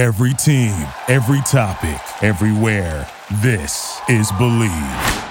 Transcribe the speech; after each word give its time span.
Every 0.00 0.32
team, 0.32 0.72
every 1.08 1.42
topic, 1.42 2.00
everywhere. 2.22 3.06
This 3.42 4.00
is 4.08 4.32
Bleav. 4.32 5.26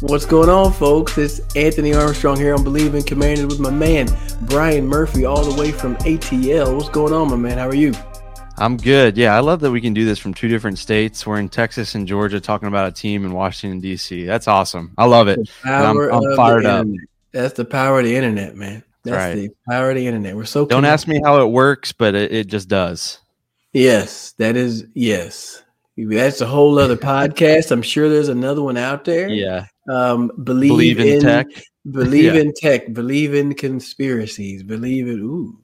What's 0.00 0.26
going 0.26 0.48
on, 0.48 0.72
folks? 0.72 1.16
It's 1.18 1.38
Anthony 1.54 1.94
Armstrong 1.94 2.36
here 2.36 2.54
on 2.54 2.64
Bleav 2.64 2.94
in 2.94 3.04
Commanders 3.04 3.46
with 3.46 3.60
my 3.60 3.70
man 3.70 4.08
Brian 4.48 4.88
Murphy, 4.88 5.24
all 5.24 5.44
the 5.44 5.56
way 5.56 5.70
from 5.70 5.94
ATL. 5.98 6.74
What's 6.74 6.88
going 6.88 7.12
on, 7.12 7.30
my 7.30 7.36
man? 7.36 7.58
How 7.58 7.68
are 7.68 7.76
you? 7.76 7.92
I'm 8.58 8.76
good. 8.76 9.16
Yeah, 9.16 9.36
I 9.36 9.38
love 9.38 9.60
that 9.60 9.70
we 9.70 9.80
can 9.80 9.94
do 9.94 10.04
this 10.04 10.18
from 10.18 10.34
two 10.34 10.48
different 10.48 10.80
states. 10.80 11.24
We're 11.24 11.38
in 11.38 11.48
Texas 11.48 11.94
and 11.94 12.08
Georgia 12.08 12.40
talking 12.40 12.66
about 12.66 12.88
a 12.88 12.92
team 12.92 13.24
in 13.24 13.30
Washington 13.30 13.78
D.C. 13.78 14.24
That's 14.24 14.48
awesome. 14.48 14.94
I 14.98 15.04
love 15.04 15.28
it. 15.28 15.48
I'm, 15.64 15.96
I'm 15.96 16.34
fired 16.34 16.66
up. 16.66 16.88
That's 17.32 17.54
the 17.54 17.64
power 17.64 18.00
of 18.00 18.04
the 18.04 18.14
internet, 18.14 18.56
man. 18.56 18.84
That's 19.04 19.16
right. 19.16 19.34
the 19.34 19.50
power 19.68 19.90
of 19.90 19.96
the 19.96 20.06
internet. 20.06 20.36
We're 20.36 20.44
so 20.44 20.60
don't 20.60 20.78
connected. 20.78 20.92
ask 20.92 21.08
me 21.08 21.20
how 21.24 21.42
it 21.42 21.50
works, 21.50 21.92
but 21.92 22.14
it, 22.14 22.32
it 22.32 22.46
just 22.46 22.68
does. 22.68 23.18
Yes, 23.72 24.32
that 24.32 24.56
is 24.56 24.86
yes. 24.94 25.62
That's 25.96 26.40
a 26.40 26.46
whole 26.46 26.78
other 26.78 26.96
podcast. 26.98 27.70
I'm 27.70 27.82
sure 27.82 28.08
there's 28.08 28.28
another 28.28 28.62
one 28.62 28.76
out 28.76 29.04
there. 29.04 29.28
Yeah. 29.28 29.66
Um, 29.88 30.30
believe, 30.44 30.70
believe 30.70 31.00
in, 31.00 31.08
in, 31.08 31.20
tech. 31.20 31.46
Believe 31.90 32.34
yeah. 32.34 32.40
in 32.40 32.52
tech. 32.54 32.92
Believe 32.92 33.34
in 33.34 33.54
conspiracies. 33.54 34.62
Believe 34.62 35.08
in 35.08 35.20
ooh. 35.20 35.58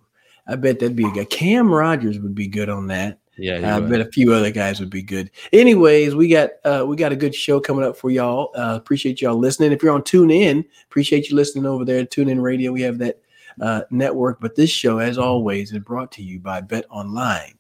I 0.47 0.57
bet 0.57 0.79
that'd 0.81 0.97
be 0.97 1.07
a 1.07 1.11
good. 1.11 1.31
Cam 1.31 1.71
Rogers 1.71 2.19
would 2.19 2.35
be 2.35 2.49
good 2.49 2.71
on 2.71 2.87
that. 2.89 3.19
Yeah, 3.39 3.77
I 3.77 3.81
bet 3.81 4.01
a 4.01 4.07
few 4.07 4.33
other 4.33 4.51
guys 4.51 4.81
would 4.81 4.91
be 4.91 5.03
good. 5.03 5.31
Anyways, 5.53 6.15
we 6.15 6.29
got 6.29 6.51
uh, 6.65 6.85
we 6.87 6.97
got 6.97 7.13
a 7.13 7.17
good 7.17 7.35
show 7.35 7.61
coming 7.61 7.85
up 7.85 7.97
for 7.97 8.11
y'all. 8.11 8.51
Uh, 8.55 8.75
appreciate 8.77 9.23
y'all 9.23 9.39
listening. 9.39 9.73
If 9.73 9.83
you're 9.83 9.95
on 9.95 10.03
Tune 10.03 10.31
In, 10.31 10.65
appreciate 10.87 11.29
you 11.31 11.37
listening 11.37 11.67
over 11.67 11.85
there. 11.85 12.05
Tune 12.05 12.29
In 12.29 12.41
Radio, 12.41 12.73
we 12.73 12.83
have 12.83 12.99
that 12.99 13.21
uh, 13.61 13.83
network. 13.91 14.41
But 14.41 14.57
this 14.57 14.71
show, 14.71 14.99
as 14.99 15.19
always, 15.19 15.73
is 15.73 15.79
brought 15.79 16.11
to 16.13 16.23
you 16.23 16.41
by 16.41 16.61
Bet 16.61 16.87
Online. 16.91 17.58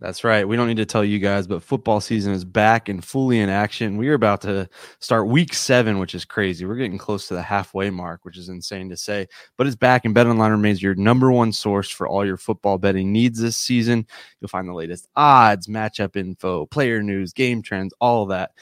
That's 0.00 0.24
right. 0.24 0.48
We 0.48 0.56
don't 0.56 0.66
need 0.66 0.78
to 0.78 0.86
tell 0.86 1.04
you 1.04 1.18
guys, 1.18 1.46
but 1.46 1.62
football 1.62 2.00
season 2.00 2.32
is 2.32 2.42
back 2.42 2.88
and 2.88 3.04
fully 3.04 3.40
in 3.40 3.50
action. 3.50 3.98
We 3.98 4.08
are 4.08 4.14
about 4.14 4.40
to 4.42 4.66
start 4.98 5.26
week 5.26 5.52
seven, 5.52 5.98
which 5.98 6.14
is 6.14 6.24
crazy. 6.24 6.64
We're 6.64 6.76
getting 6.76 6.96
close 6.96 7.28
to 7.28 7.34
the 7.34 7.42
halfway 7.42 7.90
mark, 7.90 8.24
which 8.24 8.38
is 8.38 8.48
insane 8.48 8.88
to 8.88 8.96
say. 8.96 9.26
But 9.58 9.66
it's 9.66 9.76
back, 9.76 10.06
and 10.06 10.16
BetOnline 10.16 10.52
remains 10.52 10.82
your 10.82 10.94
number 10.94 11.30
one 11.30 11.52
source 11.52 11.90
for 11.90 12.08
all 12.08 12.24
your 12.24 12.38
football 12.38 12.78
betting 12.78 13.12
needs 13.12 13.38
this 13.38 13.58
season. 13.58 14.06
You'll 14.40 14.48
find 14.48 14.66
the 14.66 14.72
latest 14.72 15.06
odds, 15.16 15.66
matchup 15.66 16.16
info, 16.16 16.64
player 16.64 17.02
news, 17.02 17.34
game 17.34 17.60
trends, 17.60 17.92
all 18.00 18.22
of 18.22 18.30
that. 18.30 18.52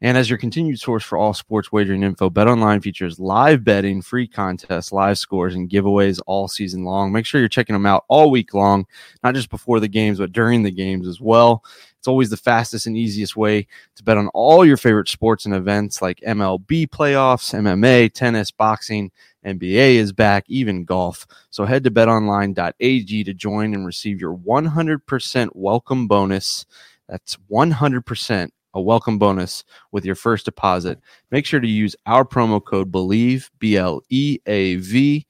And 0.00 0.16
as 0.16 0.30
your 0.30 0.38
continued 0.38 0.78
source 0.78 1.02
for 1.02 1.18
all 1.18 1.34
sports 1.34 1.72
wagering 1.72 2.04
info, 2.04 2.30
BetOnline 2.30 2.80
features 2.80 3.18
live 3.18 3.64
betting, 3.64 4.00
free 4.00 4.28
contests, 4.28 4.92
live 4.92 5.18
scores, 5.18 5.56
and 5.56 5.68
giveaways 5.68 6.20
all 6.24 6.46
season 6.46 6.84
long. 6.84 7.10
Make 7.10 7.26
sure 7.26 7.40
you're 7.40 7.48
checking 7.48 7.72
them 7.72 7.86
out 7.86 8.04
all 8.06 8.30
week 8.30 8.54
long, 8.54 8.86
not 9.24 9.34
just 9.34 9.50
before 9.50 9.80
the 9.80 9.88
games, 9.88 10.18
but 10.18 10.30
during 10.30 10.62
the 10.62 10.70
games 10.70 11.08
as 11.08 11.20
well. 11.20 11.64
It's 11.98 12.06
always 12.06 12.30
the 12.30 12.36
fastest 12.36 12.86
and 12.86 12.96
easiest 12.96 13.36
way 13.36 13.66
to 13.96 14.04
bet 14.04 14.16
on 14.16 14.28
all 14.28 14.64
your 14.64 14.76
favorite 14.76 15.08
sports 15.08 15.46
and 15.46 15.54
events 15.54 16.00
like 16.00 16.20
MLB 16.20 16.86
playoffs, 16.86 17.52
MMA, 17.52 18.12
tennis, 18.12 18.52
boxing, 18.52 19.10
NBA 19.44 19.96
is 19.96 20.12
back, 20.12 20.44
even 20.46 20.84
golf. 20.84 21.26
So 21.50 21.64
head 21.64 21.82
to 21.82 21.90
betonline.ag 21.90 23.24
to 23.24 23.34
join 23.34 23.74
and 23.74 23.84
receive 23.84 24.20
your 24.20 24.36
100% 24.36 25.48
welcome 25.54 26.06
bonus. 26.06 26.66
That's 27.08 27.36
100% 27.50 28.50
a 28.74 28.80
welcome 28.80 29.18
bonus 29.18 29.64
with 29.92 30.04
your 30.04 30.14
first 30.14 30.44
deposit. 30.44 30.98
Make 31.30 31.46
sure 31.46 31.60
to 31.60 31.68
use 31.68 31.96
our 32.06 32.24
promo 32.24 32.64
code 32.64 32.92
BLEAV, 32.92 33.50
B 33.58 33.76
L 33.76 34.02
E 34.08 34.38
A 34.46 34.76
V, 34.76 35.26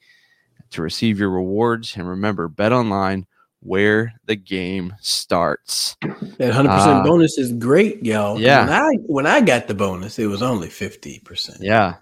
to 0.71 0.83
receive 0.83 1.19
your 1.19 1.31
rewards. 1.31 1.97
And 1.97 2.09
remember, 2.09 2.49
bet 2.49 2.73
online 2.73 3.27
where 3.61 4.15
the 4.27 4.37
game 4.37 4.95
starts. 5.01 5.97
That 6.03 6.55
100% 6.55 6.67
uh, 6.69 7.03
bonus 7.03 7.39
is 7.39 7.53
great, 7.53 8.05
y'all. 8.05 8.41
Yeah. 8.41 8.65
When 8.65 8.73
I, 8.73 8.91
when 9.07 9.27
I 9.27 9.41
got 9.41 9.67
the 9.67 9.75
bonus, 9.75 10.19
it 10.19 10.27
was 10.27 10.43
only 10.43 10.69
50%. 10.69 11.59
Yeah. 11.61 11.97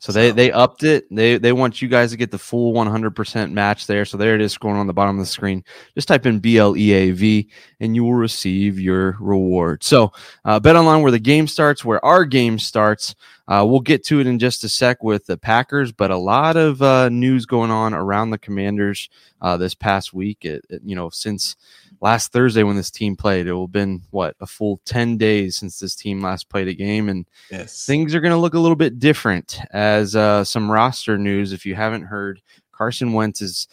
So 0.00 0.12
they 0.12 0.30
they 0.30 0.50
upped 0.50 0.82
it. 0.82 1.06
They 1.14 1.36
they 1.36 1.52
want 1.52 1.82
you 1.82 1.88
guys 1.88 2.10
to 2.10 2.16
get 2.16 2.30
the 2.30 2.38
full 2.38 2.72
100% 2.72 3.52
match 3.52 3.86
there. 3.86 4.06
So 4.06 4.16
there 4.16 4.34
it 4.34 4.40
is 4.40 4.56
scrolling 4.56 4.80
on 4.80 4.86
the 4.86 4.94
bottom 4.94 5.18
of 5.18 5.22
the 5.24 5.30
screen. 5.30 5.62
Just 5.94 6.08
type 6.08 6.24
in 6.24 6.40
BLEAV 6.40 7.48
and 7.80 7.94
you 7.94 8.04
will 8.04 8.14
receive 8.14 8.80
your 8.80 9.18
reward. 9.20 9.84
So 9.84 10.12
uh, 10.46 10.58
bet 10.58 10.74
online 10.74 11.02
where 11.02 11.12
the 11.12 11.18
game 11.18 11.46
starts, 11.46 11.84
where 11.84 12.02
our 12.02 12.24
game 12.24 12.58
starts. 12.58 13.14
Uh, 13.50 13.64
we'll 13.66 13.80
get 13.80 14.04
to 14.04 14.20
it 14.20 14.26
in 14.26 14.38
just 14.38 14.62
a 14.62 14.68
sec 14.68 15.02
with 15.02 15.26
the 15.26 15.36
Packers, 15.36 15.90
but 15.90 16.10
a 16.10 16.16
lot 16.16 16.56
of 16.56 16.80
uh, 16.80 17.08
news 17.08 17.44
going 17.44 17.70
on 17.70 17.92
around 17.92 18.30
the 18.30 18.38
Commanders 18.38 19.10
uh, 19.42 19.56
this 19.56 19.74
past 19.74 20.14
week. 20.14 20.44
It, 20.44 20.64
it, 20.70 20.80
you 20.84 20.94
know, 20.94 21.10
since 21.10 21.56
last 22.00 22.32
Thursday 22.32 22.62
when 22.62 22.76
this 22.76 22.90
team 22.90 23.16
played. 23.16 23.46
It 23.46 23.52
will 23.52 23.66
have 23.66 23.72
been 23.72 24.02
what 24.10 24.36
a 24.40 24.46
full 24.46 24.80
10 24.84 25.16
days 25.16 25.56
since 25.56 25.78
this 25.78 25.94
team 25.94 26.20
last 26.20 26.48
played 26.48 26.68
a 26.68 26.74
game. 26.74 27.08
And 27.08 27.26
yes. 27.50 27.86
things 27.86 28.14
are 28.14 28.20
going 28.20 28.32
to 28.32 28.38
look 28.38 28.54
a 28.54 28.58
little 28.58 28.76
bit 28.76 28.98
different 28.98 29.58
as 29.70 30.16
uh, 30.16 30.44
some 30.44 30.70
roster 30.70 31.18
news. 31.18 31.52
If 31.52 31.66
you 31.66 31.74
haven't 31.74 32.04
heard, 32.04 32.40
Carson 32.72 33.12
Wentz 33.12 33.42
is 33.42 33.68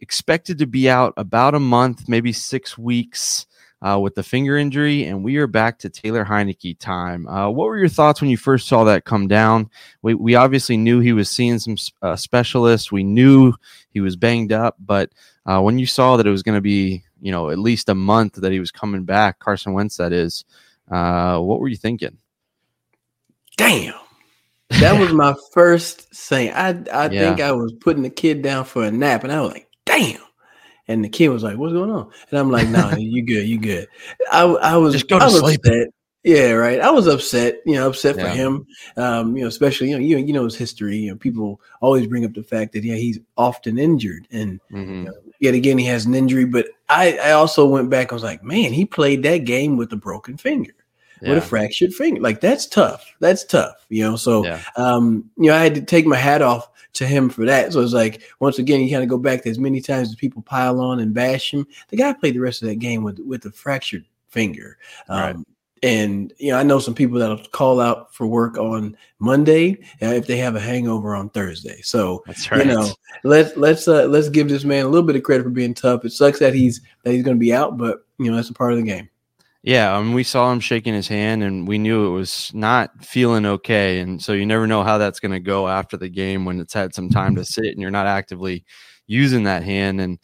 expected 0.00 0.58
to 0.58 0.66
be 0.66 0.88
out 0.88 1.14
about 1.16 1.54
a 1.54 1.60
month, 1.60 2.08
maybe 2.08 2.32
six 2.32 2.78
weeks. 2.78 3.46
Uh, 3.86 3.98
with 3.98 4.16
the 4.16 4.22
finger 4.22 4.56
injury, 4.56 5.04
and 5.04 5.22
we 5.22 5.36
are 5.36 5.46
back 5.46 5.78
to 5.78 5.88
Taylor 5.88 6.24
Heinicke 6.24 6.76
time. 6.78 7.28
Uh, 7.28 7.48
what 7.48 7.66
were 7.66 7.78
your 7.78 7.88
thoughts 7.88 8.20
when 8.20 8.30
you 8.30 8.36
first 8.36 8.66
saw 8.66 8.82
that 8.84 9.04
come 9.04 9.28
down? 9.28 9.70
We, 10.02 10.14
we 10.14 10.34
obviously 10.34 10.76
knew 10.76 10.98
he 10.98 11.12
was 11.12 11.30
seeing 11.30 11.60
some 11.60 11.76
uh, 12.02 12.16
specialists. 12.16 12.90
We 12.90 13.04
knew 13.04 13.52
he 13.90 14.00
was 14.00 14.16
banged 14.16 14.50
up, 14.50 14.74
but 14.80 15.10
uh, 15.44 15.60
when 15.60 15.78
you 15.78 15.86
saw 15.86 16.16
that 16.16 16.26
it 16.26 16.30
was 16.30 16.42
going 16.42 16.56
to 16.56 16.60
be 16.62 17.04
you 17.20 17.32
know, 17.32 17.50
at 17.50 17.58
least 17.58 17.88
a 17.88 17.94
month 17.94 18.34
that 18.34 18.52
he 18.52 18.60
was 18.60 18.70
coming 18.70 19.04
back, 19.04 19.38
Carson 19.38 19.72
Wentz, 19.72 19.96
that 19.96 20.12
is. 20.12 20.44
Uh, 20.90 21.38
what 21.40 21.60
were 21.60 21.68
you 21.68 21.76
thinking? 21.76 22.18
Damn. 23.56 23.94
That 24.80 24.98
was 24.98 25.12
my 25.12 25.34
first 25.52 26.12
thing. 26.14 26.52
I 26.52 26.70
I 26.92 27.08
yeah. 27.10 27.20
think 27.20 27.40
I 27.40 27.52
was 27.52 27.72
putting 27.72 28.02
the 28.02 28.10
kid 28.10 28.42
down 28.42 28.64
for 28.64 28.84
a 28.84 28.90
nap, 28.90 29.22
and 29.24 29.32
I 29.32 29.40
was 29.40 29.52
like, 29.52 29.68
"Damn!" 29.84 30.20
And 30.88 31.04
the 31.04 31.08
kid 31.08 31.28
was 31.28 31.42
like, 31.42 31.58
"What's 31.58 31.72
going 31.72 31.90
on?" 31.90 32.10
And 32.30 32.38
I'm 32.38 32.50
like, 32.50 32.68
"No, 32.68 32.90
nah, 32.90 32.96
you 32.96 33.22
good, 33.22 33.46
you 33.46 33.58
good." 33.58 33.88
I 34.30 34.42
I 34.42 34.76
was 34.76 34.94
just 34.94 35.08
go 35.08 35.18
to 35.18 35.30
sleep. 35.30 35.60
Upset. 35.64 35.88
Yeah, 36.26 36.50
right. 36.54 36.80
I 36.80 36.90
was 36.90 37.06
upset, 37.06 37.60
you 37.64 37.74
know, 37.74 37.88
upset 37.88 38.16
yeah. 38.16 38.24
for 38.24 38.28
him. 38.30 38.66
Um, 38.96 39.36
you 39.36 39.42
know, 39.42 39.48
especially 39.48 39.90
you 39.90 39.94
know, 39.94 40.02
you 40.02 40.18
you 40.18 40.32
know 40.32 40.42
his 40.42 40.56
history. 40.56 40.96
You 40.96 41.12
know, 41.12 41.16
people 41.16 41.60
always 41.80 42.08
bring 42.08 42.24
up 42.24 42.34
the 42.34 42.42
fact 42.42 42.72
that 42.72 42.82
yeah, 42.82 42.96
he's 42.96 43.20
often 43.36 43.78
injured, 43.78 44.26
and 44.32 44.60
mm-hmm. 44.72 44.92
you 44.92 45.02
know, 45.04 45.14
yet 45.38 45.54
again 45.54 45.78
he 45.78 45.86
has 45.86 46.04
an 46.04 46.16
injury. 46.16 46.44
But 46.44 46.66
I, 46.88 47.16
I 47.18 47.30
also 47.30 47.64
went 47.64 47.90
back. 47.90 48.10
I 48.10 48.16
was 48.16 48.24
like, 48.24 48.42
man, 48.42 48.72
he 48.72 48.84
played 48.84 49.22
that 49.22 49.44
game 49.44 49.76
with 49.76 49.92
a 49.92 49.96
broken 49.96 50.36
finger, 50.36 50.74
yeah. 51.26 51.34
with 51.34 51.44
a 51.44 51.46
fractured 51.46 51.94
finger. 51.94 52.20
Like 52.20 52.40
that's 52.40 52.66
tough. 52.66 53.12
That's 53.20 53.44
tough. 53.44 53.86
You 53.88 54.04
know, 54.04 54.16
so 54.16 54.44
yeah. 54.44 54.62
um, 54.76 55.28
you 55.36 55.50
know, 55.50 55.56
I 55.56 55.62
had 55.62 55.74
to 55.74 55.82
take 55.82 56.06
my 56.06 56.16
hat 56.16 56.42
off 56.42 56.68
to 56.94 57.06
him 57.06 57.28
for 57.28 57.44
that. 57.44 57.72
So 57.72 57.80
it's 57.80 57.92
like 57.92 58.22
once 58.40 58.58
again, 58.58 58.80
you 58.80 58.90
kind 58.90 59.02
of 59.02 59.08
go 59.08 59.18
back 59.18 59.42
to 59.42 59.50
as 59.50 59.58
many 59.58 59.80
times 59.80 60.08
as 60.08 60.14
people 60.14 60.42
pile 60.42 60.80
on 60.80 61.00
and 61.00 61.12
bash 61.12 61.52
him. 61.52 61.66
The 61.88 61.96
guy 61.96 62.12
played 62.12 62.34
the 62.34 62.40
rest 62.40 62.62
of 62.62 62.68
that 62.68 62.76
game 62.76 63.02
with 63.02 63.18
with 63.20 63.44
a 63.44 63.50
fractured 63.50 64.04
finger. 64.28 64.78
Um, 65.08 65.20
right 65.20 65.36
and 65.82 66.32
you 66.38 66.50
know, 66.50 66.58
I 66.58 66.62
know 66.62 66.78
some 66.78 66.94
people 66.94 67.18
that'll 67.18 67.44
call 67.52 67.80
out 67.80 68.14
for 68.14 68.26
work 68.26 68.56
on 68.58 68.96
Monday 69.18 69.78
uh, 70.02 70.06
if 70.06 70.26
they 70.26 70.36
have 70.38 70.56
a 70.56 70.60
hangover 70.60 71.14
on 71.14 71.28
Thursday. 71.30 71.80
So 71.82 72.22
that's 72.26 72.50
right. 72.50 72.66
you 72.66 72.72
know, 72.72 72.90
let's 73.24 73.56
let's 73.56 73.86
uh, 73.86 74.06
let's 74.06 74.28
give 74.28 74.48
this 74.48 74.64
man 74.64 74.86
a 74.86 74.88
little 74.88 75.06
bit 75.06 75.16
of 75.16 75.22
credit 75.22 75.44
for 75.44 75.50
being 75.50 75.74
tough. 75.74 76.04
It 76.04 76.12
sucks 76.12 76.38
that 76.38 76.54
he's 76.54 76.80
that 77.02 77.12
he's 77.12 77.22
going 77.22 77.36
to 77.36 77.40
be 77.40 77.52
out, 77.52 77.76
but 77.76 78.06
you 78.18 78.30
know 78.30 78.36
that's 78.36 78.50
a 78.50 78.54
part 78.54 78.72
of 78.72 78.78
the 78.78 78.84
game. 78.84 79.08
Yeah, 79.66 79.96
I 79.96 80.00
mean, 80.00 80.14
we 80.14 80.22
saw 80.22 80.52
him 80.52 80.60
shaking 80.60 80.94
his 80.94 81.08
hand, 81.08 81.42
and 81.42 81.66
we 81.66 81.76
knew 81.76 82.06
it 82.06 82.16
was 82.16 82.52
not 82.54 83.04
feeling 83.04 83.44
okay. 83.44 83.98
And 83.98 84.22
so 84.22 84.32
you 84.32 84.46
never 84.46 84.68
know 84.68 84.84
how 84.84 84.96
that's 84.96 85.18
going 85.18 85.32
to 85.32 85.40
go 85.40 85.66
after 85.66 85.96
the 85.96 86.08
game 86.08 86.44
when 86.44 86.60
it's 86.60 86.72
had 86.72 86.94
some 86.94 87.10
time 87.10 87.34
to 87.34 87.40
mm-hmm. 87.40 87.62
sit 87.62 87.72
and 87.72 87.80
you're 87.80 87.90
not 87.90 88.06
actively 88.06 88.64
using 89.08 89.42
that 89.42 89.64
hand. 89.64 90.00
And 90.00 90.20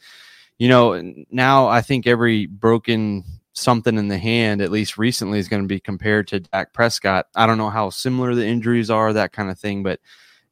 you 0.58 0.68
know, 0.68 1.02
now 1.28 1.66
I 1.66 1.80
think 1.80 2.06
every 2.06 2.46
broken 2.46 3.24
something 3.52 3.98
in 3.98 4.06
the 4.06 4.16
hand, 4.16 4.62
at 4.62 4.70
least 4.70 4.96
recently, 4.96 5.40
is 5.40 5.48
going 5.48 5.62
to 5.62 5.68
be 5.68 5.80
compared 5.80 6.28
to 6.28 6.38
Dak 6.38 6.72
Prescott. 6.72 7.26
I 7.34 7.48
don't 7.48 7.58
know 7.58 7.68
how 7.70 7.90
similar 7.90 8.36
the 8.36 8.46
injuries 8.46 8.90
are, 8.90 9.12
that 9.12 9.32
kind 9.32 9.50
of 9.50 9.58
thing, 9.58 9.82
but 9.82 9.98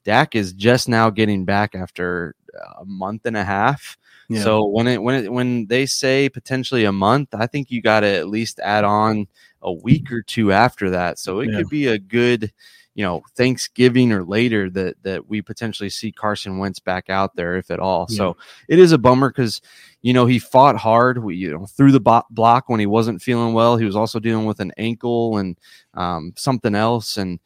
Dak 0.05 0.35
is 0.35 0.53
just 0.53 0.89
now 0.89 1.11
getting 1.11 1.45
back 1.45 1.77
after 1.77 2.35
a 2.77 2.85
month 2.85 3.25
and 3.25 3.37
a 3.37 3.45
half. 3.45 3.97
Yeah. 4.31 4.43
So 4.43 4.65
when 4.65 4.87
it 4.87 5.03
when 5.03 5.25
it 5.25 5.33
when 5.33 5.67
they 5.67 5.87
say 5.87 6.29
potentially 6.29 6.85
a 6.85 6.93
month, 6.93 7.35
I 7.35 7.49
think 7.49 7.71
you 7.71 7.83
got 7.83 8.01
to 8.01 8.07
at 8.07 8.29
least 8.29 8.61
add 8.61 8.85
on 8.85 9.27
a 9.61 9.73
week 9.73 10.13
or 10.13 10.23
two 10.23 10.53
after 10.53 10.91
that. 10.91 11.19
So 11.19 11.41
it 11.41 11.51
yeah. 11.51 11.59
could 11.59 11.69
be 11.69 11.89
a 11.89 11.99
good, 11.99 12.53
you 12.95 13.05
know, 13.05 13.23
Thanksgiving 13.37 14.13
or 14.13 14.23
later 14.23 14.71
that 14.71 15.03
that 15.03 15.29
we 15.29 15.43
potentially 15.43 15.91
see 15.91 16.13
Carson 16.13 16.59
Wentz 16.59 16.79
back 16.79 17.11
out 17.11 17.35
there, 17.35 17.57
if 17.57 17.73
at 17.73 17.81
all. 17.81 18.07
Yeah. 18.09 18.17
So 18.19 18.37
it 18.69 18.79
is 18.79 18.93
a 18.93 18.99
bummer 18.99 19.31
because 19.31 19.61
you 20.03 20.15
know, 20.15 20.27
he 20.27 20.39
fought 20.39 20.77
hard. 20.77 21.23
We, 21.23 21.37
you 21.37 21.51
know, 21.51 21.67
through 21.67 21.93
the 21.93 22.01
bo- 22.01 22.25
block 22.31 22.69
when 22.69 22.81
he 22.81 22.87
wasn't 22.87 23.21
feeling 23.21 23.53
well. 23.53 23.77
He 23.77 23.85
was 23.85 23.97
also 23.97 24.19
dealing 24.19 24.47
with 24.47 24.61
an 24.61 24.73
ankle 24.79 25.39
and 25.39 25.59
um, 25.95 26.33
something 26.37 26.75
else. 26.75 27.17
And 27.17 27.39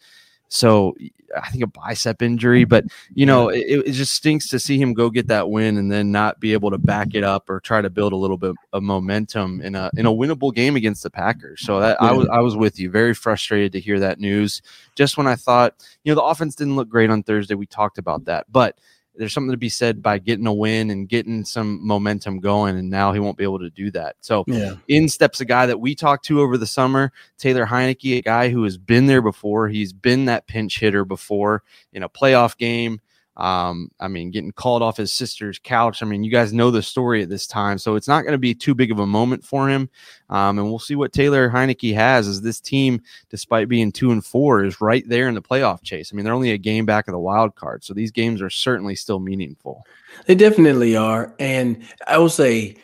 so 0.49 0.95
I 1.37 1.49
think 1.51 1.65
a 1.65 1.67
bicep 1.67 2.23
injury, 2.23 2.65
but 2.65 2.85
you 3.15 3.27
know, 3.27 3.49
it, 3.49 3.85
it, 3.87 3.93
just 3.93 4.13
stinks 4.13 4.49
to 4.49 4.59
see 4.59 4.81
him 4.81 4.93
go 4.93 5.11
get 5.11 5.29
that 5.29 5.51
win 5.51 5.79
and 5.79 5.91
then 5.91 6.13
not 6.13 6.41
be 6.41 6.53
able 6.53 6.71
to 6.71 6.79
back 6.79 7.15
it 7.15 7.25
up 7.25 7.49
or 7.49 7.61
try 7.61 7.81
to 7.81 7.91
build 7.91 8.13
a 8.13 8.17
little 8.17 8.37
bit 8.37 8.55
of 8.73 8.83
momentum 8.83 9.61
in 9.61 9.75
a 9.75 9.91
in 9.97 10.07
a 10.07 10.13
winnable 10.13 10.55
game 10.55 10.77
against 10.77 11.03
the 11.03 11.11
Packers. 11.11 11.61
So 11.63 11.81
that, 11.81 11.99
yeah. 12.01 12.09
I 12.09 12.13
was 12.13 12.29
I 12.29 12.39
was 12.41 12.57
with 12.57 12.79
you, 12.79 12.91
very 12.91 13.15
frustrated 13.15 13.73
to 13.73 13.81
hear 13.81 14.01
that 14.01 14.21
news. 14.21 14.63
Just 14.95 15.17
when 15.17 15.27
I 15.27 15.37
thought, 15.37 15.75
you 16.05 16.13
know, 16.13 16.17
the 16.17 16.27
offense 16.27 16.55
didn't 16.55 16.77
look 16.77 16.89
great 16.89 17.11
on 17.11 17.23
Thursday, 17.23 17.55
we 17.55 17.67
talked 17.67 17.99
about 17.99 18.25
that, 18.27 18.47
but 18.51 18.79
there's 19.17 19.33
something 19.33 19.53
to 19.53 19.57
be 19.57 19.69
said 19.69 20.03
by 20.03 20.19
getting 20.19 20.47
a 20.47 20.53
win 20.53 20.91
and 20.91 21.09
getting 21.09 21.45
some 21.45 21.87
momentum 21.87 22.41
going. 22.41 22.77
And 22.77 22.91
now 22.91 23.13
he 23.13 23.21
won't 23.21 23.39
be 23.39 23.45
able 23.45 23.61
to 23.61 23.71
do 23.71 23.91
that. 23.93 24.17
So 24.21 24.45
yeah. 24.47 24.77
in 24.89 25.09
steps 25.09 25.41
a 25.41 25.45
guy 25.45 25.67
that 25.67 25.81
we 25.81 25.95
talked 25.95 26.25
to 26.27 26.41
over 26.41 26.57
the 26.57 26.67
summer, 26.67 27.13
Taylor 27.39 27.67
Heinicke, 27.67 28.19
a 28.19 28.23
guy 28.23 28.49
who 28.49 28.65
has 28.65 28.77
been 28.77 29.07
there 29.07 29.23
before. 29.23 29.69
He's 29.69 29.93
been 29.93 30.25
that 30.27 30.47
pinch 30.47 30.81
hitter 30.81 31.05
before 31.05 31.63
in 31.93 32.03
a 32.03 32.09
playoff 32.09 32.57
game. 32.57 33.01
Um, 33.37 33.91
I 33.99 34.09
mean, 34.09 34.31
getting 34.31 34.53
called 34.53 34.83
off 34.83 34.97
his 34.97 35.13
sister's 35.13 35.59
couch. 35.59 36.03
I 36.03 36.07
mean, 36.07 36.23
you 36.23 36.31
guys 36.31 36.53
know 36.53 36.71
the 36.71 36.83
story 36.83 37.23
at 37.23 37.29
this 37.29 37.47
time, 37.47 37.79
so 37.79 37.97
it's 37.97 38.07
not 38.07 38.23
going 38.23 38.33
to 38.33 38.39
be 38.39 38.55
too 38.55 38.75
big 38.75 38.93
of 38.93 39.01
a 39.01 39.07
moment 39.07 39.45
for 39.45 39.69
him. 39.69 39.91
Um, 40.31 40.59
and 40.59 40.69
we'll 40.69 40.79
see 40.79 40.95
what 40.95 41.13
Taylor 41.13 41.51
Heinicke 41.51 41.95
has 41.95 42.29
as 42.29 42.43
this 42.43 42.61
team, 42.61 43.03
despite 43.31 43.69
being 43.69 43.91
two 43.91 44.13
and 44.13 44.25
four, 44.25 44.65
is 44.65 44.81
right 44.81 45.07
there 45.09 45.29
in 45.29 45.35
the 45.35 45.43
playoff 45.43 45.83
chase. 45.83 46.13
I 46.13 46.17
mean, 46.17 46.25
they're 46.25 46.35
only 46.35 46.53
a 46.53 46.59
game 46.59 46.87
back 46.87 47.09
of 47.09 47.13
the 47.13 47.19
wild 47.19 47.57
card, 47.57 47.83
so 47.83 47.93
these 47.93 48.11
games 48.11 48.41
are 48.41 48.51
certainly 48.51 48.95
still 48.95 49.19
meaningful. 49.19 49.85
They 50.27 50.35
definitely 50.37 50.97
are, 50.97 51.35
and 51.41 51.83
I 52.07 52.19
will 52.19 52.29
say, 52.29 52.77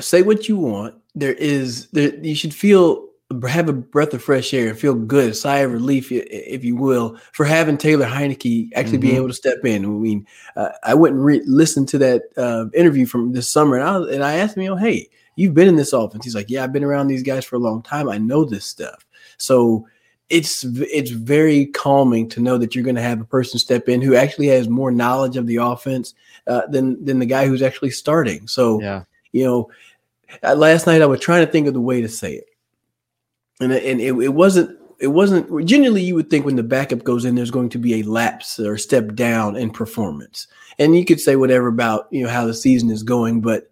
say 0.00 0.22
what 0.22 0.48
you 0.48 0.56
want. 0.56 0.94
There 1.14 1.34
is 1.34 1.88
there 1.88 2.14
you 2.14 2.34
should 2.34 2.54
feel 2.54 3.07
have 3.46 3.68
a 3.68 3.74
breath 3.74 4.14
of 4.14 4.22
fresh 4.22 4.54
air 4.54 4.70
and 4.70 4.78
feel 4.78 4.94
good, 4.94 5.30
a 5.30 5.34
sigh 5.34 5.58
of 5.58 5.72
relief, 5.72 6.10
if 6.10 6.64
you 6.64 6.76
will, 6.76 7.18
for 7.32 7.44
having 7.44 7.76
Taylor 7.76 8.06
Heinicke 8.06 8.70
actually 8.74 8.96
mm-hmm. 8.96 9.00
being 9.00 9.16
able 9.16 9.28
to 9.28 9.34
step 9.34 9.64
in. 9.64 9.84
I 9.84 9.88
mean, 9.88 10.26
uh, 10.56 10.70
I 10.82 10.94
went 10.94 11.14
and 11.14 11.24
re- 11.24 11.42
listened 11.44 11.88
to 11.88 11.98
that 11.98 12.22
uh, 12.38 12.66
interview 12.74 13.04
from 13.04 13.32
this 13.32 13.48
summer, 13.48 13.76
and 13.76 13.86
I, 13.86 13.98
was, 13.98 14.10
and 14.14 14.24
I 14.24 14.36
asked 14.36 14.56
him, 14.56 14.62
you 14.62 14.70
know, 14.70 14.76
hey, 14.76 15.08
you've 15.36 15.54
been 15.54 15.68
in 15.68 15.76
this 15.76 15.92
offense. 15.92 16.24
He's 16.24 16.34
like, 16.34 16.48
yeah, 16.48 16.64
I've 16.64 16.72
been 16.72 16.84
around 16.84 17.08
these 17.08 17.22
guys 17.22 17.44
for 17.44 17.56
a 17.56 17.60
long 17.60 17.82
time. 17.82 18.08
I 18.08 18.16
know 18.16 18.44
this 18.44 18.64
stuff. 18.64 19.04
So 19.36 19.86
it's 20.30 20.64
it's 20.64 21.10
very 21.10 21.66
calming 21.66 22.28
to 22.30 22.40
know 22.40 22.58
that 22.58 22.74
you're 22.74 22.84
going 22.84 22.96
to 22.96 23.02
have 23.02 23.20
a 23.20 23.24
person 23.24 23.58
step 23.58 23.88
in 23.88 24.02
who 24.02 24.14
actually 24.14 24.46
has 24.48 24.68
more 24.68 24.90
knowledge 24.90 25.36
of 25.36 25.46
the 25.46 25.56
offense 25.56 26.14
uh, 26.46 26.66
than 26.66 27.02
than 27.04 27.18
the 27.18 27.26
guy 27.26 27.46
who's 27.46 27.62
actually 27.62 27.90
starting. 27.90 28.46
So, 28.46 28.80
yeah. 28.80 29.04
you 29.32 29.44
know, 29.44 29.70
uh, 30.42 30.54
last 30.54 30.86
night 30.86 31.02
I 31.02 31.06
was 31.06 31.20
trying 31.20 31.46
to 31.46 31.52
think 31.52 31.66
of 31.66 31.74
the 31.74 31.80
way 31.80 32.00
to 32.00 32.08
say 32.08 32.34
it 32.34 32.48
and 33.60 33.72
and 33.72 34.00
it, 34.00 34.14
it 34.14 34.34
wasn't 34.34 34.78
it 34.98 35.08
wasn't 35.08 35.64
generally 35.64 36.02
you 36.02 36.14
would 36.14 36.28
think 36.28 36.44
when 36.44 36.56
the 36.56 36.62
backup 36.62 37.04
goes 37.04 37.24
in 37.24 37.34
there's 37.34 37.50
going 37.50 37.68
to 37.68 37.78
be 37.78 37.94
a 37.94 38.02
lapse 38.02 38.58
or 38.58 38.76
step 38.76 39.14
down 39.14 39.56
in 39.56 39.70
performance. 39.70 40.46
And 40.78 40.96
you 40.96 41.04
could 41.04 41.20
say 41.20 41.36
whatever 41.36 41.68
about 41.68 42.08
you 42.10 42.22
know 42.22 42.30
how 42.30 42.46
the 42.46 42.54
season 42.54 42.90
is 42.90 43.02
going 43.02 43.40
but 43.40 43.70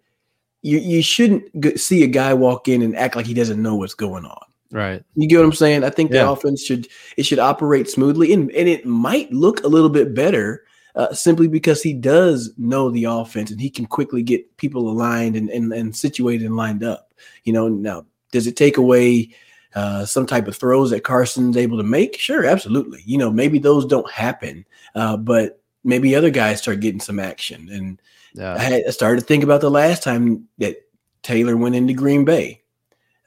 you 0.61 0.79
you 0.79 1.01
shouldn't 1.01 1.79
see 1.79 2.03
a 2.03 2.07
guy 2.07 2.33
walk 2.33 2.67
in 2.67 2.81
and 2.81 2.95
act 2.95 3.15
like 3.15 3.25
he 3.25 3.33
doesn't 3.33 3.61
know 3.61 3.75
what's 3.75 3.93
going 3.93 4.25
on. 4.25 4.41
Right. 4.71 5.03
You 5.15 5.27
get 5.27 5.37
what 5.37 5.45
i'm 5.45 5.53
saying? 5.53 5.83
I 5.83 5.89
think 5.89 6.11
yeah. 6.11 6.23
the 6.23 6.31
offense 6.31 6.63
should 6.63 6.87
it 7.15 7.23
should 7.23 7.39
operate 7.39 7.89
smoothly 7.89 8.33
and, 8.33 8.51
and 8.51 8.67
it 8.67 8.85
might 8.85 9.31
look 9.31 9.63
a 9.63 9.67
little 9.67 9.89
bit 9.89 10.13
better 10.13 10.63
uh, 10.95 11.13
simply 11.13 11.47
because 11.47 11.83
he 11.83 11.93
does 11.93 12.51
know 12.57 12.89
the 12.89 13.05
offense 13.05 13.51
and 13.51 13.61
he 13.61 13.69
can 13.69 13.85
quickly 13.85 14.23
get 14.23 14.57
people 14.57 14.89
aligned 14.89 15.35
and, 15.35 15.47
and, 15.51 15.71
and 15.71 15.95
situated 15.95 16.45
and 16.45 16.57
lined 16.57 16.83
up. 16.83 17.13
You 17.43 17.53
know 17.53 17.67
now 17.67 18.05
does 18.31 18.47
it 18.47 18.57
take 18.57 18.77
away 18.77 19.33
uh, 19.75 20.05
some 20.05 20.25
type 20.25 20.47
of 20.47 20.55
throws 20.55 20.89
that 20.91 21.03
Carson's 21.03 21.57
able 21.57 21.77
to 21.77 21.83
make? 21.83 22.17
Sure, 22.19 22.45
absolutely. 22.45 23.01
You 23.05 23.17
know, 23.17 23.31
maybe 23.31 23.59
those 23.59 23.85
don't 23.85 24.09
happen, 24.11 24.65
uh, 24.95 25.17
but 25.17 25.61
maybe 25.83 26.15
other 26.15 26.29
guys 26.29 26.61
start 26.61 26.79
getting 26.79 26.99
some 26.99 27.19
action. 27.19 27.69
And 27.71 28.01
yeah. 28.33 28.55
I, 28.55 28.59
had, 28.59 28.83
I 28.87 28.89
started 28.91 29.21
to 29.21 29.25
think 29.25 29.43
about 29.43 29.61
the 29.61 29.71
last 29.71 30.03
time 30.03 30.47
that 30.57 30.77
Taylor 31.21 31.57
went 31.57 31.75
into 31.75 31.93
Green 31.93 32.25
Bay. 32.25 32.61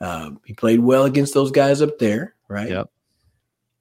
Uh, 0.00 0.31
he 0.44 0.54
played 0.54 0.81
well 0.81 1.04
against 1.04 1.34
those 1.34 1.50
guys 1.50 1.82
up 1.82 1.98
there, 1.98 2.34
right? 2.48 2.70
Yep. 2.70 2.90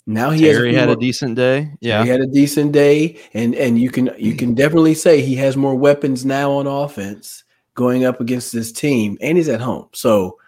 Now 0.05 0.31
he 0.31 0.41
Terry 0.41 0.73
has 0.73 0.79
had 0.79 0.89
a 0.89 0.95
decent 0.95 1.35
day. 1.35 1.71
Yeah, 1.81 2.03
he 2.03 2.09
had 2.09 2.19
a 2.19 2.25
decent 2.25 2.71
day, 2.71 3.19
and 3.35 3.53
and 3.53 3.79
you 3.79 3.91
can 3.91 4.09
you 4.17 4.33
can 4.33 4.55
definitely 4.55 4.95
say 4.95 5.21
he 5.21 5.35
has 5.35 5.55
more 5.55 5.75
weapons 5.75 6.25
now 6.25 6.51
on 6.51 6.65
offense 6.65 7.43
going 7.75 8.05
up 8.05 8.19
against 8.19 8.51
this 8.51 8.71
team, 8.71 9.19
and 9.21 9.37
he's 9.37 9.49
at 9.49 9.61
home. 9.61 9.87
So 9.93 10.39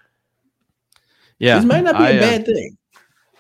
yeah, 1.41 1.55
this 1.55 1.65
might 1.65 1.83
not 1.83 1.97
be 1.97 2.03
I, 2.03 2.09
a 2.11 2.17
uh, 2.17 2.21
bad 2.21 2.41
uh, 2.41 2.45
thing. 2.45 2.77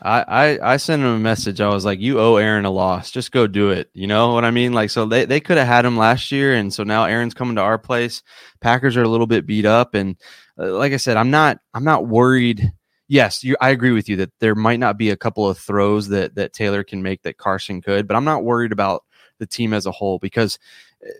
I, 0.01 0.21
I 0.21 0.73
I 0.73 0.77
sent 0.77 1.03
him 1.03 1.09
a 1.09 1.19
message. 1.19 1.61
I 1.61 1.69
was 1.69 1.85
like, 1.85 1.99
"You 1.99 2.19
owe 2.19 2.37
Aaron 2.37 2.65
a 2.65 2.71
loss. 2.71 3.11
Just 3.11 3.31
go 3.31 3.45
do 3.45 3.69
it." 3.69 3.89
You 3.93 4.07
know 4.07 4.33
what 4.33 4.43
I 4.43 4.51
mean? 4.51 4.73
Like, 4.73 4.89
so 4.89 5.05
they, 5.05 5.25
they 5.25 5.39
could 5.39 5.57
have 5.57 5.67
had 5.67 5.85
him 5.85 5.97
last 5.97 6.31
year, 6.31 6.55
and 6.55 6.73
so 6.73 6.83
now 6.83 7.05
Aaron's 7.05 7.35
coming 7.35 7.55
to 7.57 7.61
our 7.61 7.77
place. 7.77 8.23
Packers 8.59 8.97
are 8.97 9.03
a 9.03 9.07
little 9.07 9.27
bit 9.27 9.45
beat 9.45 9.65
up, 9.65 9.93
and 9.93 10.15
uh, 10.57 10.73
like 10.73 10.93
I 10.93 10.97
said, 10.97 11.17
I'm 11.17 11.29
not 11.29 11.59
I'm 11.73 11.83
not 11.83 12.07
worried. 12.07 12.71
Yes, 13.07 13.43
you, 13.43 13.55
I 13.61 13.69
agree 13.69 13.91
with 13.91 14.09
you 14.09 14.15
that 14.17 14.31
there 14.39 14.55
might 14.55 14.79
not 14.79 14.97
be 14.97 15.11
a 15.11 15.17
couple 15.17 15.47
of 15.47 15.59
throws 15.59 16.07
that 16.07 16.33
that 16.35 16.53
Taylor 16.53 16.83
can 16.83 17.03
make 17.03 17.21
that 17.21 17.37
Carson 17.37 17.81
could, 17.81 18.07
but 18.07 18.15
I'm 18.17 18.25
not 18.25 18.43
worried 18.43 18.71
about 18.71 19.03
the 19.37 19.45
team 19.45 19.73
as 19.73 19.85
a 19.85 19.91
whole 19.91 20.17
because 20.17 20.57
uh, 21.05 21.11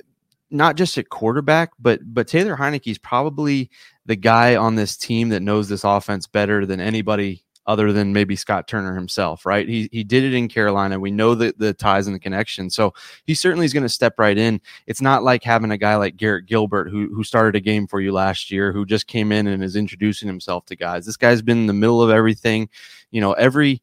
not 0.51 0.75
just 0.75 0.97
at 0.97 1.09
quarterback, 1.09 1.71
but 1.79 1.99
but 2.03 2.27
Taylor 2.27 2.55
Heinicke 2.57 2.91
is 2.91 2.97
probably 2.97 3.69
the 4.05 4.15
guy 4.15 4.55
on 4.55 4.75
this 4.75 4.97
team 4.97 5.29
that 5.29 5.41
knows 5.41 5.69
this 5.69 5.83
offense 5.83 6.27
better 6.27 6.65
than 6.65 6.79
anybody 6.79 7.43
other 7.67 7.93
than 7.93 8.11
maybe 8.11 8.35
Scott 8.35 8.67
Turner 8.67 8.95
himself, 8.95 9.45
right? 9.45 9.67
He 9.67 9.87
he 9.91 10.03
did 10.03 10.23
it 10.23 10.33
in 10.33 10.47
Carolina. 10.47 10.99
We 10.99 11.11
know 11.11 11.35
the 11.35 11.53
the 11.57 11.73
ties 11.73 12.07
and 12.07 12.15
the 12.15 12.19
connection. 12.19 12.69
So 12.69 12.93
he 13.25 13.33
certainly 13.35 13.65
is 13.65 13.73
going 13.73 13.83
to 13.83 13.89
step 13.89 14.15
right 14.17 14.37
in. 14.37 14.59
It's 14.87 15.01
not 15.01 15.23
like 15.23 15.43
having 15.43 15.71
a 15.71 15.77
guy 15.77 15.95
like 15.95 16.17
Garrett 16.17 16.47
Gilbert 16.47 16.89
who 16.89 17.13
who 17.13 17.23
started 17.23 17.55
a 17.55 17.61
game 17.61 17.87
for 17.87 18.01
you 18.01 18.11
last 18.11 18.51
year, 18.51 18.73
who 18.73 18.85
just 18.85 19.07
came 19.07 19.31
in 19.31 19.47
and 19.47 19.63
is 19.63 19.75
introducing 19.75 20.27
himself 20.27 20.65
to 20.65 20.75
guys. 20.75 21.05
This 21.05 21.17
guy's 21.17 21.41
been 21.41 21.59
in 21.59 21.67
the 21.67 21.73
middle 21.73 22.01
of 22.01 22.09
everything. 22.09 22.67
You 23.11 23.21
know, 23.21 23.33
every 23.33 23.81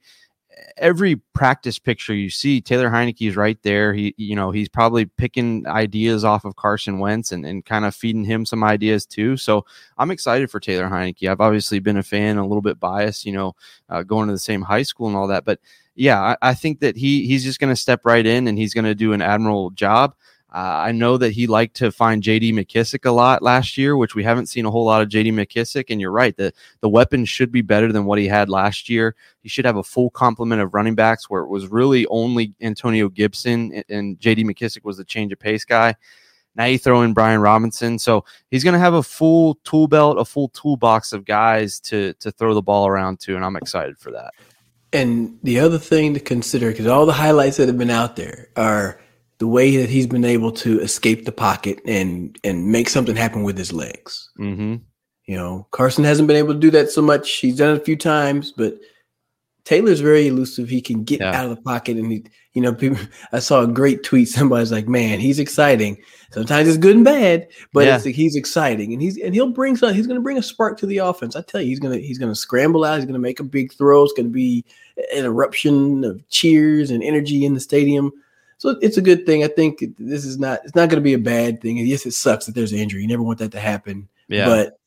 every 0.76 1.16
practice 1.34 1.78
picture 1.78 2.14
you 2.14 2.30
see, 2.30 2.60
Taylor 2.60 2.90
Heinicke 2.90 3.28
is 3.28 3.36
right 3.36 3.58
there. 3.62 3.92
He, 3.94 4.14
you 4.16 4.36
know, 4.36 4.50
he's 4.50 4.68
probably 4.68 5.06
picking 5.06 5.66
ideas 5.66 6.24
off 6.24 6.44
of 6.44 6.56
Carson 6.56 6.98
Wentz 6.98 7.32
and, 7.32 7.44
and 7.44 7.64
kind 7.64 7.84
of 7.84 7.94
feeding 7.94 8.24
him 8.24 8.46
some 8.46 8.64
ideas 8.64 9.06
too. 9.06 9.36
So 9.36 9.64
I'm 9.96 10.10
excited 10.10 10.50
for 10.50 10.60
Taylor 10.60 10.88
Heinicke. 10.88 11.28
I've 11.28 11.40
obviously 11.40 11.78
been 11.78 11.96
a 11.96 12.02
fan, 12.02 12.38
a 12.38 12.46
little 12.46 12.62
bit 12.62 12.80
biased, 12.80 13.24
you 13.24 13.32
know, 13.32 13.54
uh, 13.88 14.02
going 14.02 14.28
to 14.28 14.32
the 14.34 14.38
same 14.38 14.62
high 14.62 14.82
school 14.82 15.08
and 15.08 15.16
all 15.16 15.28
that. 15.28 15.44
But 15.44 15.60
yeah, 15.94 16.20
I, 16.20 16.50
I 16.50 16.54
think 16.54 16.80
that 16.80 16.96
he 16.96 17.26
he's 17.26 17.44
just 17.44 17.60
going 17.60 17.72
to 17.72 17.80
step 17.80 18.02
right 18.04 18.24
in 18.24 18.46
and 18.46 18.56
he's 18.56 18.74
going 18.74 18.84
to 18.84 18.94
do 18.94 19.12
an 19.12 19.22
admirable 19.22 19.70
job. 19.70 20.14
Uh, 20.50 20.80
I 20.86 20.92
know 20.92 21.18
that 21.18 21.32
he 21.32 21.46
liked 21.46 21.76
to 21.76 21.92
find 21.92 22.22
J.D. 22.22 22.52
McKissic 22.52 23.04
a 23.04 23.10
lot 23.10 23.42
last 23.42 23.76
year, 23.76 23.98
which 23.98 24.14
we 24.14 24.24
haven't 24.24 24.46
seen 24.46 24.64
a 24.64 24.70
whole 24.70 24.86
lot 24.86 25.02
of 25.02 25.10
J.D. 25.10 25.30
McKissic. 25.32 25.86
And 25.90 26.00
you're 26.00 26.10
right, 26.10 26.34
the 26.36 26.54
the 26.80 26.88
weapon 26.88 27.26
should 27.26 27.52
be 27.52 27.60
better 27.60 27.92
than 27.92 28.06
what 28.06 28.18
he 28.18 28.26
had 28.26 28.48
last 28.48 28.88
year. 28.88 29.14
He 29.42 29.48
should 29.50 29.66
have 29.66 29.76
a 29.76 29.82
full 29.82 30.08
complement 30.08 30.62
of 30.62 30.72
running 30.72 30.94
backs, 30.94 31.28
where 31.28 31.42
it 31.42 31.48
was 31.48 31.68
really 31.68 32.06
only 32.06 32.54
Antonio 32.62 33.10
Gibson 33.10 33.72
and, 33.74 33.84
and 33.90 34.20
J.D. 34.20 34.44
McKissic 34.44 34.84
was 34.84 34.96
the 34.96 35.04
change 35.04 35.32
of 35.32 35.38
pace 35.38 35.66
guy. 35.66 35.94
Now 36.54 36.64
you 36.64 36.78
throw 36.78 37.02
in 37.02 37.12
Brian 37.12 37.40
Robinson, 37.40 37.98
so 37.98 38.24
he's 38.50 38.64
going 38.64 38.72
to 38.72 38.80
have 38.80 38.94
a 38.94 39.02
full 39.02 39.56
tool 39.64 39.86
belt, 39.86 40.18
a 40.18 40.24
full 40.24 40.48
toolbox 40.48 41.12
of 41.12 41.26
guys 41.26 41.78
to 41.80 42.14
to 42.14 42.32
throw 42.32 42.54
the 42.54 42.62
ball 42.62 42.86
around 42.88 43.20
to, 43.20 43.36
and 43.36 43.44
I'm 43.44 43.56
excited 43.56 43.98
for 43.98 44.10
that. 44.12 44.32
And 44.94 45.38
the 45.42 45.60
other 45.60 45.78
thing 45.78 46.14
to 46.14 46.20
consider, 46.20 46.70
because 46.70 46.86
all 46.86 47.04
the 47.04 47.12
highlights 47.12 47.58
that 47.58 47.68
have 47.68 47.76
been 47.76 47.90
out 47.90 48.16
there 48.16 48.48
are 48.56 48.98
the 49.38 49.46
way 49.46 49.76
that 49.76 49.88
he's 49.88 50.06
been 50.06 50.24
able 50.24 50.52
to 50.52 50.80
escape 50.80 51.24
the 51.24 51.32
pocket 51.32 51.80
and 51.86 52.38
and 52.44 52.68
make 52.68 52.88
something 52.88 53.16
happen 53.16 53.42
with 53.44 53.56
his 53.56 53.72
legs. 53.72 54.30
Mm-hmm. 54.38 54.76
You 55.26 55.36
know, 55.36 55.66
Carson 55.70 56.04
hasn't 56.04 56.26
been 56.26 56.36
able 56.36 56.54
to 56.54 56.60
do 56.60 56.70
that 56.70 56.90
so 56.90 57.02
much. 57.02 57.30
He's 57.36 57.56
done 57.56 57.74
it 57.74 57.82
a 57.82 57.84
few 57.84 57.96
times, 57.96 58.52
but 58.56 58.78
Taylor's 59.64 60.00
very 60.00 60.26
elusive. 60.26 60.70
He 60.70 60.80
can 60.80 61.04
get 61.04 61.20
yeah. 61.20 61.38
out 61.38 61.44
of 61.44 61.54
the 61.54 61.60
pocket, 61.60 61.98
and 61.98 62.10
he, 62.10 62.24
you 62.54 62.62
know, 62.62 62.72
people. 62.72 62.98
I 63.32 63.38
saw 63.38 63.60
a 63.60 63.66
great 63.66 64.02
tweet. 64.02 64.28
Somebody's 64.28 64.72
like, 64.72 64.88
"Man, 64.88 65.20
he's 65.20 65.38
exciting. 65.38 66.02
Sometimes 66.32 66.66
it's 66.66 66.78
good 66.78 66.96
and 66.96 67.04
bad, 67.04 67.46
but 67.74 67.84
yeah. 67.84 67.98
he's 67.98 68.34
exciting, 68.34 68.94
and 68.94 69.02
he's 69.02 69.18
and 69.18 69.34
he'll 69.34 69.52
bring. 69.52 69.76
He's 69.76 70.06
going 70.06 70.18
to 70.18 70.22
bring 70.22 70.38
a 70.38 70.42
spark 70.42 70.78
to 70.78 70.86
the 70.86 70.98
offense. 70.98 71.36
I 71.36 71.42
tell 71.42 71.60
you, 71.60 71.68
he's 71.68 71.80
gonna 71.80 71.98
he's 71.98 72.18
gonna 72.18 72.34
scramble 72.34 72.84
out. 72.84 72.96
He's 72.96 73.04
going 73.04 73.12
to 73.12 73.18
make 73.18 73.40
a 73.40 73.44
big 73.44 73.74
throw. 73.74 74.04
It's 74.04 74.14
going 74.14 74.26
to 74.26 74.32
be 74.32 74.64
an 75.14 75.26
eruption 75.26 76.02
of 76.02 76.26
cheers 76.30 76.90
and 76.90 77.02
energy 77.02 77.44
in 77.44 77.52
the 77.52 77.60
stadium. 77.60 78.10
So 78.58 78.76
it's 78.82 78.96
a 78.96 79.02
good 79.02 79.24
thing. 79.24 79.44
I 79.44 79.48
think 79.48 79.84
this 79.98 80.24
is 80.24 80.38
not 80.38 80.60
it's 80.64 80.74
not 80.74 80.88
going 80.88 81.00
to 81.00 81.04
be 81.04 81.14
a 81.14 81.18
bad 81.18 81.60
thing. 81.60 81.78
Yes, 81.78 82.06
it 82.06 82.12
sucks 82.12 82.46
that 82.46 82.54
there's 82.54 82.72
an 82.72 82.78
injury. 82.78 83.02
You 83.02 83.08
never 83.08 83.22
want 83.22 83.38
that 83.38 83.52
to 83.52 83.60
happen. 83.60 84.08
Yeah. 84.28 84.46
But 84.46 84.78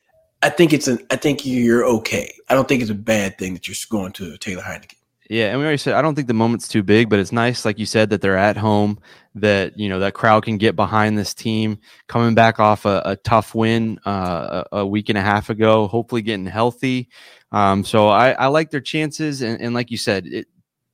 I 0.44 0.50
think 0.50 0.74
it's 0.74 0.88
an 0.88 1.00
I 1.10 1.16
think 1.16 1.46
you're 1.46 1.86
okay. 1.86 2.34
I 2.50 2.54
don't 2.54 2.68
think 2.68 2.82
it's 2.82 2.92
a 2.92 2.96
bad 2.96 3.38
thing 3.38 3.54
that 3.54 3.68
you're 3.68 3.76
going 3.90 4.12
to 4.14 4.38
Taylor 4.38 4.64
Heinicke. 4.64 4.96
Yeah, 5.30 5.52
and 5.52 5.60
we 5.60 5.64
already 5.64 5.78
said 5.78 5.94
I 5.94 6.02
don't 6.02 6.14
think 6.14 6.28
the 6.28 6.34
moment's 6.34 6.68
too 6.68 6.84
big, 6.84 7.10
but 7.10 7.18
it's 7.18 7.32
nice, 7.32 7.64
like 7.64 7.80
you 7.80 7.86
said, 7.86 8.10
that 8.10 8.20
they're 8.20 8.38
at 8.38 8.58
home. 8.58 9.00
That 9.36 9.80
you 9.80 9.88
know 9.88 10.00
that 10.00 10.14
crowd 10.14 10.44
can 10.44 10.58
get 10.58 10.76
behind 10.76 11.18
this 11.18 11.34
team 11.34 11.80
coming 12.08 12.36
back 12.36 12.60
off 12.60 12.84
a, 12.84 13.02
a 13.06 13.16
tough 13.16 13.56
win 13.56 13.98
uh, 14.06 14.66
a, 14.74 14.80
a, 14.80 14.86
week 14.86 15.08
and 15.08 15.18
a 15.18 15.22
half 15.22 15.50
ago. 15.50 15.88
Hopefully, 15.88 16.22
getting 16.22 16.48
healthy. 16.48 17.08
Um, 17.54 17.86
so 17.86 18.10
I, 18.10 18.32
I, 18.32 18.48
like 18.48 18.72
their 18.72 18.82
chances, 18.82 19.42
and, 19.42 19.62
and 19.62 19.74
like 19.74 19.90
you 19.90 19.96
said, 19.96 20.26
it, 20.26 20.48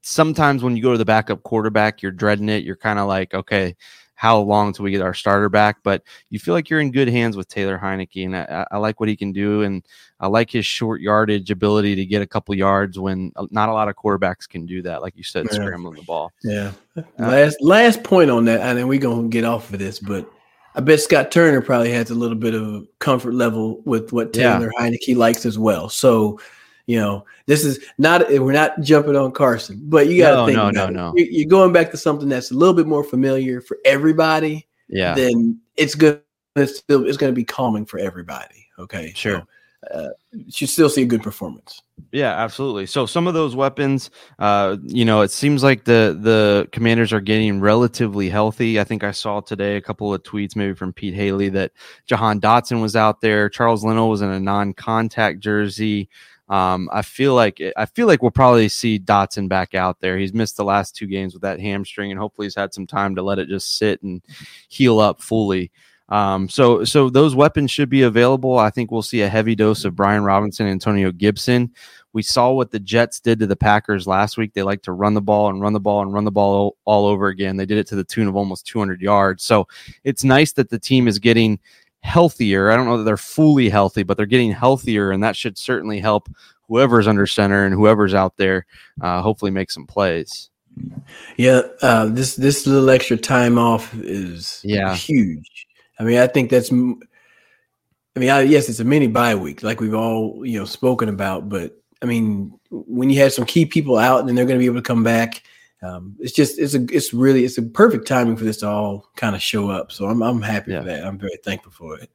sometimes 0.08 0.64
when 0.64 0.76
you 0.76 0.82
go 0.82 0.94
to 0.94 0.98
the 0.98 1.06
backup 1.06 1.44
quarterback, 1.44 2.02
you're 2.02 2.12
dreading 2.12 2.50
it. 2.50 2.64
You're 2.64 2.78
kind 2.78 2.98
of 2.98 3.08
like, 3.08 3.34
okay, 3.34 3.76
how 4.16 4.40
long 4.40 4.74
till 4.74 4.84
we 4.84 4.92
get 4.92 5.02
our 5.02 5.14
starter 5.14 5.50
back? 5.50 5.78
But 5.84 6.02
you 6.30 6.40
feel 6.40 6.54
like 6.54 6.70
you're 6.70 6.80
in 6.80 6.92
good 6.92 7.10
hands 7.10 7.36
with 7.36 7.50
Taylor 7.50 7.78
Heinicke, 7.78 8.26
and 8.26 8.36
I, 8.36 8.66
I 8.72 8.78
like 8.78 9.00
what 9.00 9.10
he 9.10 9.16
can 9.16 9.34
do, 9.34 9.64
and 9.64 9.84
I 10.20 10.28
like 10.28 10.50
his 10.50 10.66
short 10.66 11.02
yardage 11.02 11.52
ability 11.52 11.96
to 11.96 12.06
get 12.06 12.22
a 12.22 12.26
couple 12.26 12.56
yards 12.56 12.98
when 12.98 13.34
not 13.52 13.70
a 13.70 13.74
lot 13.74 13.90
of 13.90 13.96
quarterbacks 13.96 14.48
can 14.48 14.66
do 14.66 14.82
that. 14.84 15.02
Like 15.02 15.16
you 15.18 15.24
said, 15.24 15.46
yeah. 15.46 15.56
scrambling 15.56 15.96
the 15.96 16.04
ball. 16.04 16.32
Yeah. 16.42 16.72
Uh, 16.96 17.04
last 17.20 17.58
last 17.62 18.04
point 18.04 18.32
on 18.32 18.46
that, 18.46 18.62
and 18.62 18.78
then 18.78 18.88
we're 18.88 19.00
gonna 19.00 19.28
get 19.28 19.44
off 19.44 19.72
of 19.72 19.80
this, 19.80 20.00
but. 20.00 20.30
I 20.76 20.80
bet 20.80 21.02
Scott 21.02 21.32
Turner 21.32 21.60
probably 21.60 21.92
has 21.92 22.12
a 22.12 22.14
little 22.14 22.38
bit 22.38 22.54
of 22.54 22.88
comfort 23.00 23.34
level 23.34 23.82
with 23.86 24.14
what 24.14 24.32
Taylor 24.32 24.72
yeah. 24.78 24.90
Heinicke 24.90 25.16
likes 25.16 25.44
as 25.44 25.58
well. 25.58 25.90
So 25.90 26.40
you 26.88 26.98
know, 26.98 27.26
this 27.46 27.64
is 27.64 27.80
not 27.98 28.28
we're 28.30 28.54
not 28.54 28.82
jumping 28.82 29.16
on 29.16 29.32
Carson, 29.34 29.80
but 29.84 30.08
you 30.08 30.22
got 30.22 30.32
to 30.32 30.36
no, 30.38 30.46
think. 30.46 30.56
No, 30.58 30.70
no, 30.72 30.90
no. 30.90 31.14
You're 31.16 31.48
going 31.48 31.74
back 31.74 31.92
to 31.92 31.98
something 31.98 32.30
that's 32.30 32.50
a 32.50 32.54
little 32.54 32.74
bit 32.74 32.88
more 32.88 33.04
familiar 33.04 33.62
for 33.62 33.78
everybody. 33.86 34.66
Yeah. 34.88 35.14
Then 35.14 35.60
it's 35.76 35.96
good. 35.96 36.22
It's 36.56 36.80
still 36.80 37.06
it's 37.06 37.18
going 37.18 37.32
to 37.32 37.36
be 37.36 37.44
calming 37.44 37.86
for 37.86 38.00
everybody. 38.00 38.68
Okay. 38.80 39.12
Sure. 39.16 39.40
So, 39.40 39.48
uh, 39.94 40.10
should 40.50 40.70
still 40.70 40.90
see 40.90 41.04
a 41.04 41.06
good 41.06 41.22
performance. 41.22 41.82
Yeah, 42.12 42.32
absolutely. 42.32 42.86
So 42.86 43.06
some 43.06 43.28
of 43.28 43.34
those 43.34 43.56
weapons, 43.56 44.10
uh, 44.40 44.78
you 44.84 45.06
know, 45.06 45.22
it 45.22 45.32
seems 45.32 45.64
like 45.64 45.84
the 45.84 46.18
the 46.20 46.68
commanders 46.72 47.14
are 47.14 47.22
getting 47.22 47.60
relatively 47.60 48.30
healthy. 48.30 48.80
I 48.80 48.84
think 48.86 49.04
I 49.04 49.12
saw 49.12 49.40
today 49.40 49.76
a 49.76 49.82
couple 49.82 50.14
of 50.14 50.24
tweets, 50.24 50.56
maybe 50.56 50.74
from 50.74 50.94
Pete 50.94 51.14
Hailey, 51.14 51.50
that 51.50 51.74
Jahan 52.06 52.40
Dotson 52.42 52.82
was 52.82 52.96
out 52.96 53.22
there. 53.22 53.50
Charles 53.50 53.84
Leno 53.84 54.08
was 54.08 54.22
in 54.22 54.30
a 54.30 54.40
non-contact 54.40 55.40
jersey. 55.40 56.10
Um, 56.50 56.90
I 56.94 57.02
feel 57.02 57.36
like 57.36 57.62
I 57.76 57.86
feel 57.86 58.08
like 58.08 58.22
we'll 58.22 58.32
probably 58.32 58.70
see 58.70 59.00
Dotson 59.00 59.50
back 59.50 59.76
out 59.76 60.00
there. 60.00 60.18
He's 60.18 60.34
missed 60.34 60.58
the 60.58 60.64
last 60.64 60.96
two 60.96 61.08
games 61.08 61.34
with 61.34 61.42
that 61.42 61.60
hamstring, 61.60 62.12
and 62.12 62.20
hopefully 62.20 62.46
he's 62.46 62.56
had 62.56 62.74
some 62.74 62.88
time 62.88 63.16
to 63.16 63.22
let 63.22 63.40
it 63.40 63.50
just 63.50 63.78
sit 63.78 64.02
and 64.02 64.22
heal 64.70 65.00
up 65.00 65.22
fully. 65.22 65.72
Um, 66.10 66.48
so 66.48 66.86
so 66.86 67.10
those 67.10 67.36
weapons 67.36 67.70
should 67.70 67.90
be 67.90 68.04
available. 68.04 68.58
I 68.58 68.70
think 68.70 68.92
we'll 68.92 69.02
see 69.02 69.22
a 69.22 69.30
heavy 69.30 69.56
dose 69.56 69.84
of 69.84 69.96
Brian 69.96 70.24
Robinson, 70.24 70.68
Antonio 70.68 71.12
Gibson. 71.12 71.74
We 72.14 72.24
saw 72.24 72.52
what 72.52 72.72
the 72.72 72.80
Jets 72.80 73.20
did 73.20 73.40
to 73.40 73.48
the 73.48 73.58
Packers 73.58 74.08
last 74.08 74.38
week. 74.38 74.54
They 74.54 74.64
like 74.64 74.82
to 74.84 74.94
run 74.94 75.14
the 75.14 75.22
ball 75.22 75.50
and 75.50 75.62
run 75.62 75.74
the 75.74 75.82
ball 75.82 76.02
and 76.02 76.14
run 76.14 76.24
the 76.24 76.32
ball 76.32 76.78
all 76.86 77.06
over 77.06 77.28
again. 77.28 77.58
They 77.58 77.66
did 77.66 77.78
it 77.78 77.88
to 77.88 77.96
the 77.96 78.06
tune 78.06 78.28
of 78.28 78.38
almost 78.38 78.66
200 78.68 79.02
yards. 79.02 79.44
So 79.44 79.68
it's 80.06 80.24
nice 80.24 80.54
that 80.54 80.70
the 80.70 80.80
team 80.80 81.10
is 81.10 81.20
getting 81.20 81.60
healthier. 82.04 82.72
I 82.72 82.76
don't 82.76 82.86
know 82.86 82.98
that 82.98 83.04
they're 83.04 83.18
fully 83.18 83.70
healthy, 83.70 84.04
but 84.04 84.18
they're 84.18 84.26
getting 84.26 84.52
healthier, 84.52 85.12
and 85.12 85.24
that 85.24 85.36
should 85.36 85.58
certainly 85.58 86.00
help 86.00 86.30
whoever's 86.68 87.08
under 87.08 87.26
center 87.26 87.66
and 87.66 87.74
whoever's 87.74 88.14
out 88.14 88.38
there. 88.38 88.66
Uh, 89.02 89.22
hopefully, 89.22 89.52
make 89.52 89.72
some 89.72 89.86
plays. 89.86 90.50
Yeah, 91.38 91.62
uh, 91.82 92.06
this 92.06 92.36
this 92.36 92.68
little 92.68 92.90
extra 92.90 93.18
time 93.18 93.58
off 93.58 93.94
is 93.96 94.62
yeah 94.64 94.96
huge. 94.96 95.68
I 96.00 96.04
mean, 96.04 96.20
I 96.20 96.28
think 96.28 96.50
that's. 96.50 96.72
I 96.72 98.20
mean, 98.20 98.30
I, 98.32 98.42
yes, 98.42 98.68
it's 98.68 98.80
a 98.80 98.84
mini 98.84 99.08
bye 99.08 99.36
week, 99.36 99.62
like 99.62 99.80
we've 99.80 99.94
all 99.94 100.46
you 100.46 100.60
know 100.60 100.66
spoken 100.66 101.10
about. 101.10 101.50
But 101.50 101.80
I 102.02 102.06
mean, 102.06 102.58
when 102.70 103.10
you 103.10 103.22
have 103.22 103.34
some 103.34 103.46
key 103.46 103.66
people 103.66 103.98
out 103.98 104.28
and 104.28 104.38
they're 104.38 104.46
going 104.46 104.58
to 104.58 104.64
be 104.64 104.66
able 104.66 104.78
to 104.78 104.82
come 104.82 105.04
back, 105.04 105.44
um, 105.84 106.16
it's 106.20 106.34
just 106.34 106.58
it's 106.58 106.74
a 106.74 106.86
it's 106.92 107.14
really 107.14 107.46
it's 107.46 107.58
a 107.58 107.64
perfect 107.64 108.08
timing 108.08 108.36
for 108.36 108.44
this 108.44 108.58
to 108.58 108.68
all 108.68 109.10
kind 109.16 109.36
of 109.36 109.42
show 109.42 109.70
up. 109.70 109.92
So 109.92 110.06
I'm 110.06 110.24
I'm 110.24 110.42
happy 110.42 110.72
yeah. 110.72 110.80
for 110.80 110.86
that. 110.86 111.06
I'm 111.06 111.18
very 111.18 111.38
thankful 111.44 111.72
for 111.72 111.98
it. 112.00 112.10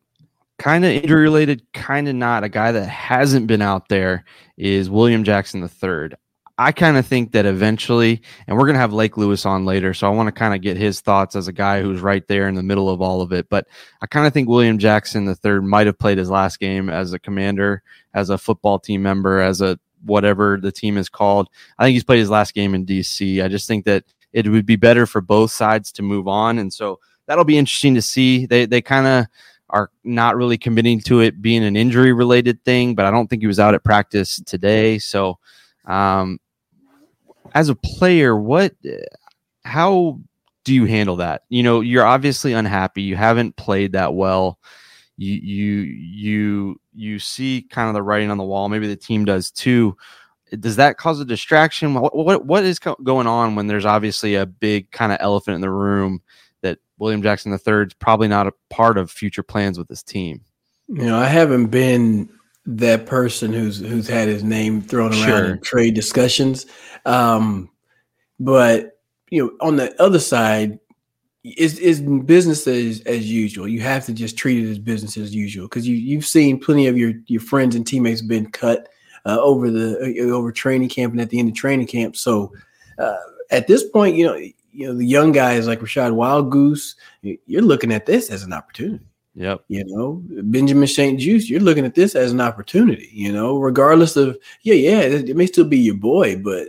Kind 0.58 0.84
of 0.84 0.90
injury 0.90 1.22
related, 1.22 1.62
kind 1.72 2.08
of 2.08 2.14
not. 2.14 2.44
A 2.44 2.48
guy 2.48 2.72
that 2.72 2.88
hasn't 2.88 3.46
been 3.46 3.62
out 3.62 3.88
there 3.88 4.24
is 4.56 4.90
William 4.90 5.24
Jackson 5.24 5.60
the 5.60 5.68
third. 5.68 6.16
I 6.58 6.70
kind 6.70 6.96
of 6.96 7.06
think 7.06 7.32
that 7.32 7.46
eventually, 7.46 8.20
and 8.46 8.56
we're 8.56 8.66
going 8.66 8.74
to 8.74 8.80
have 8.80 8.92
Lake 8.92 9.16
Lewis 9.16 9.46
on 9.46 9.64
later, 9.64 9.94
so 9.94 10.06
I 10.06 10.10
want 10.10 10.28
to 10.28 10.32
kind 10.32 10.54
of 10.54 10.60
get 10.60 10.76
his 10.76 11.00
thoughts 11.00 11.34
as 11.34 11.48
a 11.48 11.52
guy 11.52 11.80
who's 11.80 12.00
right 12.00 12.26
there 12.28 12.46
in 12.46 12.54
the 12.54 12.62
middle 12.62 12.90
of 12.90 13.00
all 13.00 13.22
of 13.22 13.32
it. 13.32 13.48
But 13.48 13.66
I 14.02 14.06
kind 14.06 14.26
of 14.26 14.32
think 14.32 14.48
William 14.48 14.78
Jackson 14.78 15.24
the 15.24 15.34
third 15.34 15.64
might 15.64 15.86
have 15.86 15.98
played 15.98 16.18
his 16.18 16.30
last 16.30 16.60
game 16.60 16.90
as 16.90 17.12
a 17.12 17.18
commander, 17.18 17.82
as 18.14 18.28
a 18.30 18.38
football 18.38 18.78
team 18.78 19.02
member, 19.02 19.40
as 19.40 19.60
a 19.60 19.78
whatever 20.04 20.58
the 20.60 20.72
team 20.72 20.96
is 20.96 21.08
called. 21.08 21.48
I 21.78 21.84
think 21.84 21.94
he's 21.94 22.04
played 22.04 22.18
his 22.18 22.30
last 22.30 22.54
game 22.54 22.74
in 22.74 22.86
DC. 22.86 23.42
I 23.42 23.48
just 23.48 23.66
think 23.66 23.84
that 23.84 24.04
it 24.32 24.48
would 24.48 24.66
be 24.66 24.76
better 24.76 25.06
for 25.06 25.20
both 25.20 25.50
sides 25.50 25.92
to 25.92 26.02
move 26.02 26.28
on, 26.28 26.58
and 26.58 26.72
so 26.72 27.00
that'll 27.26 27.44
be 27.44 27.58
interesting 27.58 27.94
to 27.94 28.02
see. 28.02 28.46
They 28.46 28.66
they 28.66 28.80
kind 28.80 29.06
of 29.06 29.26
are 29.70 29.90
not 30.04 30.36
really 30.36 30.58
committing 30.58 31.00
to 31.00 31.20
it 31.20 31.40
being 31.40 31.64
an 31.64 31.76
injury 31.76 32.12
related 32.12 32.62
thing, 32.64 32.94
but 32.94 33.06
I 33.06 33.10
don't 33.10 33.28
think 33.28 33.42
he 33.42 33.46
was 33.46 33.60
out 33.60 33.74
at 33.74 33.84
practice 33.84 34.40
today. 34.44 34.98
So, 34.98 35.38
um, 35.86 36.38
as 37.54 37.70
a 37.70 37.74
player, 37.74 38.36
what, 38.36 38.74
how 39.64 40.20
do 40.64 40.74
you 40.74 40.84
handle 40.84 41.16
that? 41.16 41.42
You 41.48 41.62
know, 41.62 41.80
you're 41.80 42.04
obviously 42.04 42.52
unhappy. 42.52 43.02
You 43.02 43.16
haven't 43.16 43.56
played 43.56 43.92
that 43.92 44.14
well 44.14 44.58
you 45.16 45.34
you 45.34 45.80
you 45.82 46.80
you 46.94 47.18
see 47.18 47.66
kind 47.70 47.88
of 47.88 47.94
the 47.94 48.02
writing 48.02 48.30
on 48.30 48.38
the 48.38 48.44
wall. 48.44 48.68
Maybe 48.68 48.88
the 48.88 48.96
team 48.96 49.24
does 49.24 49.50
too. 49.50 49.96
Does 50.58 50.76
that 50.76 50.98
cause 50.98 51.18
a 51.20 51.24
distraction? 51.24 51.94
What 51.94 52.14
what, 52.14 52.44
what 52.44 52.64
is 52.64 52.78
going 52.78 53.26
on 53.26 53.54
when 53.54 53.66
there's 53.66 53.86
obviously 53.86 54.34
a 54.34 54.46
big 54.46 54.90
kind 54.90 55.12
of 55.12 55.18
elephant 55.20 55.54
in 55.54 55.60
the 55.60 55.70
room 55.70 56.20
that 56.60 56.78
William 56.98 57.22
Jackson 57.22 57.52
III 57.52 57.86
is 57.86 57.94
probably 57.94 58.28
not 58.28 58.46
a 58.46 58.52
part 58.68 58.98
of 58.98 59.10
future 59.10 59.42
plans 59.42 59.78
with 59.78 59.88
this 59.88 60.02
team? 60.02 60.42
You 60.88 61.06
know, 61.06 61.18
I 61.18 61.26
haven't 61.26 61.66
been 61.66 62.28
that 62.66 63.06
person 63.06 63.52
who's 63.52 63.78
who's 63.78 64.08
had 64.08 64.28
his 64.28 64.44
name 64.44 64.82
thrown 64.82 65.12
around 65.12 65.24
sure. 65.24 65.44
in 65.52 65.60
trade 65.60 65.94
discussions. 65.94 66.66
Um, 67.06 67.70
but 68.38 68.98
you 69.30 69.42
know, 69.42 69.52
on 69.60 69.76
the 69.76 70.00
other 70.00 70.18
side, 70.18 70.78
it's, 71.44 71.78
it's 71.78 72.00
business 72.00 72.66
as, 72.66 73.00
as 73.02 73.30
usual. 73.30 73.66
You 73.66 73.80
have 73.80 74.06
to 74.06 74.12
just 74.12 74.36
treat 74.36 74.64
it 74.64 74.70
as 74.70 74.78
business 74.78 75.16
as 75.16 75.34
usual 75.34 75.66
because 75.66 75.86
you 75.86 75.96
you've 75.96 76.26
seen 76.26 76.58
plenty 76.58 76.86
of 76.86 76.96
your 76.96 77.14
your 77.26 77.40
friends 77.40 77.74
and 77.74 77.86
teammates 77.86 78.22
been 78.22 78.50
cut 78.50 78.88
uh, 79.26 79.38
over 79.40 79.70
the 79.70 80.16
uh, 80.18 80.34
over 80.34 80.52
training 80.52 80.88
camp 80.88 81.12
and 81.12 81.20
at 81.20 81.30
the 81.30 81.38
end 81.38 81.48
of 81.48 81.54
training 81.54 81.86
camp. 81.86 82.16
So 82.16 82.52
uh, 82.98 83.16
at 83.50 83.66
this 83.66 83.88
point, 83.88 84.16
you 84.16 84.26
know 84.26 84.34
you 84.34 84.86
know 84.86 84.94
the 84.94 85.06
young 85.06 85.32
guys 85.32 85.66
like 85.66 85.80
Rachad 85.80 86.12
Wildgoose, 86.12 86.94
you're 87.46 87.62
looking 87.62 87.92
at 87.92 88.06
this 88.06 88.30
as 88.30 88.44
an 88.44 88.52
opportunity. 88.52 89.04
Yep. 89.34 89.64
You 89.68 89.84
know, 89.86 90.22
Benjamin 90.42 90.86
St-Juste, 90.86 91.48
you're 91.48 91.60
looking 91.60 91.86
at 91.86 91.94
this 91.94 92.14
as 92.14 92.32
an 92.32 92.40
opportunity, 92.42 93.08
you 93.12 93.32
know, 93.32 93.56
regardless 93.56 94.14
of 94.16 94.36
yeah, 94.62 94.74
yeah, 94.74 95.00
it, 95.00 95.30
it 95.30 95.36
may 95.36 95.46
still 95.46 95.64
be 95.64 95.78
your 95.78 95.94
boy, 95.94 96.36
but 96.36 96.68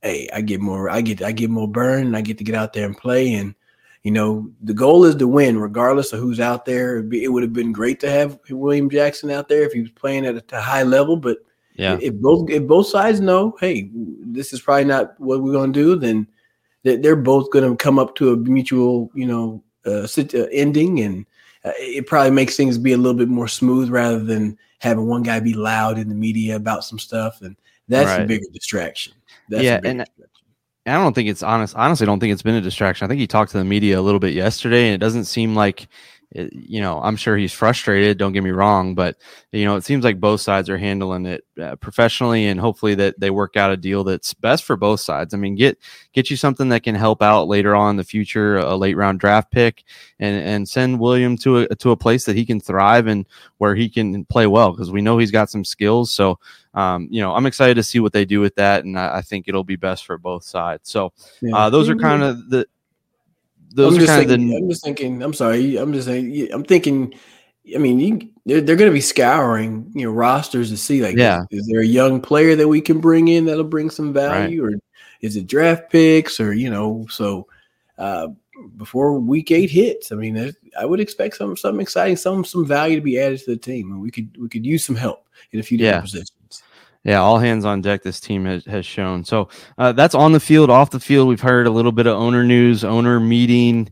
hey, 0.00 0.28
I 0.32 0.40
get 0.40 0.60
more 0.60 0.88
I 0.88 1.00
get 1.00 1.22
I 1.22 1.32
get 1.32 1.50
more 1.50 1.68
burn 1.68 2.06
and 2.06 2.16
I 2.16 2.20
get 2.20 2.38
to 2.38 2.44
get 2.44 2.54
out 2.54 2.72
there 2.72 2.86
and 2.86 2.96
play 2.96 3.34
and 3.34 3.54
you 4.02 4.10
know, 4.10 4.50
the 4.60 4.74
goal 4.74 5.04
is 5.04 5.14
to 5.16 5.28
win, 5.28 5.58
regardless 5.58 6.12
of 6.12 6.18
who's 6.18 6.40
out 6.40 6.64
there. 6.64 6.98
It 7.12 7.32
would 7.32 7.42
have 7.42 7.52
been 7.52 7.72
great 7.72 8.00
to 8.00 8.10
have 8.10 8.38
William 8.50 8.90
Jackson 8.90 9.30
out 9.30 9.48
there 9.48 9.62
if 9.62 9.72
he 9.72 9.80
was 9.80 9.92
playing 9.92 10.26
at 10.26 10.52
a 10.52 10.60
high 10.60 10.82
level, 10.82 11.16
but 11.16 11.38
yeah, 11.74 11.98
if 12.02 12.14
both 12.14 12.50
if 12.50 12.66
both 12.66 12.86
sides 12.86 13.20
know, 13.20 13.56
hey, 13.60 13.90
this 13.94 14.52
is 14.52 14.60
probably 14.60 14.84
not 14.84 15.18
what 15.18 15.42
we're 15.42 15.52
going 15.52 15.72
to 15.72 15.80
do, 15.80 15.96
then 15.96 16.26
they're 16.82 17.16
both 17.16 17.50
going 17.50 17.68
to 17.68 17.76
come 17.76 17.98
up 17.98 18.14
to 18.16 18.32
a 18.32 18.36
mutual, 18.36 19.10
you 19.14 19.26
know, 19.26 19.62
uh, 19.86 20.06
uh, 20.16 20.46
ending, 20.52 21.00
and 21.00 21.24
uh, 21.64 21.72
it 21.78 22.06
probably 22.06 22.30
makes 22.32 22.56
things 22.56 22.76
be 22.76 22.92
a 22.92 22.96
little 22.96 23.16
bit 23.16 23.28
more 23.28 23.48
smooth 23.48 23.88
rather 23.88 24.18
than 24.18 24.58
having 24.78 25.06
one 25.06 25.22
guy 25.22 25.38
be 25.40 25.54
loud 25.54 25.98
in 25.98 26.08
the 26.08 26.14
media 26.14 26.56
about 26.56 26.84
some 26.84 26.98
stuff, 26.98 27.40
and 27.40 27.56
that's 27.88 28.08
right. 28.08 28.22
a 28.22 28.26
bigger 28.26 28.46
distraction. 28.52 29.14
That's 29.48 29.64
yeah, 29.64 29.80
and 29.84 30.00
distraction. 30.00 30.31
I 30.86 30.94
don't 30.94 31.14
think 31.14 31.28
it's 31.28 31.42
honest. 31.42 31.76
Honestly, 31.76 32.04
I 32.04 32.06
don't 32.06 32.18
think 32.18 32.32
it's 32.32 32.42
been 32.42 32.56
a 32.56 32.60
distraction. 32.60 33.04
I 33.04 33.08
think 33.08 33.20
he 33.20 33.26
talked 33.26 33.52
to 33.52 33.58
the 33.58 33.64
media 33.64 33.98
a 33.98 34.02
little 34.02 34.18
bit 34.20 34.34
yesterday, 34.34 34.86
and 34.86 34.94
it 34.94 34.98
doesn't 34.98 35.24
seem 35.24 35.54
like, 35.54 35.86
it, 36.34 36.52
you 36.52 36.80
know, 36.80 37.00
I'm 37.02 37.16
sure 37.16 37.36
he's 37.36 37.52
frustrated. 37.52 38.16
Don't 38.16 38.32
get 38.32 38.42
me 38.42 38.50
wrong, 38.50 38.94
but 38.94 39.16
you 39.52 39.64
know, 39.64 39.76
it 39.76 39.84
seems 39.84 40.02
like 40.02 40.18
both 40.18 40.40
sides 40.40 40.70
are 40.70 40.78
handling 40.78 41.26
it 41.26 41.44
uh, 41.60 41.76
professionally, 41.76 42.46
and 42.46 42.58
hopefully 42.58 42.94
that 42.94 43.20
they 43.20 43.30
work 43.30 43.56
out 43.56 43.70
a 43.70 43.76
deal 43.76 44.02
that's 44.02 44.32
best 44.32 44.64
for 44.64 44.76
both 44.76 45.00
sides. 45.00 45.34
I 45.34 45.36
mean, 45.36 45.54
get 45.54 45.78
get 46.12 46.30
you 46.30 46.36
something 46.36 46.70
that 46.70 46.82
can 46.82 46.94
help 46.94 47.22
out 47.22 47.48
later 47.48 47.74
on 47.74 47.90
in 47.90 47.96
the 47.96 48.04
future, 48.04 48.56
a 48.56 48.76
late 48.76 48.96
round 48.96 49.20
draft 49.20 49.50
pick, 49.50 49.84
and 50.18 50.36
and 50.42 50.68
send 50.68 51.00
William 51.00 51.36
to 51.38 51.58
a 51.58 51.74
to 51.76 51.90
a 51.90 51.96
place 51.96 52.24
that 52.24 52.36
he 52.36 52.46
can 52.46 52.60
thrive 52.60 53.06
and 53.06 53.26
where 53.58 53.74
he 53.74 53.88
can 53.88 54.24
play 54.24 54.46
well 54.46 54.72
because 54.72 54.90
we 54.90 55.02
know 55.02 55.18
he's 55.18 55.30
got 55.30 55.50
some 55.50 55.64
skills. 55.64 56.10
So 56.12 56.38
um, 56.74 57.08
you 57.10 57.20
know, 57.20 57.34
I'm 57.34 57.46
excited 57.46 57.74
to 57.74 57.82
see 57.82 58.00
what 58.00 58.14
they 58.14 58.24
do 58.24 58.40
with 58.40 58.54
that, 58.54 58.84
and 58.84 58.98
I, 58.98 59.18
I 59.18 59.22
think 59.22 59.48
it'll 59.48 59.64
be 59.64 59.76
best 59.76 60.06
for 60.06 60.16
both 60.16 60.44
sides. 60.44 60.88
So 60.90 61.12
uh, 61.52 61.68
those 61.68 61.90
are 61.90 61.96
kind 61.96 62.22
of 62.22 62.48
the 62.48 62.66
those 63.74 63.96
I'm 63.96 64.04
are 64.04 64.06
kind 64.06 64.30
of 64.30 64.38
the. 64.38 64.56
I'm 64.56 64.68
just 64.68 64.84
thinking. 64.84 65.22
I'm 65.22 65.34
sorry. 65.34 65.76
I'm 65.76 65.92
just 65.92 66.06
saying. 66.06 66.52
I'm 66.52 66.64
thinking. 66.64 67.14
I 67.74 67.78
mean, 67.78 68.00
you, 68.00 68.28
they're, 68.44 68.60
they're 68.60 68.76
going 68.76 68.90
to 68.90 68.94
be 68.94 69.00
scouring, 69.00 69.88
you 69.94 70.04
know, 70.04 70.10
rosters 70.10 70.70
to 70.70 70.76
see 70.76 71.00
like, 71.00 71.16
yeah, 71.16 71.44
is, 71.52 71.60
is, 71.60 71.68
there 71.68 71.80
a 71.80 71.86
young 71.86 72.20
player 72.20 72.56
that 72.56 72.66
we 72.66 72.80
can 72.80 73.00
bring 73.00 73.28
in 73.28 73.44
that'll 73.44 73.62
bring 73.62 73.88
some 73.88 74.12
value, 74.12 74.64
right. 74.64 74.74
or 74.74 74.80
is 75.20 75.36
it 75.36 75.46
draft 75.46 75.88
picks, 75.90 76.40
or 76.40 76.52
you 76.52 76.70
know, 76.70 77.06
so 77.08 77.46
uh, 77.98 78.28
before 78.76 79.18
week 79.18 79.50
eight 79.52 79.70
hits, 79.70 80.10
I 80.10 80.16
mean, 80.16 80.52
I 80.78 80.84
would 80.84 81.00
expect 81.00 81.36
some 81.36 81.56
something 81.56 81.80
exciting, 81.80 82.16
some 82.16 82.44
some 82.44 82.66
value 82.66 82.96
to 82.96 83.02
be 83.02 83.18
added 83.18 83.38
to 83.40 83.52
the 83.52 83.56
team, 83.56 83.92
and 83.92 84.00
we 84.00 84.10
could 84.10 84.36
we 84.36 84.48
could 84.48 84.66
use 84.66 84.84
some 84.84 84.96
help 84.96 85.28
in 85.52 85.60
a 85.60 85.62
few 85.62 85.78
different 85.78 85.96
yeah. 85.96 86.00
positions. 86.00 86.41
Yeah, 87.04 87.20
all 87.20 87.38
hands 87.38 87.64
on 87.64 87.80
deck. 87.80 88.02
This 88.02 88.20
team 88.20 88.44
has, 88.44 88.64
has 88.64 88.86
shown. 88.86 89.24
So 89.24 89.48
uh, 89.76 89.92
that's 89.92 90.14
on 90.14 90.32
the 90.32 90.40
field. 90.40 90.70
Off 90.70 90.90
the 90.90 91.00
field, 91.00 91.28
we've 91.28 91.40
heard 91.40 91.66
a 91.66 91.70
little 91.70 91.90
bit 91.90 92.06
of 92.06 92.16
owner 92.16 92.44
news, 92.44 92.84
owner 92.84 93.18
meeting, 93.18 93.90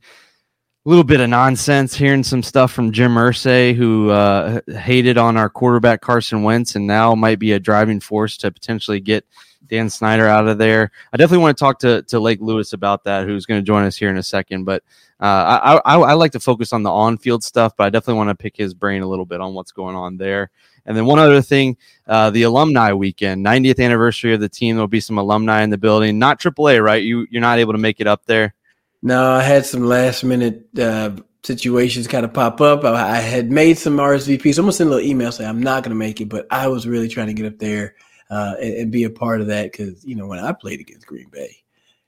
a 0.86 0.88
little 0.88 1.02
bit 1.04 1.20
of 1.20 1.28
nonsense. 1.28 1.94
Hearing 1.94 2.22
some 2.22 2.42
stuff 2.42 2.70
from 2.70 2.92
Jim 2.92 3.14
Irsay, 3.14 3.74
who 3.74 4.10
uh, 4.10 4.60
hated 4.68 5.18
on 5.18 5.36
our 5.36 5.50
quarterback 5.50 6.02
Carson 6.02 6.44
Wentz, 6.44 6.76
and 6.76 6.86
now 6.86 7.16
might 7.16 7.40
be 7.40 7.52
a 7.52 7.58
driving 7.58 7.98
force 7.98 8.36
to 8.38 8.52
potentially 8.52 9.00
get 9.00 9.26
Dan 9.70 9.88
Snyder 9.88 10.26
out 10.26 10.48
of 10.48 10.58
there. 10.58 10.90
I 11.12 11.16
definitely 11.16 11.42
want 11.42 11.56
to 11.56 11.60
talk 11.64 11.78
to 11.80 12.02
to 12.02 12.20
Lake 12.20 12.40
Lewis 12.40 12.72
about 12.72 13.04
that, 13.04 13.26
who's 13.26 13.46
going 13.46 13.60
to 13.60 13.66
join 13.66 13.84
us 13.84 13.96
here 13.96 14.10
in 14.10 14.18
a 14.18 14.22
second. 14.22 14.64
But 14.64 14.82
uh, 15.20 15.80
I, 15.84 15.94
I, 15.94 15.98
I 15.98 16.12
like 16.14 16.32
to 16.32 16.40
focus 16.40 16.72
on 16.72 16.82
the 16.82 16.90
on 16.90 17.16
field 17.16 17.44
stuff, 17.44 17.74
but 17.76 17.84
I 17.84 17.90
definitely 17.90 18.18
want 18.18 18.30
to 18.30 18.34
pick 18.34 18.56
his 18.56 18.74
brain 18.74 19.02
a 19.02 19.06
little 19.06 19.26
bit 19.26 19.40
on 19.40 19.54
what's 19.54 19.72
going 19.72 19.96
on 19.96 20.16
there. 20.16 20.50
And 20.86 20.96
then 20.96 21.06
one 21.06 21.18
other 21.18 21.42
thing, 21.42 21.76
uh, 22.06 22.30
the 22.30 22.42
alumni 22.42 22.92
weekend, 22.92 23.44
90th 23.44 23.78
anniversary 23.78 24.34
of 24.34 24.40
the 24.40 24.48
team. 24.48 24.76
There'll 24.76 24.88
be 24.88 25.00
some 25.00 25.18
alumni 25.18 25.62
in 25.62 25.70
the 25.70 25.78
building. 25.78 26.18
Not 26.18 26.40
AAA, 26.40 26.82
right? 26.82 27.02
You 27.02 27.26
you're 27.30 27.40
not 27.40 27.58
able 27.58 27.72
to 27.72 27.78
make 27.78 28.00
it 28.00 28.06
up 28.06 28.26
there. 28.26 28.54
No, 29.02 29.32
I 29.32 29.42
had 29.42 29.64
some 29.64 29.84
last 29.84 30.24
minute 30.24 30.66
uh, 30.78 31.12
situations 31.42 32.06
kind 32.06 32.24
of 32.24 32.34
pop 32.34 32.60
up. 32.60 32.84
I, 32.84 33.16
I, 33.16 33.20
had 33.20 33.50
made 33.50 33.78
some 33.78 33.96
RSVPs. 33.96 34.58
I'm 34.58 34.64
going 34.64 34.72
to 34.72 34.72
send 34.72 34.88
a 34.88 34.94
little 34.94 35.08
email 35.08 35.32
saying 35.32 35.48
I'm 35.48 35.62
not 35.62 35.82
going 35.82 35.90
to 35.90 35.96
make 35.96 36.20
it, 36.20 36.28
but 36.28 36.46
I 36.50 36.68
was 36.68 36.86
really 36.86 37.08
trying 37.08 37.28
to 37.28 37.32
get 37.32 37.46
up 37.46 37.58
there 37.58 37.94
uh, 38.30 38.54
and, 38.60 38.74
and, 38.74 38.92
be 38.92 39.04
a 39.04 39.10
part 39.10 39.40
of 39.40 39.48
that 39.48 39.72
because 39.72 40.04
you 40.04 40.14
know 40.14 40.26
when 40.26 40.38
I 40.38 40.52
played 40.52 40.80
against 40.80 41.06
Green 41.06 41.28
Bay. 41.30 41.56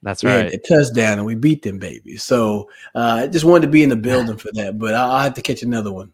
That's 0.01 0.23
right. 0.23 0.51
a 0.51 0.57
touchdown 0.57 1.17
and 1.17 1.25
we 1.25 1.33
beat 1.33 1.61
them 1.61 1.79
babies. 1.79 2.23
So 2.23 2.69
uh, 2.93 3.21
I 3.23 3.27
just 3.27 3.45
wanted 3.45 3.67
to 3.67 3.71
be 3.71 3.83
in 3.83 3.89
the 3.89 3.95
building 3.95 4.35
for 4.35 4.51
that, 4.53 4.77
but 4.77 4.93
I'll, 4.93 5.11
I'll 5.11 5.23
have 5.23 5.33
to 5.35 5.41
catch 5.41 5.63
another 5.63 5.93
one. 5.93 6.11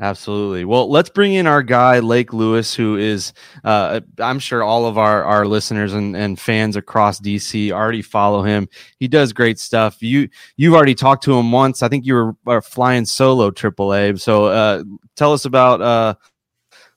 Absolutely. 0.00 0.64
Well, 0.64 0.90
let's 0.90 1.10
bring 1.10 1.34
in 1.34 1.46
our 1.46 1.62
guy, 1.62 1.98
Lake 1.98 2.32
Lewis, 2.32 2.74
who 2.74 2.96
is, 2.96 3.34
uh, 3.64 4.00
I'm 4.18 4.38
sure 4.38 4.62
all 4.62 4.86
of 4.86 4.96
our, 4.96 5.24
our 5.24 5.46
listeners 5.46 5.92
and, 5.92 6.16
and 6.16 6.40
fans 6.40 6.76
across 6.76 7.20
DC 7.20 7.70
already 7.70 8.00
follow 8.00 8.42
him. 8.42 8.66
He 8.98 9.08
does 9.08 9.34
great 9.34 9.58
stuff. 9.58 10.02
You, 10.02 10.30
you've 10.56 10.74
already 10.74 10.94
talked 10.94 11.24
to 11.24 11.38
him 11.38 11.52
once. 11.52 11.82
I 11.82 11.88
think 11.88 12.06
you 12.06 12.34
were 12.46 12.62
flying 12.62 13.04
solo 13.04 13.50
AAA. 13.50 14.18
So 14.20 14.46
uh, 14.46 14.84
tell 15.16 15.34
us 15.34 15.44
about 15.44 15.82
uh, 15.82 16.14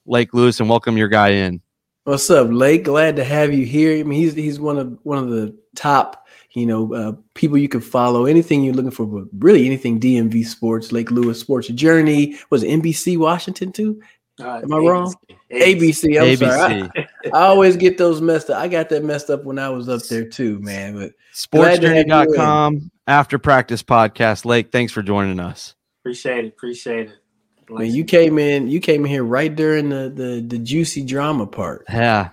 Lake 0.06 0.34
Lewis 0.34 0.62
and 0.62 0.70
welcome 0.70 0.96
your 0.96 1.10
guy 1.10 1.30
in. 1.30 1.62
What's 2.06 2.30
up, 2.30 2.48
Lake? 2.52 2.84
Glad 2.84 3.16
to 3.16 3.24
have 3.24 3.54
you 3.54 3.66
here. 3.66 4.00
I 4.00 4.04
mean, 4.04 4.20
he's, 4.20 4.34
he's 4.34 4.60
one 4.60 4.78
of, 4.78 4.98
one 5.04 5.18
of 5.18 5.30
the 5.30 5.58
top 5.76 6.24
you 6.54 6.66
know, 6.66 6.94
uh, 6.94 7.14
people 7.34 7.58
you 7.58 7.68
can 7.68 7.82
follow, 7.82 8.26
anything 8.26 8.64
you're 8.64 8.74
looking 8.74 8.92
for, 8.92 9.06
but 9.06 9.26
really 9.40 9.66
anything 9.66 10.00
DMV 10.00 10.46
sports, 10.46 10.92
Lake 10.92 11.12
Lewis 11.12 11.40
Sports 11.40 11.68
Journey. 11.70 12.38
Was 12.50 12.64
NBC 12.64 13.18
Washington 13.18 13.72
too? 13.72 14.02
Uh, 14.40 14.62
Am 14.64 14.74
I 14.74 14.78
ABC. 14.78 14.90
wrong? 14.90 15.16
ABC. 15.52 16.22
I'm 16.22 16.28
ABC. 16.28 16.38
sorry. 16.38 16.92
I, 16.96 17.38
I, 17.38 17.48
always 17.48 17.78
get 17.78 17.98
those 17.98 18.22
messed 18.22 18.50
up. 18.50 18.58
I 18.60 18.68
got 18.68 18.90
that 18.90 19.04
messed 19.04 19.30
up 19.30 19.44
when 19.44 19.60
I 19.60 19.70
was 19.70 19.90
up 19.90 20.04
there 20.04 20.26
too, 20.26 20.60
man. 20.60 20.96
But 20.96 21.14
sportsjourney.com 21.34 22.92
after 23.08 23.40
practice 23.40 23.84
podcast. 23.84 24.46
Lake, 24.46 24.72
thanks 24.72 24.92
for 24.92 25.04
joining 25.04 25.40
us. 25.40 25.76
Appreciate 26.02 26.46
it. 26.46 26.48
Appreciate 26.50 27.10
it. 27.10 27.23
Man, 27.70 27.92
you 27.92 28.04
came 28.04 28.38
in. 28.38 28.68
You 28.68 28.80
came 28.80 29.06
in 29.06 29.12
here 29.12 29.24
right 29.24 29.54
during 29.54 29.90
the 29.90 30.10
the, 30.10 30.44
the 30.46 30.58
juicy 30.58 31.04
drama 31.04 31.48
part. 31.48 31.86
Yeah. 31.90 32.30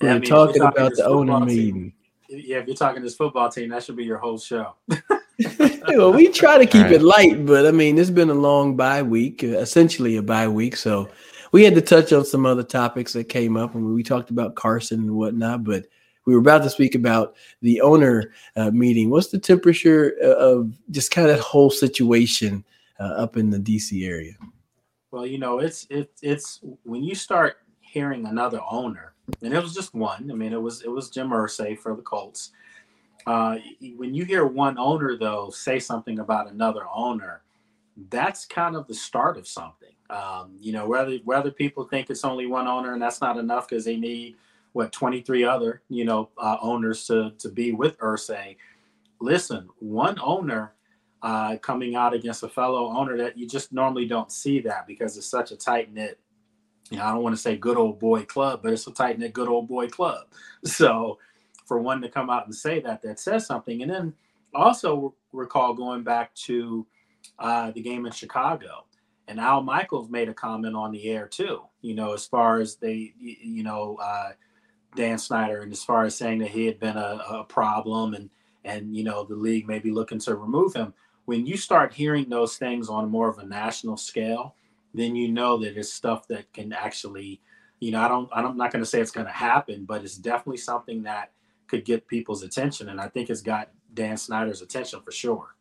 We 0.00 0.06
yeah, 0.06 0.14
I 0.14 0.18
mean, 0.18 0.28
talking, 0.28 0.60
talking 0.60 0.78
about 0.78 0.92
the 0.96 1.04
owner 1.04 1.40
meeting 1.40 1.92
yeah, 2.30 2.58
if 2.58 2.66
you're 2.66 2.76
talking 2.76 3.02
this 3.02 3.16
football 3.16 3.50
team, 3.50 3.70
that 3.70 3.82
should 3.82 3.96
be 3.96 4.04
your 4.04 4.18
whole 4.18 4.38
show. 4.38 4.74
well, 5.88 6.12
we 6.12 6.28
try 6.28 6.58
to 6.58 6.66
keep 6.66 6.84
right. 6.84 6.92
it 6.92 7.02
light, 7.02 7.46
but 7.46 7.66
I 7.66 7.70
mean, 7.70 7.98
it's 7.98 8.10
been 8.10 8.30
a 8.30 8.34
long 8.34 8.76
bye 8.76 9.02
week, 9.02 9.42
essentially 9.42 10.16
a 10.16 10.22
bye 10.22 10.48
week. 10.48 10.76
So 10.76 11.08
we 11.52 11.64
had 11.64 11.74
to 11.74 11.80
touch 11.80 12.12
on 12.12 12.24
some 12.24 12.44
other 12.44 12.62
topics 12.62 13.14
that 13.14 13.24
came 13.24 13.56
up, 13.56 13.74
and 13.74 13.94
we 13.94 14.02
talked 14.02 14.30
about 14.30 14.54
Carson 14.54 15.00
and 15.00 15.16
whatnot. 15.16 15.64
But 15.64 15.86
we 16.26 16.34
were 16.34 16.40
about 16.40 16.62
to 16.64 16.70
speak 16.70 16.94
about 16.94 17.36
the 17.62 17.80
owner 17.80 18.32
uh, 18.54 18.70
meeting. 18.70 19.10
What's 19.10 19.28
the 19.28 19.38
temperature 19.38 20.14
uh, 20.22 20.26
of 20.26 20.72
just 20.90 21.10
kind 21.10 21.28
of 21.28 21.36
that 21.36 21.42
whole 21.42 21.70
situation 21.70 22.64
uh, 23.00 23.04
up 23.04 23.36
in 23.36 23.50
the 23.50 23.58
DC 23.58 24.06
area? 24.06 24.34
Well, 25.10 25.26
you 25.26 25.38
know, 25.38 25.58
it's 25.58 25.86
it's 25.90 26.22
it's 26.22 26.60
when 26.84 27.02
you 27.02 27.14
start 27.14 27.56
hearing 27.80 28.26
another 28.26 28.60
owner 28.70 29.14
and 29.42 29.52
it 29.52 29.62
was 29.62 29.74
just 29.74 29.94
one. 29.94 30.30
I 30.30 30.34
mean, 30.34 30.52
it 30.52 30.60
was 30.60 30.82
it 30.82 30.90
was 30.90 31.10
Jim 31.10 31.30
Irsay 31.30 31.78
for 31.78 31.94
the 31.94 32.02
Colts. 32.02 32.52
Uh, 33.26 33.56
when 33.96 34.14
you 34.14 34.24
hear 34.24 34.46
one 34.46 34.78
owner 34.78 35.16
though 35.16 35.50
say 35.50 35.78
something 35.78 36.20
about 36.20 36.50
another 36.50 36.84
owner, 36.92 37.42
that's 38.08 38.46
kind 38.46 38.76
of 38.76 38.86
the 38.86 38.94
start 38.94 39.36
of 39.36 39.46
something. 39.46 39.94
Um, 40.08 40.56
you 40.58 40.72
know, 40.72 40.86
whether 40.86 41.16
whether 41.24 41.50
people 41.50 41.84
think 41.84 42.10
it's 42.10 42.24
only 42.24 42.46
one 42.46 42.66
owner 42.66 42.92
and 42.92 43.02
that's 43.02 43.20
not 43.20 43.38
enough 43.38 43.68
because 43.68 43.84
they 43.84 43.96
need 43.96 44.36
what 44.72 44.92
23 44.92 45.44
other 45.44 45.82
you 45.88 46.04
know 46.04 46.30
uh, 46.38 46.56
owners 46.60 47.06
to 47.06 47.32
to 47.38 47.48
be 47.48 47.72
with 47.72 47.98
Irsay. 47.98 48.56
Listen, 49.20 49.68
one 49.78 50.18
owner 50.22 50.72
uh, 51.22 51.56
coming 51.58 51.96
out 51.96 52.14
against 52.14 52.42
a 52.42 52.48
fellow 52.48 52.88
owner 52.96 53.16
that 53.18 53.36
you 53.36 53.46
just 53.46 53.72
normally 53.72 54.06
don't 54.06 54.32
see 54.32 54.60
that 54.60 54.86
because 54.86 55.16
it's 55.16 55.26
such 55.26 55.52
a 55.52 55.56
tight 55.56 55.92
knit 55.92 56.18
you 56.90 56.98
know, 56.98 57.04
I 57.04 57.12
don't 57.12 57.22
want 57.22 57.36
to 57.36 57.40
say 57.40 57.56
good 57.56 57.76
old 57.76 57.98
boy 57.98 58.24
club, 58.24 58.60
but 58.62 58.72
it's 58.72 58.86
a 58.86 58.92
tight 58.92 59.18
knit 59.18 59.32
good 59.32 59.48
old 59.48 59.68
boy 59.68 59.88
club. 59.88 60.26
So 60.64 61.18
for 61.66 61.78
one 61.78 62.02
to 62.02 62.08
come 62.08 62.28
out 62.28 62.44
and 62.46 62.54
say 62.54 62.80
that, 62.80 63.00
that 63.02 63.18
says 63.18 63.46
something. 63.46 63.80
And 63.80 63.90
then 63.90 64.12
also 64.52 65.14
recall 65.32 65.72
going 65.72 66.02
back 66.02 66.34
to 66.34 66.86
uh, 67.38 67.70
the 67.70 67.80
game 67.80 68.04
in 68.04 68.12
Chicago. 68.12 68.84
And 69.28 69.38
Al 69.38 69.62
Michaels 69.62 70.10
made 70.10 70.28
a 70.28 70.34
comment 70.34 70.74
on 70.74 70.90
the 70.90 71.08
air 71.08 71.28
too, 71.28 71.62
you 71.80 71.94
know, 71.94 72.12
as 72.12 72.26
far 72.26 72.60
as 72.60 72.76
they, 72.76 73.14
you 73.18 73.62
know, 73.62 73.96
uh, 74.02 74.32
Dan 74.96 75.16
Snyder, 75.16 75.60
and 75.60 75.70
as 75.70 75.84
far 75.84 76.04
as 76.04 76.16
saying 76.16 76.40
that 76.40 76.50
he 76.50 76.66
had 76.66 76.80
been 76.80 76.96
a, 76.96 77.22
a 77.30 77.44
problem 77.44 78.14
and, 78.14 78.28
and, 78.64 78.94
you 78.94 79.04
know, 79.04 79.24
the 79.24 79.36
league 79.36 79.68
may 79.68 79.78
be 79.78 79.92
looking 79.92 80.18
to 80.18 80.34
remove 80.34 80.74
him. 80.74 80.92
When 81.30 81.46
you 81.46 81.56
start 81.56 81.94
hearing 81.94 82.28
those 82.28 82.56
things 82.56 82.88
on 82.88 83.08
more 83.08 83.28
of 83.28 83.38
a 83.38 83.46
national 83.46 83.96
scale, 83.96 84.56
then 84.92 85.14
you 85.14 85.28
know 85.30 85.58
that 85.58 85.76
it's 85.76 85.92
stuff 85.92 86.26
that 86.26 86.52
can 86.52 86.72
actually, 86.72 87.40
you 87.78 87.92
know, 87.92 88.00
I 88.00 88.08
don't, 88.08 88.28
I'm 88.32 88.56
not 88.56 88.72
going 88.72 88.82
to 88.82 88.90
say 88.90 89.00
it's 89.00 89.12
going 89.12 89.28
to 89.28 89.32
happen, 89.32 89.84
but 89.84 90.02
it's 90.02 90.16
definitely 90.16 90.56
something 90.56 91.04
that 91.04 91.30
could 91.68 91.84
get 91.84 92.08
people's 92.08 92.42
attention. 92.42 92.88
And 92.88 93.00
I 93.00 93.06
think 93.06 93.30
it's 93.30 93.42
got 93.42 93.70
Dan 93.94 94.16
Snyder's 94.16 94.60
attention 94.60 95.02
for 95.02 95.12
sure. 95.12 95.54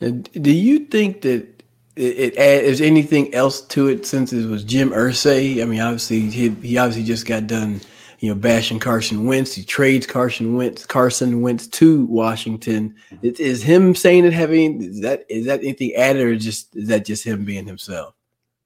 Do 0.00 0.50
you 0.50 0.86
think 0.86 1.20
that 1.20 1.62
it, 1.94 2.38
it 2.38 2.64
is 2.64 2.80
anything 2.80 3.34
else 3.34 3.60
to 3.60 3.88
it 3.88 4.06
since 4.06 4.32
it 4.32 4.46
was 4.48 4.64
Jim 4.64 4.92
Irsay? 4.92 5.60
I 5.60 5.66
mean, 5.66 5.82
obviously 5.82 6.20
he, 6.30 6.48
he 6.48 6.78
obviously 6.78 7.04
just 7.04 7.26
got 7.26 7.46
done 7.46 7.82
you 8.24 8.30
know, 8.30 8.40
bashing 8.40 8.78
Carson 8.78 9.26
Wentz. 9.26 9.52
He 9.52 9.62
trades 9.62 10.06
Carson 10.06 10.56
Wentz, 10.56 10.86
Carson 10.86 11.42
Wentz 11.42 11.66
to 11.66 12.06
Washington. 12.06 12.94
Is 13.20 13.62
him 13.62 13.94
saying 13.94 14.24
it 14.24 14.32
having 14.32 14.82
is 14.82 15.02
that 15.02 15.26
is 15.28 15.44
that 15.44 15.60
anything 15.60 15.92
added 15.94 16.22
or 16.22 16.34
just 16.34 16.74
is 16.74 16.88
that 16.88 17.04
just 17.04 17.22
him 17.22 17.44
being 17.44 17.66
himself? 17.66 18.14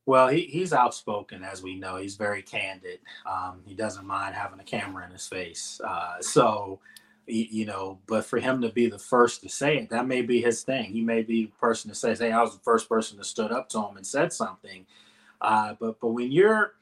Well, 0.06 0.28
he, 0.28 0.42
he's 0.42 0.72
outspoken, 0.72 1.42
as 1.42 1.60
we 1.60 1.74
know. 1.74 1.96
He's 1.96 2.14
very 2.14 2.40
candid. 2.40 3.00
Um, 3.26 3.60
he 3.66 3.74
doesn't 3.74 4.06
mind 4.06 4.36
having 4.36 4.60
a 4.60 4.64
camera 4.64 5.04
in 5.04 5.10
his 5.10 5.26
face. 5.26 5.80
Uh, 5.84 6.20
so, 6.20 6.78
you 7.26 7.66
know, 7.66 7.98
but 8.06 8.24
for 8.24 8.38
him 8.38 8.62
to 8.62 8.68
be 8.68 8.88
the 8.88 8.98
first 8.98 9.42
to 9.42 9.48
say 9.48 9.76
it, 9.76 9.90
that 9.90 10.06
may 10.06 10.22
be 10.22 10.40
his 10.40 10.62
thing. 10.62 10.92
He 10.92 11.02
may 11.02 11.22
be 11.22 11.46
the 11.46 11.52
person 11.60 11.88
that 11.88 11.96
says, 11.96 12.20
"Hey, 12.20 12.30
I 12.30 12.40
was 12.40 12.54
the 12.54 12.62
first 12.62 12.88
person 12.88 13.18
that 13.18 13.24
stood 13.24 13.50
up 13.50 13.68
to 13.70 13.80
him 13.80 13.96
and 13.96 14.06
said 14.06 14.32
something." 14.32 14.86
Uh, 15.40 15.74
but 15.80 15.98
but 16.00 16.10
when 16.10 16.30
you're 16.30 16.74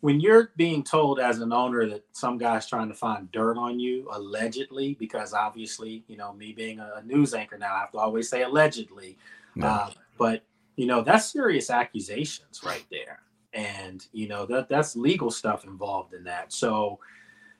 when 0.00 0.20
you're 0.20 0.52
being 0.56 0.84
told 0.84 1.18
as 1.18 1.40
an 1.40 1.52
owner 1.52 1.86
that 1.86 2.04
some 2.12 2.38
guy's 2.38 2.68
trying 2.68 2.88
to 2.88 2.94
find 2.94 3.30
dirt 3.32 3.56
on 3.56 3.80
you 3.80 4.08
allegedly 4.12 4.94
because 4.94 5.34
obviously 5.34 6.04
you 6.06 6.16
know 6.16 6.32
me 6.32 6.52
being 6.52 6.78
a 6.78 7.02
news 7.04 7.34
anchor 7.34 7.58
now 7.58 7.74
i 7.74 7.80
have 7.80 7.90
to 7.92 7.98
always 7.98 8.28
say 8.28 8.42
allegedly 8.42 9.16
no. 9.56 9.66
uh, 9.66 9.90
but 10.18 10.42
you 10.78 10.86
know 10.86 11.02
that's 11.02 11.30
serious 11.32 11.68
accusations 11.70 12.62
right 12.64 12.86
there. 12.90 13.20
And 13.52 14.06
you 14.12 14.28
know 14.28 14.46
that 14.46 14.68
that's 14.68 14.94
legal 14.94 15.30
stuff 15.30 15.64
involved 15.64 16.14
in 16.14 16.24
that. 16.24 16.52
So 16.52 17.00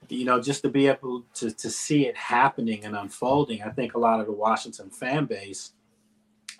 you 0.08 0.24
know 0.24 0.40
just 0.40 0.62
to 0.62 0.68
be 0.68 0.86
able 0.86 1.24
to, 1.34 1.50
to 1.50 1.68
see 1.68 2.06
it 2.06 2.16
happening 2.16 2.84
and 2.84 2.96
unfolding 2.96 3.62
i 3.62 3.68
think 3.68 3.94
a 3.94 3.98
lot 3.98 4.20
of 4.20 4.26
the 4.26 4.32
washington 4.32 4.88
fan 4.88 5.26
base 5.26 5.72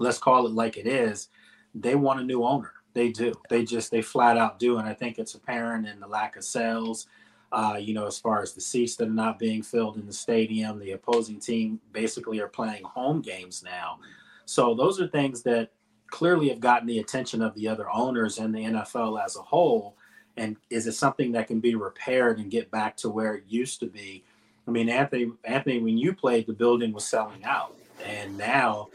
let's 0.01 0.19
call 0.19 0.45
it 0.45 0.53
like 0.53 0.77
it 0.77 0.87
is 0.87 1.29
they 1.75 1.95
want 1.95 2.21
a 2.21 2.25
new 2.25 2.43
owner 2.45 2.73
they 2.95 3.11
do. 3.11 3.33
They 3.49 3.65
just 3.65 3.91
they 3.91 4.03
flat 4.03 4.37
out 4.37 4.59
do, 4.59 4.79
and 4.79 4.89
I 4.89 4.95
think 4.95 5.19
it's 5.19 5.35
apparent 5.35 5.87
in 5.87 6.01
the 6.01 6.07
lack 6.07 6.37
of 6.37 6.45
sales. 6.45 7.07
Uh, 7.51 7.79
you 7.81 7.95
know, 7.95 8.07
as 8.07 8.19
far 8.19 8.43
as 8.43 8.53
the 8.53 8.61
seats 8.61 8.97
that 8.97 9.09
are 9.09 9.13
not 9.13 9.39
being 9.39 9.63
filled 9.63 9.97
in 9.97 10.07
the 10.07 10.13
stadium, 10.13 10.79
the 10.79 10.93
opposing 10.93 11.41
team 11.41 11.81
basically 11.93 12.41
are 12.41 12.49
playing 12.49 12.85
home 12.85 13.23
games 13.23 13.63
now. 13.63 13.99
So 14.45 14.75
those 14.75 15.01
are 15.01 15.09
things 15.09 15.43
that 15.45 15.71
clearly 16.11 16.49
have 16.51 16.61
gotten 16.61 16.87
the 16.87 16.99
attention 16.99 17.41
of 17.41 17.55
the 17.55 17.69
other 17.69 17.89
owners 17.91 18.39
and 18.39 18.55
the 18.55 18.61
NFL 18.61 19.23
as 19.23 19.37
a 19.37 19.43
whole. 19.43 19.97
And 20.37 20.57
is 20.71 20.87
it 20.87 20.93
something 20.93 21.33
that 21.33 21.47
can 21.47 21.61
be 21.61 21.75
repaired 21.75 22.39
and 22.39 22.51
get 22.51 22.71
back 22.71 22.97
to 22.99 23.09
where 23.09 23.35
it 23.35 23.45
used 23.49 23.81
to 23.81 23.87
be? 23.87 24.25
I 24.67 24.71
mean, 24.71 24.89
Anthony, 24.89 25.33
Anthony, 25.45 25.81
when 25.81 25.97
you 25.97 26.15
played, 26.15 26.47
the 26.47 26.53
building 26.53 26.93
was 26.93 27.05
selling 27.05 27.43
out, 27.45 27.75
and 28.05 28.37
now 28.37 28.89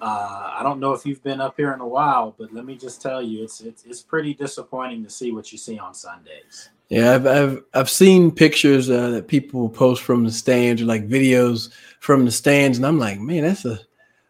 uh, 0.00 0.54
I 0.58 0.62
don't 0.62 0.80
know 0.80 0.92
if 0.92 1.04
you've 1.04 1.22
been 1.22 1.40
up 1.40 1.54
here 1.56 1.72
in 1.72 1.80
a 1.80 1.86
while, 1.86 2.34
but 2.38 2.52
let 2.52 2.64
me 2.64 2.76
just 2.76 3.02
tell 3.02 3.20
you, 3.20 3.44
it's 3.44 3.60
it's 3.60 3.84
it's 3.84 4.00
pretty 4.00 4.34
disappointing 4.34 5.04
to 5.04 5.10
see 5.10 5.32
what 5.32 5.52
you 5.52 5.58
see 5.58 5.78
on 5.78 5.94
Sundays. 5.94 6.70
Yeah, 6.88 7.14
I've 7.14 7.26
I've, 7.26 7.64
I've 7.74 7.90
seen 7.90 8.30
pictures 8.30 8.88
uh, 8.88 9.10
that 9.10 9.28
people 9.28 9.68
post 9.68 10.02
from 10.02 10.24
the 10.24 10.32
stands 10.32 10.80
or 10.80 10.86
like 10.86 11.08
videos 11.08 11.70
from 12.00 12.24
the 12.24 12.30
stands, 12.30 12.78
and 12.78 12.86
I'm 12.86 12.98
like, 12.98 13.20
man, 13.20 13.42
that's 13.42 13.64
a 13.64 13.78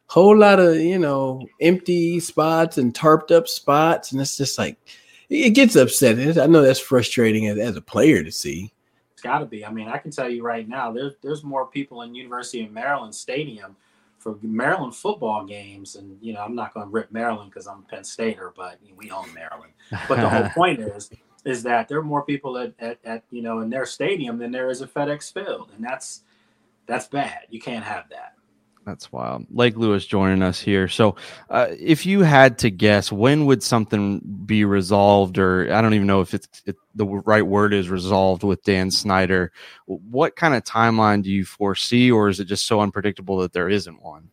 whole 0.07 0.37
lot 0.37 0.59
of 0.59 0.77
you 0.77 0.99
know 0.99 1.47
empty 1.61 2.19
spots 2.19 2.77
and 2.77 2.93
tarped 2.93 3.31
up 3.31 3.47
spots, 3.47 4.11
and 4.13 4.21
it's 4.21 4.37
just 4.37 4.59
like 4.59 4.77
it 5.29 5.51
gets 5.51 5.77
upsetting. 5.77 6.39
I 6.39 6.47
know 6.47 6.63
that's 6.63 6.81
frustrating 6.81 7.47
as, 7.47 7.59
as 7.59 7.77
a 7.77 7.81
player 7.81 8.25
to 8.25 8.33
see. 8.33 8.73
It's 9.13 9.23
got 9.23 9.39
to 9.39 9.47
be. 9.47 9.65
I 9.65 9.71
mean, 9.71 9.87
I 9.87 9.99
can 9.99 10.11
tell 10.11 10.29
you 10.29 10.43
right 10.43 10.69
now, 10.69 10.91
there's 10.91 11.15
there's 11.23 11.45
more 11.45 11.67
people 11.67 12.03
in 12.03 12.15
University 12.15 12.65
of 12.65 12.73
Maryland 12.73 13.15
Stadium 13.15 13.77
for 14.21 14.39
Maryland 14.43 14.95
football 14.95 15.45
games, 15.47 15.97
and 15.97 16.19
you 16.21 16.35
know, 16.35 16.41
I'm 16.41 16.55
not 16.55 16.75
going 16.75 16.87
to 16.87 16.91
rip 16.91 17.11
Maryland 17.11 17.51
because 17.51 17.67
I'm 17.67 17.79
a 17.79 17.91
Penn 17.91 18.05
Stater, 18.05 18.53
but 18.55 18.79
we 18.97 19.11
own 19.11 19.33
Maryland. 19.35 19.73
But 20.09 20.21
the 20.21 20.29
whole 20.29 20.49
point 20.55 20.79
is, 20.79 21.11
is 21.45 21.63
that 21.63 21.89
there 21.89 21.99
are 21.99 22.05
more 22.05 22.23
people 22.23 22.59
at, 22.59 22.75
at, 22.79 22.99
at, 23.05 23.25
you 23.31 23.41
know 23.41 23.61
in 23.61 23.71
their 23.71 23.87
stadium 23.87 24.39
than 24.39 24.53
there 24.53 24.69
is 24.71 24.83
at 24.83 24.93
FedEx 24.93 25.33
Field, 25.33 25.73
and 25.75 25.83
that's 25.83 26.23
that's 26.87 27.09
bad. 27.09 27.47
You 27.49 27.61
can't 27.61 27.85
have 27.85 28.11
that. 28.11 28.35
That's 28.87 29.12
wild. 29.12 29.47
Lake 29.51 29.77
Lewis 29.77 30.07
joining 30.07 30.43
us 30.43 30.59
here. 30.59 30.88
So, 30.88 31.16
uh, 31.51 31.69
if 31.79 32.07
you 32.07 32.23
had 32.23 32.59
to 32.59 32.71
guess, 32.71 33.12
when 33.12 33.45
would 33.47 33.62
something 33.62 34.21
be 34.47 34.64
resolved, 34.64 35.38
or 35.38 35.73
I 35.73 35.83
don't 35.83 35.95
even 35.95 36.07
know 36.07 36.23
if 36.23 36.33
it's 36.33 36.62
it, 36.64 36.77
the 36.95 37.07
right 37.07 37.47
word 37.47 37.75
is 37.75 37.90
resolved 37.90 38.43
with 38.43 38.62
Dan 38.62 38.90
Snyder? 38.90 39.53
What 39.87 40.35
kind 40.35 40.55
of 40.55 40.64
timeline 40.64 41.23
do 41.23 41.31
you 41.31 41.45
foresee, 41.45 42.11
or 42.11 42.29
is 42.29 42.40
it 42.40 42.47
just 42.47 42.66
so 42.66 42.81
unpredictable 42.81 43.38
that 43.38 43.53
there 43.53 43.69
isn't 43.69 44.03
one? 44.03 44.31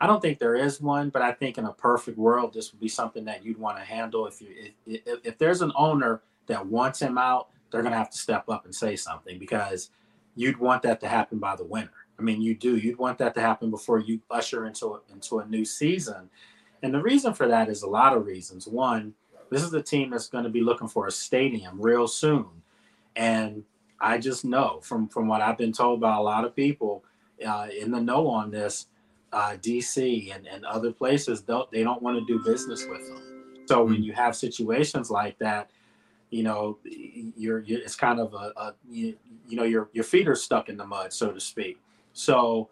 I 0.00 0.06
don't 0.06 0.22
think 0.22 0.38
there 0.38 0.54
is 0.54 0.80
one, 0.80 1.10
but 1.10 1.22
I 1.22 1.32
think 1.32 1.58
in 1.58 1.64
a 1.64 1.72
perfect 1.72 2.16
world, 2.16 2.54
this 2.54 2.72
would 2.72 2.80
be 2.80 2.88
something 2.88 3.24
that 3.24 3.44
you'd 3.44 3.58
want 3.58 3.78
to 3.78 3.84
handle. 3.84 4.26
If 4.28 4.40
you 4.40 4.48
if, 4.86 5.00
if, 5.04 5.18
if 5.24 5.38
there's 5.38 5.62
an 5.62 5.72
owner 5.74 6.22
that 6.46 6.64
wants 6.64 7.00
him 7.00 7.18
out, 7.18 7.48
they're 7.70 7.82
going 7.82 7.92
to 7.92 7.98
have 7.98 8.10
to 8.10 8.18
step 8.18 8.48
up 8.48 8.64
and 8.64 8.74
say 8.74 8.94
something 8.94 9.38
because 9.38 9.90
you'd 10.36 10.58
want 10.58 10.82
that 10.82 11.00
to 11.00 11.08
happen 11.08 11.38
by 11.38 11.56
the 11.56 11.64
winter 11.64 12.07
I 12.18 12.22
mean, 12.22 12.42
you 12.42 12.54
do. 12.54 12.76
You'd 12.76 12.98
want 12.98 13.18
that 13.18 13.34
to 13.34 13.40
happen 13.40 13.70
before 13.70 14.00
you 14.00 14.20
usher 14.30 14.66
into 14.66 14.94
a, 14.94 15.00
into 15.12 15.38
a 15.38 15.46
new 15.46 15.64
season. 15.64 16.28
And 16.82 16.92
the 16.92 17.02
reason 17.02 17.34
for 17.34 17.48
that 17.48 17.68
is 17.68 17.82
a 17.82 17.88
lot 17.88 18.16
of 18.16 18.26
reasons. 18.26 18.66
One, 18.66 19.14
this 19.50 19.62
is 19.62 19.72
a 19.72 19.82
team 19.82 20.10
that's 20.10 20.28
going 20.28 20.44
to 20.44 20.50
be 20.50 20.60
looking 20.60 20.88
for 20.88 21.06
a 21.06 21.10
stadium 21.10 21.80
real 21.80 22.08
soon. 22.08 22.46
And 23.16 23.64
I 24.00 24.18
just 24.18 24.44
know 24.44 24.80
from 24.82 25.08
from 25.08 25.26
what 25.26 25.40
I've 25.40 25.58
been 25.58 25.72
told 25.72 26.00
by 26.00 26.16
a 26.16 26.20
lot 26.20 26.44
of 26.44 26.54
people 26.54 27.04
uh, 27.46 27.68
in 27.76 27.90
the 27.90 28.00
know 28.00 28.26
on 28.28 28.50
this, 28.50 28.86
uh, 29.32 29.56
DC 29.60 30.34
and, 30.34 30.46
and 30.46 30.64
other 30.64 30.92
places, 30.92 31.40
don't, 31.42 31.70
they 31.70 31.82
don't 31.82 32.02
want 32.02 32.18
to 32.18 32.24
do 32.24 32.42
business 32.44 32.86
with 32.88 33.06
them. 33.06 33.22
So 33.66 33.84
when 33.84 33.96
hmm. 33.96 34.02
you 34.02 34.12
have 34.12 34.34
situations 34.34 35.10
like 35.10 35.38
that, 35.38 35.70
you 36.30 36.42
know, 36.42 36.78
you're, 36.84 37.60
you're 37.60 37.80
it's 37.80 37.96
kind 37.96 38.20
of 38.20 38.34
a, 38.34 38.52
a 38.56 38.74
you, 38.90 39.16
you 39.48 39.56
know 39.56 39.64
your 39.64 39.88
your 39.94 40.04
feet 40.04 40.28
are 40.28 40.34
stuck 40.34 40.68
in 40.68 40.76
the 40.76 40.86
mud, 40.86 41.12
so 41.12 41.32
to 41.32 41.40
speak. 41.40 41.78
So 42.18 42.68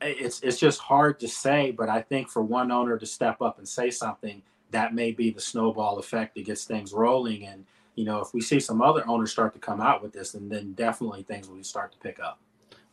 it's 0.00 0.40
it's 0.40 0.58
just 0.58 0.80
hard 0.80 1.20
to 1.20 1.28
say, 1.28 1.70
but 1.70 1.90
I 1.90 2.00
think 2.00 2.30
for 2.30 2.40
one 2.40 2.72
owner 2.72 2.96
to 2.96 3.04
step 3.04 3.42
up 3.42 3.58
and 3.58 3.68
say 3.68 3.90
something, 3.90 4.40
that 4.70 4.94
may 4.94 5.12
be 5.12 5.30
the 5.30 5.40
snowball 5.40 5.98
effect 5.98 6.34
that 6.34 6.46
gets 6.46 6.64
things 6.64 6.94
rolling. 6.94 7.46
And 7.46 7.66
you 7.94 8.06
know, 8.06 8.20
if 8.20 8.32
we 8.32 8.40
see 8.40 8.58
some 8.58 8.80
other 8.80 9.06
owners 9.06 9.30
start 9.30 9.52
to 9.52 9.58
come 9.58 9.82
out 9.82 10.02
with 10.02 10.14
this, 10.14 10.32
and 10.32 10.50
then 10.50 10.72
definitely 10.72 11.24
things 11.24 11.46
will 11.46 11.62
start 11.62 11.92
to 11.92 11.98
pick 11.98 12.18
up. 12.20 12.38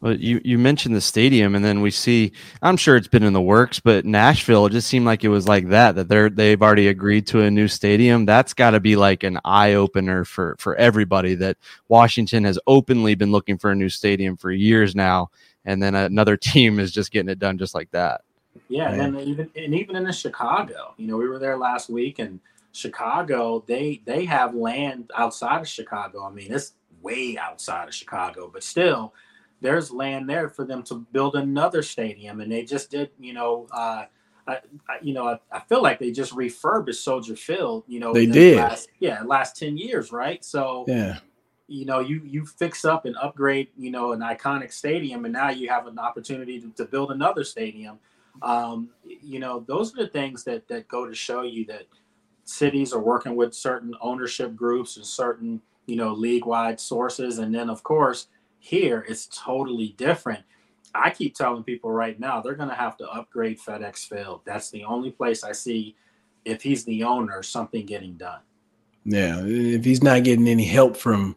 Well, 0.01 0.17
you, 0.17 0.41
you 0.43 0.57
mentioned 0.57 0.93
the 0.93 0.99
stadium, 0.99 1.55
and 1.55 1.63
then 1.63 1.79
we 1.79 1.89
see. 1.89 2.33
I'm 2.61 2.75
sure 2.75 2.97
it's 2.97 3.07
been 3.07 3.23
in 3.23 3.31
the 3.31 3.41
works, 3.41 3.79
but 3.79 4.03
Nashville 4.03 4.65
it 4.65 4.71
just 4.71 4.89
seemed 4.89 5.05
like 5.05 5.23
it 5.23 5.29
was 5.29 5.47
like 5.47 5.69
that. 5.69 5.95
That 5.95 6.09
they're 6.09 6.29
they've 6.29 6.61
already 6.61 6.89
agreed 6.89 7.25
to 7.27 7.39
a 7.39 7.49
new 7.49 7.69
stadium. 7.69 8.25
That's 8.25 8.53
got 8.53 8.71
to 8.71 8.81
be 8.81 8.97
like 8.97 9.23
an 9.23 9.39
eye 9.45 9.75
opener 9.75 10.25
for 10.25 10.57
for 10.59 10.75
everybody. 10.75 11.35
That 11.35 11.55
Washington 11.87 12.43
has 12.43 12.59
openly 12.67 13.15
been 13.15 13.31
looking 13.31 13.57
for 13.57 13.71
a 13.71 13.75
new 13.75 13.87
stadium 13.87 14.35
for 14.35 14.51
years 14.51 14.93
now, 14.93 15.29
and 15.65 15.81
then 15.81 15.95
another 15.95 16.37
team 16.51 16.79
is 16.79 16.91
just 16.91 17.11
getting 17.11 17.29
it 17.29 17.39
done 17.39 17.57
just 17.57 17.75
like 17.75 17.91
that. 17.91 18.21
Yeah, 18.69 18.91
and 18.91 19.19
even 19.19 19.49
and 19.55 19.73
even 19.73 19.95
in 19.95 20.11
Chicago, 20.11 20.93
you 20.97 21.07
know, 21.07 21.17
we 21.17 21.27
were 21.27 21.39
there 21.39 21.57
last 21.57 21.89
week, 21.89 22.19
and 22.19 22.39
Chicago 22.71 23.63
they 23.67 24.01
they 24.05 24.25
have 24.25 24.53
land 24.53 25.11
outside 25.15 25.61
of 25.61 25.67
Chicago. 25.67 26.25
I 26.25 26.31
mean, 26.31 26.51
it's 26.51 26.73
way 27.01 27.37
outside 27.37 27.87
of 27.87 27.95
Chicago, 27.95 28.49
but 28.51 28.63
still, 28.63 29.13
there's 29.61 29.91
land 29.91 30.29
there 30.29 30.49
for 30.49 30.65
them 30.65 30.83
to 30.83 30.95
build 31.11 31.35
another 31.35 31.81
stadium, 31.81 32.41
and 32.41 32.51
they 32.51 32.63
just 32.63 32.91
did, 32.91 33.09
you 33.19 33.33
know. 33.33 33.67
Uh, 33.71 34.05
I, 34.45 34.55
I, 34.89 34.97
you 35.01 35.13
know, 35.13 35.27
I, 35.27 35.39
I, 35.53 35.61
feel 35.61 35.81
like 35.81 35.99
they 35.99 36.11
just 36.11 36.33
refurbished 36.33 37.01
Soldier 37.01 37.37
Field. 37.37 37.85
You 37.87 38.01
know, 38.01 38.11
they 38.11 38.25
did. 38.25 38.57
Last, 38.57 38.89
yeah, 38.99 39.23
last 39.23 39.55
ten 39.55 39.77
years, 39.77 40.11
right? 40.11 40.43
So 40.43 40.83
yeah, 40.87 41.19
you 41.67 41.85
know 41.85 41.99
you 41.99 42.21
you 42.25 42.45
fix 42.45 42.83
up 42.83 43.05
and 43.05 43.15
upgrade 43.17 43.69
you 43.77 43.89
know 43.89 44.11
an 44.11 44.19
iconic 44.19 44.71
stadium 44.71 45.25
and 45.25 45.33
now 45.33 45.49
you 45.49 45.69
have 45.69 45.87
an 45.87 45.97
opportunity 45.97 46.59
to, 46.59 46.69
to 46.71 46.85
build 46.85 47.11
another 47.11 47.43
stadium. 47.43 47.99
Um, 48.41 48.89
you 49.05 49.39
know 49.39 49.63
those 49.67 49.93
are 49.93 50.03
the 50.03 50.09
things 50.09 50.43
that 50.43 50.67
that 50.67 50.87
go 50.87 51.07
to 51.07 51.15
show 51.15 51.43
you 51.43 51.65
that 51.65 51.83
cities 52.43 52.91
are 52.93 52.99
working 52.99 53.35
with 53.35 53.53
certain 53.53 53.93
ownership 54.01 54.55
groups 54.55 54.97
and 54.97 55.05
certain 55.05 55.61
you 55.85 55.95
know 55.95 56.13
league 56.13 56.45
wide 56.45 56.79
sources. 56.79 57.37
And 57.39 57.53
then 57.53 57.69
of 57.69 57.83
course 57.83 58.27
here 58.59 59.05
it's 59.07 59.27
totally 59.27 59.95
different. 59.97 60.43
I 60.95 61.09
keep 61.09 61.35
telling 61.35 61.63
people 61.63 61.91
right 61.91 62.19
now 62.19 62.41
they're 62.41 62.55
going 62.55 62.69
to 62.69 62.75
have 62.75 62.97
to 62.97 63.09
upgrade 63.09 63.59
fedex 63.59 64.07
field. 64.07 64.41
That's 64.45 64.69
the 64.69 64.83
only 64.83 65.11
place 65.11 65.43
i 65.43 65.51
see 65.51 65.95
if 66.45 66.61
he's 66.61 66.83
the 66.83 67.03
owner 67.03 67.41
something 67.41 67.85
getting 67.85 68.15
done. 68.15 68.41
Yeah 69.05 69.41
if 69.45 69.85
he's 69.85 70.03
not 70.03 70.23
getting 70.23 70.47
any 70.47 70.65
help 70.65 70.97
from 70.97 71.35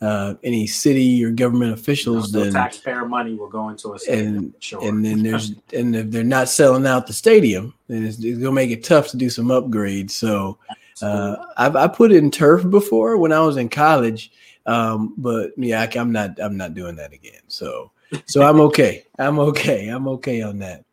uh, 0.00 0.34
any 0.44 0.66
city 0.66 1.24
or 1.24 1.30
government 1.30 1.72
officials, 1.72 2.30
then 2.30 2.52
taxpayer 2.52 3.04
money 3.04 3.34
will 3.34 3.48
go 3.48 3.68
into 3.68 3.94
a 3.94 3.98
stadium. 3.98 4.36
And, 4.36 4.54
sure. 4.60 4.84
and 4.84 5.04
then 5.04 5.22
there's 5.22 5.54
and 5.72 5.96
if 5.96 6.10
they're 6.10 6.24
not 6.24 6.48
selling 6.48 6.86
out 6.86 7.06
the 7.06 7.12
stadium, 7.12 7.74
then 7.88 8.04
it's, 8.04 8.22
it's 8.22 8.38
gonna 8.38 8.52
make 8.52 8.70
it 8.70 8.84
tough 8.84 9.08
to 9.08 9.16
do 9.16 9.28
some 9.28 9.46
upgrades. 9.46 10.12
So 10.12 10.58
uh, 11.02 11.36
I've 11.56 11.74
I 11.74 11.88
put 11.88 12.12
in 12.12 12.30
turf 12.30 12.68
before 12.68 13.16
when 13.16 13.32
I 13.32 13.40
was 13.40 13.56
in 13.56 13.68
college, 13.68 14.30
um, 14.66 15.14
but 15.16 15.50
yeah, 15.56 15.82
I, 15.82 15.98
I'm 15.98 16.12
not 16.12 16.40
I'm 16.40 16.56
not 16.56 16.74
doing 16.74 16.94
that 16.96 17.12
again. 17.12 17.42
So 17.48 17.90
so 18.26 18.42
I'm 18.42 18.60
okay. 18.60 19.04
I'm 19.18 19.38
okay. 19.40 19.88
I'm 19.88 20.06
okay 20.08 20.42
on 20.42 20.58
that. 20.60 20.84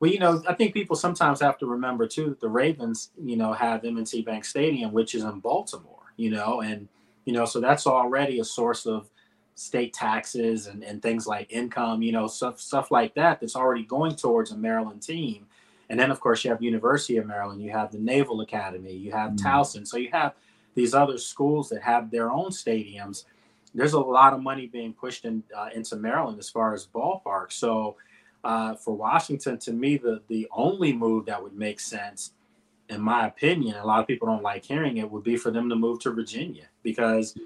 Well, 0.00 0.10
you 0.10 0.18
know, 0.18 0.42
I 0.48 0.54
think 0.54 0.72
people 0.72 0.96
sometimes 0.96 1.42
have 1.42 1.58
to 1.58 1.66
remember 1.66 2.06
too 2.06 2.30
that 2.30 2.40
the 2.40 2.48
Ravens, 2.48 3.10
you 3.22 3.36
know, 3.36 3.52
have 3.52 3.84
M&T 3.84 4.22
Bank 4.22 4.46
Stadium, 4.46 4.92
which 4.92 5.14
is 5.14 5.24
in 5.24 5.40
Baltimore. 5.40 6.14
You 6.16 6.30
know, 6.30 6.62
and 6.62 6.88
you 7.30 7.36
know 7.36 7.44
so 7.44 7.60
that's 7.60 7.86
already 7.86 8.40
a 8.40 8.44
source 8.44 8.86
of 8.86 9.08
state 9.54 9.92
taxes 9.92 10.66
and, 10.66 10.82
and 10.82 11.00
things 11.00 11.28
like 11.28 11.46
income 11.52 12.02
you 12.02 12.10
know 12.10 12.26
stuff 12.26 12.58
stuff 12.58 12.90
like 12.90 13.14
that 13.14 13.38
that's 13.38 13.54
already 13.54 13.84
going 13.84 14.16
towards 14.16 14.50
a 14.50 14.56
maryland 14.56 15.00
team. 15.00 15.46
And 15.88 15.98
then 15.98 16.10
of 16.10 16.18
course 16.18 16.44
you 16.44 16.50
have 16.50 16.60
university 16.60 17.18
of 17.18 17.26
maryland 17.26 17.62
you 17.62 17.70
have 17.70 17.92
the 17.92 18.00
naval 18.00 18.40
academy 18.40 18.92
you 18.92 19.12
have 19.12 19.30
mm-hmm. 19.30 19.46
towson. 19.46 19.86
So 19.86 19.96
you 19.96 20.10
have 20.10 20.34
these 20.74 20.92
other 20.92 21.18
schools 21.18 21.68
that 21.68 21.82
have 21.82 22.10
their 22.10 22.32
own 22.32 22.50
stadiums. 22.50 23.26
There's 23.76 23.92
a 23.92 24.00
lot 24.00 24.32
of 24.32 24.42
money 24.42 24.66
being 24.66 24.92
pushed 24.92 25.24
in, 25.24 25.44
uh, 25.56 25.68
into 25.72 25.94
maryland 25.94 26.40
as 26.40 26.50
far 26.50 26.74
as 26.74 26.84
ballparks 26.84 27.52
so 27.52 27.94
uh, 28.42 28.74
for 28.74 28.96
washington 28.96 29.56
to 29.58 29.72
me 29.72 29.98
the, 29.98 30.20
the 30.26 30.48
only 30.50 30.92
move 30.92 31.26
that 31.26 31.40
would 31.40 31.54
make 31.54 31.78
sense 31.78 32.32
in 32.90 33.00
my 33.00 33.26
opinion, 33.26 33.76
a 33.76 33.86
lot 33.86 34.00
of 34.00 34.06
people 34.06 34.28
don't 34.28 34.42
like 34.42 34.64
hearing 34.64 34.98
it, 34.98 35.10
would 35.10 35.24
be 35.24 35.36
for 35.36 35.50
them 35.50 35.68
to 35.68 35.76
move 35.76 36.00
to 36.00 36.10
Virginia 36.10 36.64
because 36.82 37.36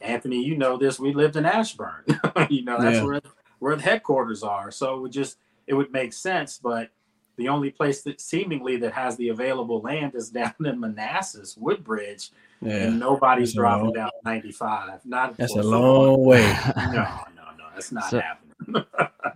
Anthony, 0.00 0.42
you 0.42 0.56
know 0.56 0.76
this, 0.76 0.98
we 0.98 1.12
lived 1.12 1.36
in 1.36 1.44
Ashburn. 1.44 2.04
you 2.50 2.64
know, 2.64 2.80
that's 2.80 2.96
yeah. 2.96 3.04
where 3.04 3.20
where 3.58 3.76
the 3.76 3.82
headquarters 3.82 4.42
are. 4.42 4.70
So 4.70 4.96
it 4.96 5.00
would 5.00 5.12
just 5.12 5.38
it 5.66 5.74
would 5.74 5.92
make 5.92 6.12
sense, 6.12 6.58
but 6.62 6.90
the 7.36 7.48
only 7.48 7.70
place 7.70 8.02
that 8.02 8.20
seemingly 8.20 8.76
that 8.78 8.92
has 8.92 9.16
the 9.16 9.28
available 9.28 9.80
land 9.80 10.14
is 10.14 10.30
down 10.30 10.54
in 10.64 10.80
Manassas, 10.80 11.56
Woodbridge, 11.56 12.30
yeah. 12.60 12.72
and 12.72 12.98
nobody's 12.98 13.50
that's 13.50 13.56
dropping 13.56 13.92
down 13.92 14.10
95. 14.24 15.04
Not 15.04 15.36
that's 15.36 15.54
a 15.54 15.62
long 15.62 16.24
way. 16.24 16.42
no, 16.76 16.92
no, 17.36 17.44
no, 17.56 17.66
that's 17.74 17.92
not 17.92 18.10
so, 18.10 18.20
happening. 18.20 18.84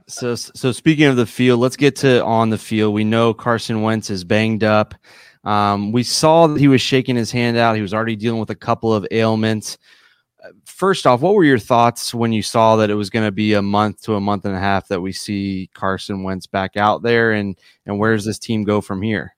so, 0.09 0.35
so 0.35 0.73
speaking 0.73 1.07
of 1.07 1.17
the 1.17 1.27
field, 1.27 1.61
let's 1.61 1.77
get 1.77 1.97
to 1.97 2.25
on 2.25 2.51
the 2.51 2.59
field. 2.59 2.93
We 2.93 3.05
know 3.05 3.33
Carson 3.33 3.83
Wentz 3.83 4.11
is 4.11 4.25
banged 4.25 4.65
up. 4.65 4.95
Um, 5.45 5.93
we 5.93 6.03
saw 6.03 6.47
that 6.47 6.61
he 6.61 6.69
was 6.69 6.81
shaking 6.81 7.17
his 7.17 7.31
hand 7.31 7.57
out. 7.57 7.77
He 7.77 7.83
was 7.83 7.95
already 7.95 8.17
dealing 8.17 8.41
with 8.41 8.51
a 8.51 8.55
couple 8.55 8.95
of 8.95 9.07
ailments. 9.11 9.79
Uh, 10.43 10.51
first 10.65 11.07
off, 11.07 11.21
what 11.21 11.35
were 11.35 11.45
your 11.45 11.59
thoughts 11.59 12.15
when 12.15 12.33
you 12.33 12.43
saw 12.43 12.77
that 12.77 12.91
it 12.91 12.95
was 12.95 13.11
going 13.11 13.25
to 13.25 13.33
be 13.33 13.55
a 13.55 13.63
month 13.63 14.03
to 14.03 14.15
a 14.15 14.21
month 14.21 14.45
and 14.45 14.55
a 14.55 14.61
half 14.61 14.89
that 14.89 15.01
we 15.01 15.13
see 15.13 15.69
Carson 15.75 16.23
Wentz 16.23 16.47
back 16.47 16.77
out 16.77 17.03
there, 17.03 17.33
and 17.33 17.59
and 17.87 17.99
where 17.99 18.15
does 18.15 18.25
this 18.25 18.39
team 18.39 18.65
go 18.65 18.81
from 18.81 19.03
here? 19.03 19.35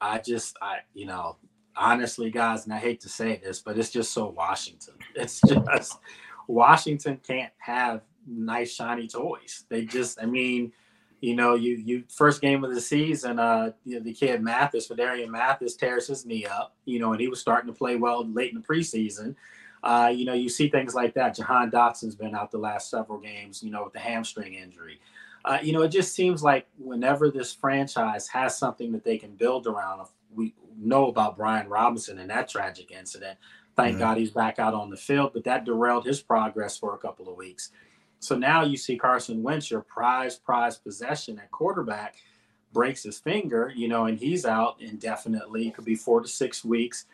I 0.00 0.18
just, 0.18 0.56
I 0.62 0.78
you 0.94 1.06
know, 1.06 1.36
honestly, 1.76 2.30
guys, 2.30 2.64
and 2.64 2.74
I 2.74 2.78
hate 2.78 3.00
to 3.00 3.08
say 3.08 3.40
this, 3.42 3.60
but 3.60 3.78
it's 3.78 3.90
just 3.90 4.12
so 4.12 4.28
Washington. 4.28 4.94
It's 5.14 5.40
just 5.40 5.98
Washington 6.46 7.20
can't 7.26 7.52
have 7.58 8.02
nice 8.24 8.72
shiny 8.72 9.08
toys. 9.08 9.64
They 9.68 9.84
just, 9.84 10.22
I 10.22 10.26
mean, 10.26 10.72
You 11.20 11.34
know, 11.34 11.54
you 11.54 11.76
you 11.76 12.04
first 12.08 12.40
game 12.40 12.62
of 12.62 12.74
the 12.74 12.80
season, 12.80 13.38
uh, 13.38 13.72
you 13.84 13.96
know, 13.96 14.04
the 14.04 14.12
kid 14.12 14.40
Mathis, 14.40 14.88
Phidarian 14.88 15.28
Mathis, 15.28 15.74
tears 15.74 16.06
his 16.06 16.24
knee 16.24 16.46
up. 16.46 16.76
You 16.84 17.00
know, 17.00 17.12
and 17.12 17.20
he 17.20 17.28
was 17.28 17.40
starting 17.40 17.72
to 17.72 17.76
play 17.76 17.96
well 17.96 18.26
late 18.26 18.52
in 18.52 18.60
the 18.60 18.66
preseason. 18.66 19.34
Uh, 19.82 20.12
you 20.14 20.24
know, 20.24 20.34
you 20.34 20.48
see 20.48 20.68
things 20.68 20.94
like 20.94 21.14
that. 21.14 21.34
Jahan 21.34 21.70
Dotson's 21.70 22.14
been 22.14 22.34
out 22.34 22.50
the 22.50 22.58
last 22.58 22.90
several 22.90 23.18
games. 23.18 23.62
You 23.62 23.70
know, 23.70 23.84
with 23.84 23.92
the 23.92 23.98
hamstring 23.98 24.54
injury. 24.54 25.00
Uh, 25.44 25.58
you 25.62 25.72
know, 25.72 25.82
it 25.82 25.88
just 25.88 26.14
seems 26.14 26.42
like 26.42 26.66
whenever 26.78 27.30
this 27.30 27.54
franchise 27.54 28.28
has 28.28 28.58
something 28.58 28.92
that 28.92 29.04
they 29.04 29.16
can 29.16 29.30
build 29.36 29.66
around, 29.66 30.06
we 30.34 30.54
know 30.76 31.06
about 31.06 31.36
Brian 31.36 31.68
Robinson 31.68 32.18
and 32.18 32.30
that 32.30 32.48
tragic 32.48 32.90
incident. 32.90 33.38
Thank. 33.76 33.98
God 34.00 34.18
he's 34.18 34.32
back 34.32 34.58
out 34.58 34.74
on 34.74 34.90
the 34.90 34.96
field, 34.96 35.30
but 35.32 35.44
that 35.44 35.64
derailed 35.64 36.04
his 36.04 36.20
progress 36.20 36.76
for 36.76 36.94
a 36.94 36.98
couple 36.98 37.28
of 37.28 37.36
weeks. 37.36 37.70
So 38.20 38.36
now 38.36 38.64
you 38.64 38.76
see 38.76 38.96
Carson 38.96 39.42
Wentz, 39.42 39.70
your 39.70 39.82
prized, 39.82 40.44
prized 40.44 40.82
possession 40.82 41.38
at 41.38 41.50
quarterback, 41.50 42.16
breaks 42.72 43.02
his 43.02 43.18
finger, 43.18 43.72
you 43.74 43.88
know, 43.88 44.06
and 44.06 44.18
he's 44.18 44.44
out 44.44 44.76
indefinitely. 44.80 45.68
It 45.68 45.74
could 45.74 45.84
be 45.84 45.94
four 45.94 46.20
to 46.20 46.28
six 46.28 46.64
weeks. 46.64 47.06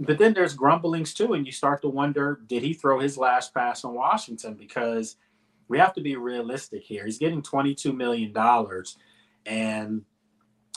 But 0.00 0.18
then 0.18 0.32
there's 0.34 0.54
grumblings 0.54 1.14
too, 1.14 1.34
and 1.34 1.46
you 1.46 1.52
start 1.52 1.82
to 1.82 1.88
wonder, 1.88 2.40
did 2.46 2.62
he 2.62 2.72
throw 2.72 2.98
his 2.98 3.16
last 3.16 3.54
pass 3.54 3.84
on 3.84 3.94
Washington? 3.94 4.54
Because 4.54 5.16
we 5.68 5.78
have 5.78 5.94
to 5.94 6.00
be 6.00 6.16
realistic 6.16 6.82
here. 6.82 7.04
He's 7.04 7.18
getting 7.18 7.42
$22 7.42 7.94
million. 7.94 8.34
And, 9.46 10.02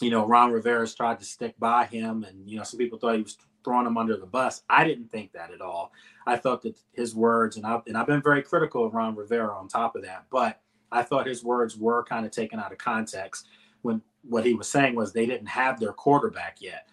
you 0.01 0.09
know, 0.09 0.25
Ron 0.25 0.51
Rivera's 0.51 0.93
tried 0.93 1.19
to 1.19 1.25
stick 1.25 1.55
by 1.57 1.85
him. 1.85 2.23
And, 2.23 2.49
you 2.49 2.57
know, 2.57 2.63
some 2.63 2.77
people 2.77 2.99
thought 2.99 3.15
he 3.15 3.23
was 3.23 3.37
throwing 3.67 3.85
him 3.85 3.97
under 3.97 4.15
the 4.15 4.25
bus. 4.25 4.63
I 4.69 4.85
didn't 4.85 5.11
think 5.11 5.33
that 5.33 5.51
at 5.51 5.59
all. 5.59 5.91
I 6.25 6.37
thought 6.37 6.61
that 6.61 6.79
his 6.93 7.13
words, 7.13 7.57
and 7.57 7.65
I've, 7.65 7.81
and 7.85 7.97
I've 7.97 8.07
been 8.07 8.21
very 8.21 8.41
critical 8.41 8.85
of 8.85 8.93
Ron 8.93 9.13
Rivera 9.13 9.53
on 9.53 9.67
top 9.67 9.97
of 9.97 10.03
that, 10.03 10.23
but 10.31 10.61
I 10.89 11.03
thought 11.03 11.27
his 11.27 11.43
words 11.43 11.75
were 11.75 12.05
kind 12.05 12.25
of 12.25 12.31
taken 12.31 12.61
out 12.61 12.71
of 12.71 12.77
context 12.77 13.47
when 13.81 14.01
what 14.23 14.45
he 14.45 14.53
was 14.53 14.69
saying 14.69 14.95
was 14.95 15.11
they 15.11 15.25
didn't 15.25 15.47
have 15.47 15.81
their 15.81 15.91
quarterback 15.91 16.61
yet. 16.61 16.87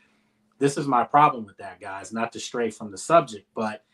This 0.59 0.77
is 0.77 0.89
my 0.89 1.05
problem 1.05 1.45
with 1.47 1.57
that, 1.59 1.81
guys, 1.81 2.13
not 2.13 2.33
to 2.33 2.41
stray 2.41 2.71
from 2.71 2.91
the 2.91 2.99
subject, 2.99 3.47
but 3.55 3.85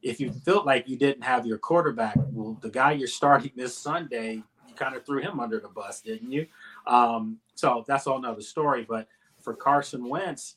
if 0.00 0.18
you 0.18 0.32
felt 0.32 0.64
like 0.64 0.88
you 0.88 0.96
didn't 0.96 1.22
have 1.22 1.44
your 1.44 1.58
quarterback, 1.58 2.16
well, 2.32 2.58
the 2.62 2.70
guy 2.70 2.92
you're 2.92 3.06
starting 3.06 3.52
this 3.54 3.76
Sunday, 3.76 4.42
you 4.66 4.74
kind 4.74 4.96
of 4.96 5.04
threw 5.04 5.20
him 5.20 5.40
under 5.40 5.60
the 5.60 5.68
bus, 5.68 6.00
didn't 6.00 6.32
you? 6.32 6.46
Um, 6.86 7.38
so 7.54 7.84
that's 7.86 8.06
all 8.06 8.16
another 8.16 8.40
story. 8.40 8.86
But 8.88 9.08
for 9.42 9.52
Carson 9.54 10.08
Wentz, 10.08 10.56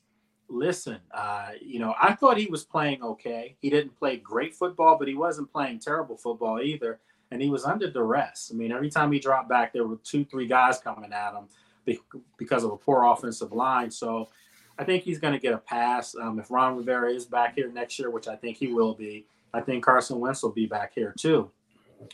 listen, 0.53 0.99
uh, 1.13 1.49
you 1.61 1.79
know, 1.79 1.95
I 2.01 2.13
thought 2.13 2.37
he 2.37 2.47
was 2.47 2.63
playing 2.63 3.01
okay. 3.03 3.55
He 3.59 3.69
didn't 3.69 3.97
play 3.97 4.17
great 4.17 4.55
football, 4.55 4.97
but 4.97 5.07
he 5.07 5.15
wasn't 5.15 5.51
playing 5.51 5.79
terrible 5.79 6.15
football 6.15 6.61
either. 6.61 6.99
And 7.31 7.41
he 7.41 7.49
was 7.49 7.65
under 7.65 7.89
duress. 7.89 8.51
I 8.53 8.55
mean, 8.55 8.71
every 8.71 8.91
time 8.91 9.11
he 9.11 9.19
dropped 9.19 9.49
back, 9.49 9.73
there 9.73 9.87
were 9.87 9.97
two, 10.03 10.23
three 10.23 10.45
guys 10.45 10.77
coming 10.79 11.11
at 11.11 11.33
him 11.33 11.99
because 12.37 12.63
of 12.63 12.71
a 12.71 12.77
poor 12.77 13.03
offensive 13.05 13.51
line. 13.51 13.89
So 13.89 14.29
I 14.77 14.83
think 14.83 15.03
he's 15.03 15.19
going 15.19 15.33
to 15.33 15.39
get 15.39 15.53
a 15.53 15.57
pass. 15.57 16.15
Um, 16.15 16.39
if 16.39 16.51
Ron 16.51 16.77
Rivera 16.77 17.11
is 17.11 17.25
back 17.25 17.55
here 17.55 17.71
next 17.71 17.97
year, 17.97 18.11
which 18.11 18.27
I 18.27 18.35
think 18.35 18.57
he 18.57 18.67
will 18.67 18.93
be, 18.93 19.25
I 19.53 19.61
think 19.61 19.83
Carson 19.83 20.19
Wentz 20.19 20.43
will 20.43 20.51
be 20.51 20.67
back 20.67 20.93
here 20.93 21.13
too. 21.17 21.49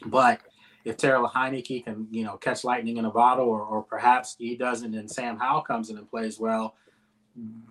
But 0.05 0.39
if 0.85 0.95
Taylor 0.95 1.27
Heinicke 1.27 1.83
can, 1.83 2.07
you 2.11 2.23
know, 2.23 2.37
catch 2.37 2.63
lightning 2.63 2.97
in 2.97 3.05
a 3.05 3.11
bottle, 3.11 3.47
or, 3.47 3.61
or 3.61 3.83
perhaps 3.83 4.35
he 4.39 4.55
doesn't, 4.55 4.95
and 4.95 5.11
Sam 5.11 5.37
Howell 5.37 5.61
comes 5.61 5.89
in 5.89 5.97
and 5.97 6.09
plays 6.09 6.39
well, 6.39 6.75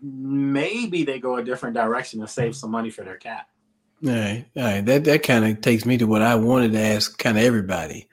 maybe 0.03 1.05
they 1.05 1.18
go 1.18 1.37
a 1.37 1.44
different 1.44 1.75
direction 1.75 2.21
and 2.21 2.31
save 2.31 2.57
some 2.57 2.71
money 2.71 2.90
for 2.90 3.03
their 3.03 3.16
cap. 3.16 3.49
All 4.07 4.12
right, 4.12 4.47
all 4.57 4.62
right. 4.62 4.87
That 4.87 5.05
that 5.05 5.25
kind 5.25 5.44
of 5.44 5.61
takes 5.61 5.85
me 5.85 5.99
to 5.99 6.07
what 6.07 6.23
I 6.23 6.37
wanted 6.37 6.73
to 6.73 6.81
ask, 6.81 7.18
kind 7.18 7.37
of 7.37 7.42
everybody. 7.42 8.09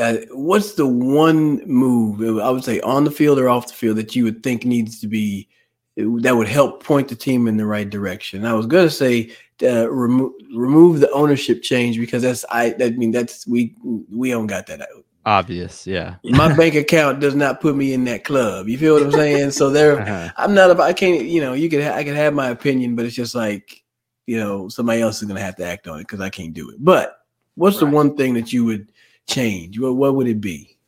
uh, 0.00 0.16
what's 0.32 0.74
the 0.74 0.86
one 0.86 1.58
move 1.64 2.40
I 2.40 2.50
would 2.50 2.64
say 2.64 2.80
on 2.80 3.04
the 3.04 3.12
field 3.12 3.38
or 3.38 3.48
off 3.48 3.68
the 3.68 3.72
field 3.72 3.98
that 3.98 4.16
you 4.16 4.24
would 4.24 4.42
think 4.42 4.64
needs 4.64 5.00
to 5.00 5.06
be 5.06 5.48
that 5.96 6.36
would 6.36 6.48
help 6.48 6.82
point 6.82 7.06
the 7.06 7.14
team 7.14 7.46
in 7.46 7.56
the 7.56 7.66
right 7.66 7.88
direction? 7.88 8.44
I 8.44 8.54
was 8.54 8.66
going 8.66 8.88
to 8.88 8.90
say 8.90 9.30
uh, 9.62 9.88
remove 9.88 10.32
remove 10.52 10.98
the 10.98 11.10
ownership 11.12 11.62
change 11.62 11.98
because 11.98 12.22
that's 12.22 12.44
I. 12.50 12.74
I 12.80 12.90
mean 12.90 13.12
that's 13.12 13.46
we 13.46 13.76
we 14.10 14.30
don't 14.30 14.48
got 14.48 14.66
that 14.66 14.80
out 14.80 15.04
obvious 15.26 15.86
yeah. 15.86 16.14
My 16.24 16.56
bank 16.56 16.76
account 16.76 17.18
does 17.18 17.34
not 17.34 17.60
put 17.60 17.74
me 17.74 17.92
in 17.92 18.04
that 18.04 18.24
club. 18.24 18.68
You 18.68 18.78
feel 18.78 18.94
what 18.94 19.02
i'm 19.02 19.10
saying? 19.10 19.50
So 19.50 19.70
there 19.70 20.00
uh-huh. 20.00 20.30
i'm 20.36 20.54
not 20.54 20.70
about 20.70 20.84
i 20.84 20.92
can't 20.92 21.24
you 21.24 21.40
know 21.40 21.52
you 21.52 21.68
could, 21.68 21.82
ha- 21.82 21.94
i 21.94 22.04
can 22.04 22.14
have 22.14 22.32
my 22.32 22.48
opinion 22.48 22.94
but 22.94 23.04
it's 23.04 23.16
just 23.16 23.34
like 23.34 23.82
you 24.26 24.38
know 24.38 24.68
somebody 24.68 25.02
else 25.02 25.20
is 25.20 25.28
gonna 25.28 25.40
have 25.40 25.56
to 25.56 25.66
act 25.66 25.88
on 25.88 25.98
it 25.98 26.04
because 26.04 26.20
i 26.20 26.30
can't 26.30 26.54
do 26.54 26.70
it. 26.70 26.76
But 26.78 27.18
what's 27.56 27.82
right. 27.82 27.90
the 27.90 27.94
one 27.94 28.16
thing 28.16 28.34
that 28.34 28.52
you 28.52 28.64
would 28.64 28.92
change? 29.26 29.78
What, 29.78 29.96
what 29.96 30.14
would 30.14 30.28
it 30.28 30.40
be? 30.40 30.78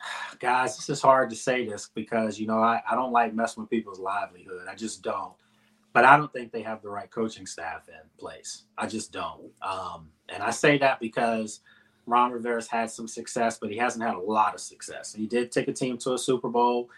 Guys 0.38 0.76
this 0.76 0.88
is 0.88 1.02
hard 1.02 1.28
to 1.30 1.36
say 1.36 1.66
this 1.66 1.90
because 1.92 2.38
you 2.38 2.46
know 2.46 2.58
I, 2.58 2.80
I 2.88 2.94
don't 2.94 3.12
like 3.12 3.34
messing 3.34 3.62
with 3.62 3.70
people's 3.70 3.98
livelihood. 3.98 4.68
I 4.70 4.76
just 4.76 5.02
don't. 5.02 5.32
But 5.92 6.04
i 6.04 6.16
don't 6.16 6.32
think 6.32 6.52
they 6.52 6.62
have 6.62 6.82
the 6.82 6.90
right 6.90 7.10
coaching 7.10 7.46
staff 7.46 7.88
in 7.88 8.08
place. 8.16 8.64
I 8.78 8.86
just 8.86 9.12
don't. 9.12 9.50
Um, 9.60 10.10
and 10.28 10.42
i 10.42 10.50
say 10.50 10.78
that 10.78 11.00
because 11.00 11.60
Ron 12.06 12.32
Rivera's 12.32 12.68
had 12.68 12.90
some 12.90 13.08
success, 13.08 13.58
but 13.58 13.70
he 13.70 13.76
hasn't 13.76 14.04
had 14.04 14.14
a 14.14 14.20
lot 14.20 14.54
of 14.54 14.60
success. 14.60 15.12
He 15.12 15.26
did 15.26 15.50
take 15.50 15.68
a 15.68 15.72
team 15.72 15.98
to 15.98 16.14
a 16.14 16.18
Super 16.18 16.48
Bowl. 16.48 16.88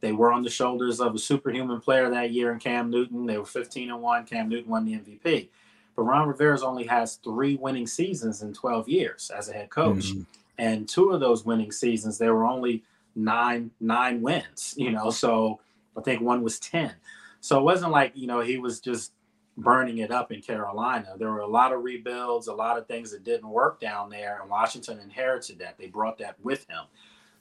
They 0.00 0.12
were 0.12 0.32
on 0.32 0.42
the 0.42 0.50
shoulders 0.50 1.00
of 1.00 1.14
a 1.14 1.18
superhuman 1.18 1.80
player 1.80 2.08
that 2.10 2.30
year 2.30 2.52
in 2.52 2.58
Cam 2.58 2.90
Newton. 2.90 3.26
They 3.26 3.38
were 3.38 3.44
15 3.44 3.90
and 3.90 4.02
1. 4.02 4.26
Cam 4.26 4.48
Newton 4.48 4.70
won 4.70 4.84
the 4.84 4.92
MVP. 4.92 5.48
But 5.96 6.02
Ron 6.02 6.28
Rivera's 6.28 6.62
only 6.62 6.86
has 6.86 7.16
three 7.16 7.56
winning 7.56 7.86
seasons 7.86 8.42
in 8.42 8.52
12 8.52 8.88
years 8.88 9.32
as 9.36 9.48
a 9.48 9.52
head 9.52 9.70
coach. 9.70 10.12
Mm-hmm. 10.12 10.22
And 10.58 10.88
two 10.88 11.10
of 11.10 11.20
those 11.20 11.44
winning 11.44 11.72
seasons, 11.72 12.18
there 12.18 12.34
were 12.34 12.44
only 12.44 12.84
nine 13.16 13.70
nine 13.80 14.22
wins, 14.22 14.74
you 14.76 14.92
know. 14.92 15.10
So 15.10 15.60
I 15.96 16.02
think 16.02 16.20
one 16.20 16.42
was 16.42 16.60
10. 16.60 16.92
So 17.40 17.58
it 17.58 17.62
wasn't 17.62 17.92
like, 17.92 18.12
you 18.14 18.26
know, 18.26 18.40
he 18.40 18.58
was 18.58 18.80
just 18.80 19.12
burning 19.58 19.98
it 19.98 20.10
up 20.10 20.32
in 20.32 20.40
Carolina. 20.40 21.14
There 21.18 21.30
were 21.30 21.40
a 21.40 21.46
lot 21.46 21.72
of 21.72 21.82
rebuilds, 21.82 22.46
a 22.46 22.54
lot 22.54 22.78
of 22.78 22.86
things 22.86 23.10
that 23.10 23.24
didn't 23.24 23.48
work 23.48 23.80
down 23.80 24.08
there, 24.08 24.38
and 24.40 24.50
Washington 24.50 25.00
inherited 25.00 25.58
that. 25.58 25.76
They 25.78 25.86
brought 25.86 26.18
that 26.18 26.36
with 26.42 26.68
him. 26.68 26.84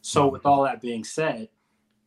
So, 0.01 0.27
with 0.27 0.45
all 0.45 0.63
that 0.63 0.81
being 0.81 1.03
said, 1.03 1.49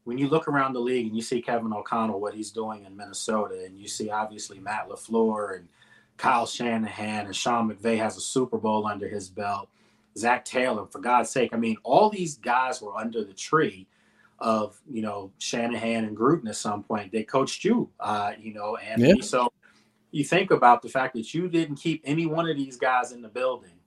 when 0.05 0.19
you 0.19 0.29
look 0.29 0.49
around 0.49 0.73
the 0.73 0.81
league 0.81 1.07
and 1.07 1.17
you 1.17 1.23
see 1.23 1.41
Kevin 1.41 1.73
O'Connell, 1.73 2.21
what 2.21 2.35
he's 2.35 2.51
doing 2.51 2.85
in 2.85 2.97
Minnesota, 2.97 3.65
and 3.65 3.79
you 3.79 3.87
see 3.87 4.11
obviously 4.11 4.59
Matt 4.59 4.89
LaFleur 4.89 5.59
and 5.59 5.69
Kyle 6.17 6.47
Shanahan 6.47 7.27
and 7.27 7.37
Sean 7.37 7.71
McVay 7.71 7.99
has 7.99 8.17
a 8.17 8.21
Super 8.21 8.59
Bowl 8.59 8.87
under 8.87 9.09
his 9.09 9.29
belt, 9.29 9.69
Zac 10.17 10.45
Taylor, 10.45 10.87
for 10.87 10.99
God's 10.99 11.31
sake, 11.31 11.51
I 11.53 11.57
mean, 11.57 11.77
all 11.83 12.11
these 12.11 12.37
guys 12.39 12.83
were 12.83 12.97
under 12.97 13.25
the 13.25 13.33
tree 13.33 13.87
of 14.41 14.81
you 14.91 15.03
know 15.03 15.31
Shanahan 15.39 16.05
and 16.05 16.17
Gruden 16.17 16.49
at 16.49 16.57
some 16.57 16.83
point. 16.83 17.13
They 17.13 17.23
coached 17.23 17.65
you, 17.65 17.91
uh, 18.01 18.33
you 18.39 18.55
know, 18.55 18.77
and 18.77 19.01
yeah. 19.01 19.15
so 19.21 19.53
you 20.11 20.25
think 20.25 20.51
about 20.51 20.83
the 20.83 20.89
fact 20.89 21.15
that 21.15 21.33
you 21.35 21.49
didn't 21.49 21.77
keep 21.77 22.03
any 22.05 22.27
one 22.27 22.49
of 22.49 22.57
these 22.57 22.77
guys 22.77 23.13
in 23.13 23.23
the 23.23 23.29
building 23.29 23.79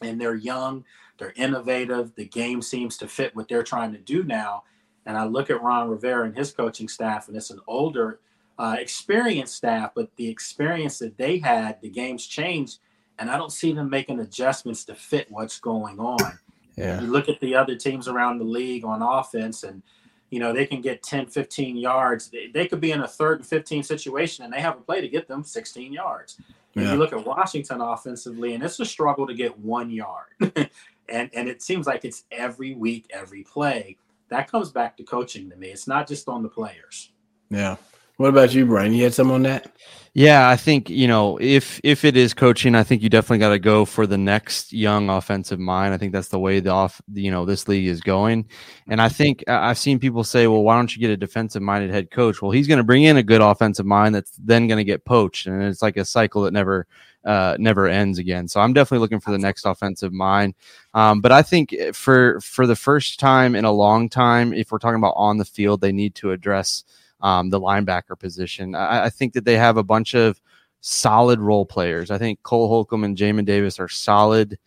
and 0.00 0.20
they're 0.20 0.34
young, 0.34 0.84
they're 1.18 1.32
innovative, 1.36 2.14
the 2.16 2.24
game 2.24 2.60
seems 2.60 2.96
to 2.98 3.06
fit 3.06 3.34
what 3.36 3.48
they're 3.48 3.62
trying 3.62 3.92
to 3.92 3.98
do 3.98 4.24
now. 4.24 4.64
And 5.06 5.16
I 5.16 5.24
look 5.24 5.50
at 5.50 5.62
Ron 5.62 5.88
Rivera 5.88 6.24
and 6.24 6.36
his 6.36 6.52
coaching 6.52 6.88
staff, 6.88 7.28
and 7.28 7.36
it's 7.36 7.50
an 7.50 7.60
older, 7.66 8.20
uh, 8.58 8.76
experienced 8.78 9.54
staff, 9.54 9.92
but 9.94 10.10
the 10.16 10.28
experience 10.28 10.98
that 10.98 11.16
they 11.16 11.38
had, 11.38 11.80
the 11.80 11.88
game's 11.88 12.26
changed, 12.26 12.78
and 13.18 13.30
I 13.30 13.36
don't 13.36 13.52
see 13.52 13.72
them 13.72 13.90
making 13.90 14.20
adjustments 14.20 14.84
to 14.86 14.94
fit 14.94 15.30
what's 15.30 15.58
going 15.58 15.98
on. 15.98 16.38
Yeah. 16.76 17.00
You 17.00 17.08
look 17.08 17.28
at 17.28 17.40
the 17.40 17.54
other 17.54 17.76
teams 17.76 18.08
around 18.08 18.38
the 18.38 18.44
league 18.44 18.84
on 18.84 19.02
offense, 19.02 19.64
and 19.64 19.82
you 20.32 20.38
know, 20.38 20.50
they 20.50 20.64
can 20.64 20.80
get 20.80 21.02
10, 21.02 21.26
15 21.26 21.76
yards. 21.76 22.30
They, 22.30 22.46
they 22.46 22.66
could 22.66 22.80
be 22.80 22.90
in 22.90 23.00
a 23.00 23.06
third 23.06 23.40
and 23.40 23.46
15 23.46 23.82
situation 23.82 24.46
and 24.46 24.52
they 24.52 24.62
have 24.62 24.78
a 24.78 24.80
play 24.80 25.02
to 25.02 25.08
get 25.08 25.28
them 25.28 25.44
16 25.44 25.92
yards. 25.92 26.40
Yeah. 26.74 26.92
you 26.92 26.98
look 26.98 27.12
at 27.12 27.26
Washington 27.26 27.82
offensively, 27.82 28.54
and 28.54 28.64
it's 28.64 28.80
a 28.80 28.86
struggle 28.86 29.26
to 29.26 29.34
get 29.34 29.58
one 29.58 29.90
yard. 29.90 30.28
and, 30.40 31.28
and 31.34 31.48
it 31.50 31.60
seems 31.60 31.86
like 31.86 32.06
it's 32.06 32.24
every 32.32 32.72
week, 32.74 33.10
every 33.12 33.42
play. 33.42 33.98
That 34.30 34.50
comes 34.50 34.70
back 34.70 34.96
to 34.96 35.02
coaching 35.02 35.50
to 35.50 35.56
me. 35.56 35.68
It's 35.68 35.86
not 35.86 36.08
just 36.08 36.30
on 36.30 36.42
the 36.42 36.48
players. 36.48 37.12
Yeah. 37.50 37.76
What 38.22 38.28
about 38.28 38.54
you, 38.54 38.66
Brian? 38.66 38.94
You 38.94 39.02
had 39.02 39.14
some 39.14 39.32
on 39.32 39.42
that? 39.42 39.66
Yeah, 40.14 40.48
I 40.48 40.54
think 40.54 40.88
you 40.88 41.08
know 41.08 41.40
if 41.40 41.80
if 41.82 42.04
it 42.04 42.16
is 42.16 42.34
coaching, 42.34 42.76
I 42.76 42.84
think 42.84 43.02
you 43.02 43.08
definitely 43.08 43.38
got 43.38 43.48
to 43.48 43.58
go 43.58 43.84
for 43.84 44.06
the 44.06 44.16
next 44.16 44.72
young 44.72 45.10
offensive 45.10 45.58
mind. 45.58 45.92
I 45.92 45.98
think 45.98 46.12
that's 46.12 46.28
the 46.28 46.38
way 46.38 46.60
the 46.60 46.70
off 46.70 47.02
you 47.12 47.32
know 47.32 47.44
this 47.44 47.66
league 47.66 47.88
is 47.88 48.00
going, 48.00 48.46
and 48.86 49.00
I 49.00 49.08
think 49.08 49.42
I've 49.48 49.76
seen 49.76 49.98
people 49.98 50.22
say, 50.22 50.46
well, 50.46 50.62
why 50.62 50.76
don't 50.76 50.94
you 50.94 51.00
get 51.00 51.10
a 51.10 51.16
defensive 51.16 51.62
minded 51.62 51.90
head 51.90 52.12
coach? 52.12 52.40
Well, 52.40 52.52
he's 52.52 52.68
going 52.68 52.78
to 52.78 52.84
bring 52.84 53.02
in 53.02 53.16
a 53.16 53.24
good 53.24 53.40
offensive 53.40 53.86
mind 53.86 54.14
that's 54.14 54.30
then 54.36 54.68
going 54.68 54.78
to 54.78 54.84
get 54.84 55.04
poached, 55.04 55.48
and 55.48 55.60
it's 55.60 55.82
like 55.82 55.96
a 55.96 56.04
cycle 56.04 56.42
that 56.42 56.52
never 56.52 56.86
uh, 57.24 57.56
never 57.58 57.88
ends 57.88 58.20
again. 58.20 58.46
So 58.46 58.60
I'm 58.60 58.72
definitely 58.72 59.02
looking 59.02 59.20
for 59.20 59.32
the 59.32 59.38
next 59.38 59.66
offensive 59.66 60.12
mind. 60.12 60.54
Um, 60.94 61.22
but 61.22 61.32
I 61.32 61.42
think 61.42 61.74
for 61.92 62.40
for 62.40 62.68
the 62.68 62.76
first 62.76 63.18
time 63.18 63.56
in 63.56 63.64
a 63.64 63.72
long 63.72 64.08
time, 64.08 64.52
if 64.52 64.70
we're 64.70 64.78
talking 64.78 65.00
about 65.00 65.14
on 65.16 65.38
the 65.38 65.44
field, 65.44 65.80
they 65.80 65.90
need 65.90 66.14
to 66.16 66.30
address 66.30 66.84
um, 67.22 67.50
the 67.50 67.60
linebacker 67.60 68.18
position. 68.18 68.74
I, 68.74 69.04
I, 69.04 69.10
think 69.10 69.32
that 69.32 69.44
they 69.44 69.56
have 69.56 69.76
a 69.76 69.82
bunch 69.82 70.14
of 70.14 70.40
solid 70.80 71.40
role 71.40 71.64
players. 71.64 72.10
I 72.10 72.18
think 72.18 72.42
Cole 72.42 72.68
Holcomb 72.68 73.04
and 73.04 73.16
Jamin 73.16 73.44
Davis 73.44 73.78
are 73.78 73.88
solid 73.88 74.58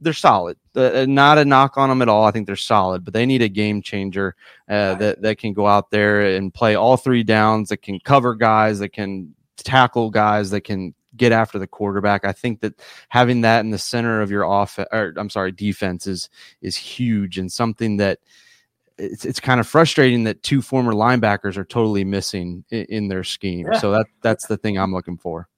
they're 0.00 0.12
solid. 0.12 0.56
Uh, 0.74 1.06
not 1.08 1.38
a 1.38 1.44
knock 1.44 1.76
on 1.76 1.88
them 1.88 2.02
at 2.02 2.08
all. 2.08 2.24
I 2.24 2.30
think 2.30 2.46
they're 2.46 2.56
solid, 2.56 3.04
but 3.04 3.14
they 3.14 3.26
need 3.26 3.42
a 3.42 3.48
game 3.48 3.82
changer 3.82 4.36
uh, 4.68 4.94
that 4.94 5.22
that 5.22 5.38
can 5.38 5.52
go 5.52 5.66
out 5.66 5.90
there 5.90 6.36
and 6.36 6.54
play 6.54 6.74
all 6.74 6.96
three 6.96 7.24
downs. 7.24 7.70
That 7.70 7.78
can 7.78 7.98
cover 8.00 8.34
guys. 8.34 8.78
That 8.78 8.90
can 8.90 9.34
tackle 9.56 10.10
guys. 10.10 10.50
That 10.50 10.60
can 10.62 10.94
get 11.16 11.32
after 11.32 11.58
the 11.58 11.66
quarterback. 11.66 12.24
I 12.24 12.32
think 12.32 12.60
that 12.60 12.74
having 13.08 13.40
that 13.40 13.60
in 13.60 13.70
the 13.70 13.78
center 13.78 14.20
of 14.20 14.30
your 14.30 14.44
offense, 14.44 14.88
or 14.92 15.14
I'm 15.16 15.30
sorry, 15.30 15.52
defense 15.52 16.06
is 16.06 16.30
is 16.62 16.76
huge 16.76 17.38
and 17.38 17.50
something 17.50 17.96
that 17.96 18.20
it's 18.98 19.24
it's 19.24 19.40
kind 19.40 19.60
of 19.60 19.66
frustrating 19.66 20.24
that 20.24 20.42
two 20.42 20.60
former 20.60 20.92
linebackers 20.92 21.56
are 21.56 21.64
totally 21.64 22.04
missing 22.04 22.64
in, 22.70 22.84
in 22.86 23.08
their 23.08 23.24
scheme. 23.24 23.68
Yeah. 23.72 23.78
So 23.78 23.92
that 23.92 24.06
that's 24.22 24.46
the 24.46 24.56
thing 24.56 24.78
I'm 24.78 24.92
looking 24.92 25.16
for. 25.16 25.48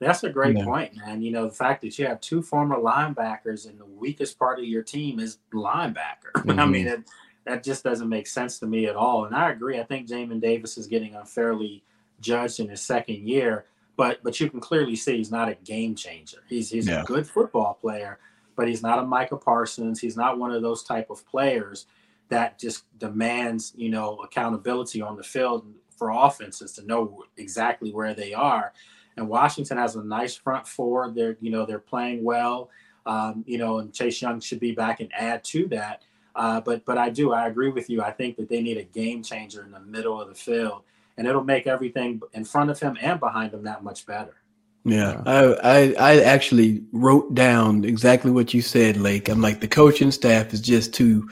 That's 0.00 0.24
a 0.24 0.30
great 0.30 0.56
yeah. 0.56 0.64
point, 0.64 0.96
man. 0.96 1.20
You 1.20 1.30
know, 1.30 1.44
the 1.44 1.54
fact 1.54 1.82
that 1.82 1.98
you 1.98 2.06
have 2.06 2.20
two 2.20 2.40
former 2.42 2.76
linebackers 2.76 3.68
and 3.68 3.78
the 3.78 3.84
weakest 3.84 4.38
part 4.38 4.58
of 4.58 4.64
your 4.64 4.82
team 4.82 5.20
is 5.20 5.38
linebacker. 5.52 6.32
Mm-hmm. 6.40 6.58
I 6.58 6.66
mean, 6.66 6.86
it, 6.86 7.00
that 7.44 7.62
just 7.62 7.84
doesn't 7.84 8.08
make 8.08 8.26
sense 8.26 8.58
to 8.60 8.66
me 8.66 8.86
at 8.86 8.96
all. 8.96 9.26
And 9.26 9.34
I 9.34 9.50
agree. 9.50 9.78
I 9.78 9.82
think 9.82 10.08
Jamin 10.08 10.40
Davis 10.40 10.78
is 10.78 10.86
getting 10.86 11.14
unfairly 11.14 11.84
judged 12.20 12.60
in 12.60 12.68
his 12.68 12.80
second 12.80 13.28
year, 13.28 13.66
but 13.96 14.22
but 14.22 14.40
you 14.40 14.48
can 14.48 14.60
clearly 14.60 14.96
see 14.96 15.16
he's 15.16 15.30
not 15.30 15.48
a 15.48 15.54
game 15.54 15.94
changer. 15.94 16.38
He's 16.48 16.70
he's 16.70 16.88
yeah. 16.88 17.02
a 17.02 17.04
good 17.04 17.26
football 17.26 17.74
player, 17.74 18.18
but 18.56 18.68
he's 18.68 18.82
not 18.82 18.98
a 18.98 19.02
Micah 19.02 19.36
Parsons. 19.36 20.00
He's 20.00 20.16
not 20.16 20.38
one 20.38 20.52
of 20.52 20.62
those 20.62 20.82
type 20.82 21.10
of 21.10 21.26
players 21.26 21.86
that 22.30 22.58
just 22.58 22.84
demands 22.98 23.72
you 23.76 23.90
know 23.90 24.16
accountability 24.18 25.02
on 25.02 25.16
the 25.16 25.22
field 25.22 25.66
for 25.96 26.10
offenses 26.10 26.72
to 26.72 26.86
know 26.86 27.24
exactly 27.36 27.92
where 27.92 28.14
they 28.14 28.32
are 28.32 28.72
and 29.20 29.28
Washington 29.28 29.76
has 29.76 29.96
a 29.96 30.02
nice 30.02 30.34
front 30.34 30.66
four. 30.66 31.10
They're 31.10 31.36
you 31.40 31.50
know 31.50 31.66
they're 31.66 31.78
playing 31.78 32.24
well. 32.24 32.70
Um, 33.06 33.44
you 33.46 33.58
know, 33.58 33.78
and 33.78 33.92
Chase 33.92 34.20
Young 34.20 34.40
should 34.40 34.60
be 34.60 34.72
back 34.72 35.00
and 35.00 35.10
add 35.16 35.44
to 35.44 35.66
that. 35.68 36.02
Uh, 36.34 36.60
but 36.60 36.84
but 36.84 36.98
I 36.98 37.10
do 37.10 37.32
I 37.32 37.46
agree 37.46 37.70
with 37.70 37.90
you. 37.90 38.02
I 38.02 38.10
think 38.10 38.36
that 38.36 38.48
they 38.48 38.62
need 38.62 38.78
a 38.78 38.84
game 38.84 39.22
changer 39.22 39.62
in 39.64 39.72
the 39.72 39.80
middle 39.80 40.20
of 40.20 40.28
the 40.28 40.34
field, 40.34 40.82
and 41.16 41.26
it'll 41.26 41.44
make 41.44 41.66
everything 41.66 42.20
in 42.32 42.44
front 42.44 42.70
of 42.70 42.80
him 42.80 42.96
and 43.00 43.20
behind 43.20 43.52
him 43.52 43.62
that 43.64 43.84
much 43.84 44.06
better. 44.06 44.36
Yeah, 44.84 45.22
I, 45.26 45.44
I 45.62 45.94
I 45.98 46.20
actually 46.22 46.82
wrote 46.92 47.34
down 47.34 47.84
exactly 47.84 48.30
what 48.30 48.54
you 48.54 48.62
said, 48.62 48.96
Lake. 48.96 49.28
I'm 49.28 49.42
like 49.42 49.60
the 49.60 49.68
coaching 49.68 50.10
staff 50.10 50.54
is 50.54 50.60
just 50.60 50.94
too 50.94 51.28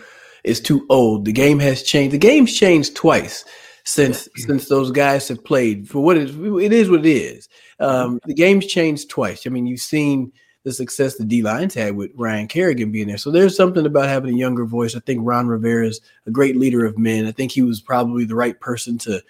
is 0.48 0.60
too 0.60 0.86
old. 0.88 1.24
The 1.24 1.32
game 1.32 1.58
has 1.60 1.82
changed. 1.82 2.14
The 2.14 2.18
game's 2.18 2.56
changed 2.56 2.96
twice 2.96 3.44
since 3.84 4.28
since 4.36 4.68
those 4.68 4.90
guys 4.90 5.28
have 5.28 5.44
played. 5.44 5.88
For 5.88 6.00
what 6.00 6.16
it 6.16 6.30
is, 6.30 6.36
it 6.36 6.72
is 6.72 6.90
what 6.90 7.06
it 7.06 7.10
is. 7.10 7.48
Um, 7.80 8.20
the 8.26 8.34
game's 8.34 8.66
changed 8.66 9.08
twice. 9.08 9.46
I 9.46 9.50
mean, 9.50 9.66
you've 9.66 9.80
seen 9.80 10.32
the 10.64 10.72
success 10.72 11.16
the 11.16 11.24
D 11.24 11.42
Lions 11.42 11.74
had 11.74 11.96
with 11.96 12.10
Ryan 12.14 12.48
Kerrigan 12.48 12.92
being 12.92 13.08
there. 13.08 13.18
So 13.18 13.30
there's 13.30 13.56
something 13.56 13.86
about 13.86 14.08
having 14.08 14.34
a 14.34 14.36
younger 14.36 14.64
voice. 14.64 14.94
I 14.94 15.00
think 15.00 15.20
Ron 15.22 15.46
Rivera 15.46 15.86
is 15.86 16.00
a 16.26 16.30
great 16.30 16.56
leader 16.56 16.84
of 16.84 16.98
men. 16.98 17.26
I 17.26 17.32
think 17.32 17.52
he 17.52 17.62
was 17.62 17.80
probably 17.80 18.24
the 18.24 18.34
right 18.34 18.58
person 18.60 18.98
to, 18.98 19.22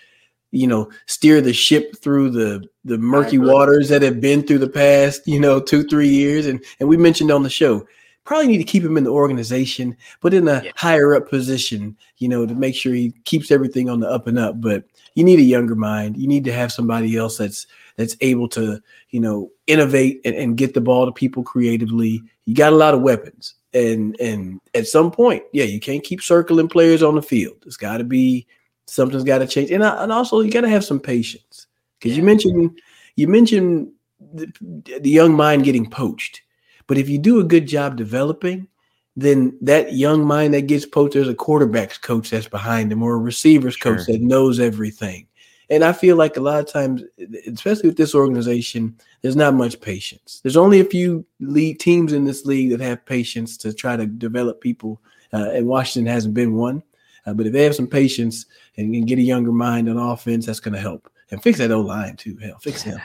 you 0.50 0.66
know, 0.66 0.90
steer 1.06 1.40
the 1.40 1.52
ship 1.52 1.96
through 2.02 2.30
the 2.30 2.68
the 2.84 2.98
murky 2.98 3.38
waters 3.38 3.88
that 3.90 4.02
have 4.02 4.20
been 4.20 4.42
through 4.42 4.58
the 4.58 4.68
past, 4.68 5.26
you 5.26 5.38
know, 5.38 5.60
two 5.60 5.84
three 5.84 6.08
years. 6.08 6.46
And 6.46 6.64
and 6.80 6.88
we 6.88 6.96
mentioned 6.96 7.30
on 7.30 7.42
the 7.42 7.50
show 7.50 7.86
probably 8.28 8.46
need 8.46 8.58
to 8.58 8.64
keep 8.64 8.84
him 8.84 8.98
in 8.98 9.04
the 9.04 9.10
organization, 9.10 9.96
but 10.20 10.34
in 10.34 10.46
a 10.48 10.62
yeah. 10.62 10.70
higher 10.76 11.14
up 11.14 11.30
position, 11.30 11.96
you 12.18 12.28
know, 12.28 12.44
to 12.44 12.54
make 12.54 12.74
sure 12.74 12.92
he 12.92 13.10
keeps 13.24 13.50
everything 13.50 13.88
on 13.88 14.00
the 14.00 14.08
up 14.08 14.26
and 14.26 14.38
up. 14.38 14.60
But 14.60 14.84
you 15.14 15.24
need 15.24 15.38
a 15.38 15.42
younger 15.42 15.74
mind. 15.74 16.18
You 16.18 16.28
need 16.28 16.44
to 16.44 16.52
have 16.52 16.70
somebody 16.70 17.16
else 17.16 17.38
that's 17.38 17.66
that's 17.96 18.18
able 18.20 18.46
to, 18.50 18.82
you 19.08 19.20
know, 19.20 19.50
innovate 19.66 20.20
and, 20.26 20.36
and 20.36 20.58
get 20.58 20.74
the 20.74 20.80
ball 20.82 21.06
to 21.06 21.12
people 21.12 21.42
creatively. 21.42 22.22
You 22.44 22.54
got 22.54 22.74
a 22.74 22.76
lot 22.76 22.92
of 22.92 23.00
weapons. 23.00 23.54
And 23.72 24.14
and 24.20 24.60
at 24.74 24.86
some 24.86 25.10
point, 25.10 25.42
yeah, 25.54 25.64
you 25.64 25.80
can't 25.80 26.04
keep 26.04 26.20
circling 26.20 26.68
players 26.68 27.02
on 27.02 27.14
the 27.14 27.22
field. 27.22 27.56
It's 27.64 27.78
got 27.78 27.96
to 27.96 28.04
be 28.04 28.46
something's 28.84 29.24
got 29.24 29.38
to 29.38 29.46
change, 29.46 29.70
and 29.70 29.82
and 29.82 30.12
also 30.12 30.40
you 30.40 30.50
got 30.50 30.62
to 30.62 30.68
have 30.68 30.84
some 30.84 31.00
patience 31.00 31.66
because 31.98 32.12
yeah. 32.12 32.18
you 32.18 32.24
mentioned 32.24 32.78
you 33.16 33.26
mentioned 33.26 33.90
the, 34.34 34.52
the 35.00 35.10
young 35.10 35.34
mind 35.34 35.64
getting 35.64 35.88
poached 35.88 36.42
but 36.88 36.98
if 36.98 37.08
you 37.08 37.18
do 37.18 37.38
a 37.38 37.44
good 37.44 37.68
job 37.68 37.96
developing, 37.96 38.66
then 39.14 39.56
that 39.60 39.94
young 39.94 40.24
mind 40.24 40.54
that 40.54 40.66
gets 40.66 40.86
poached, 40.86 41.14
there's 41.14 41.28
a 41.28 41.34
quarterback's 41.34 41.98
coach 41.98 42.30
that's 42.30 42.48
behind 42.48 42.90
him 42.90 43.02
or 43.02 43.14
a 43.14 43.18
receivers 43.18 43.74
sure. 43.74 43.96
coach 43.96 44.06
that 44.06 44.20
knows 44.20 44.58
everything. 44.58 45.26
And 45.70 45.84
I 45.84 45.92
feel 45.92 46.16
like 46.16 46.36
a 46.36 46.40
lot 46.40 46.60
of 46.60 46.66
times, 46.66 47.02
especially 47.46 47.90
with 47.90 47.98
this 47.98 48.14
organization, 48.14 48.96
there's 49.20 49.36
not 49.36 49.54
much 49.54 49.80
patience. 49.80 50.40
There's 50.42 50.56
only 50.56 50.80
a 50.80 50.84
few 50.84 51.26
league 51.40 51.78
teams 51.78 52.14
in 52.14 52.24
this 52.24 52.46
league 52.46 52.70
that 52.70 52.80
have 52.80 53.04
patience 53.04 53.58
to 53.58 53.74
try 53.74 53.96
to 53.96 54.06
develop 54.06 54.62
people, 54.62 55.00
uh, 55.32 55.50
and 55.50 55.66
Washington 55.66 56.10
hasn't 56.10 56.32
been 56.32 56.54
one. 56.54 56.82
Uh, 57.26 57.34
but 57.34 57.46
if 57.46 57.52
they 57.52 57.64
have 57.64 57.74
some 57.74 57.86
patience 57.86 58.46
and, 58.78 58.94
and 58.94 59.06
get 59.06 59.18
a 59.18 59.22
younger 59.22 59.52
mind 59.52 59.90
on 59.90 59.98
offense, 59.98 60.46
that's 60.46 60.60
going 60.60 60.72
to 60.72 60.80
help 60.80 61.10
and 61.30 61.42
fix 61.42 61.58
that 61.58 61.70
old 61.70 61.86
line 61.86 62.16
too. 62.16 62.38
Hell, 62.38 62.58
fix 62.60 62.80
him. 62.80 62.98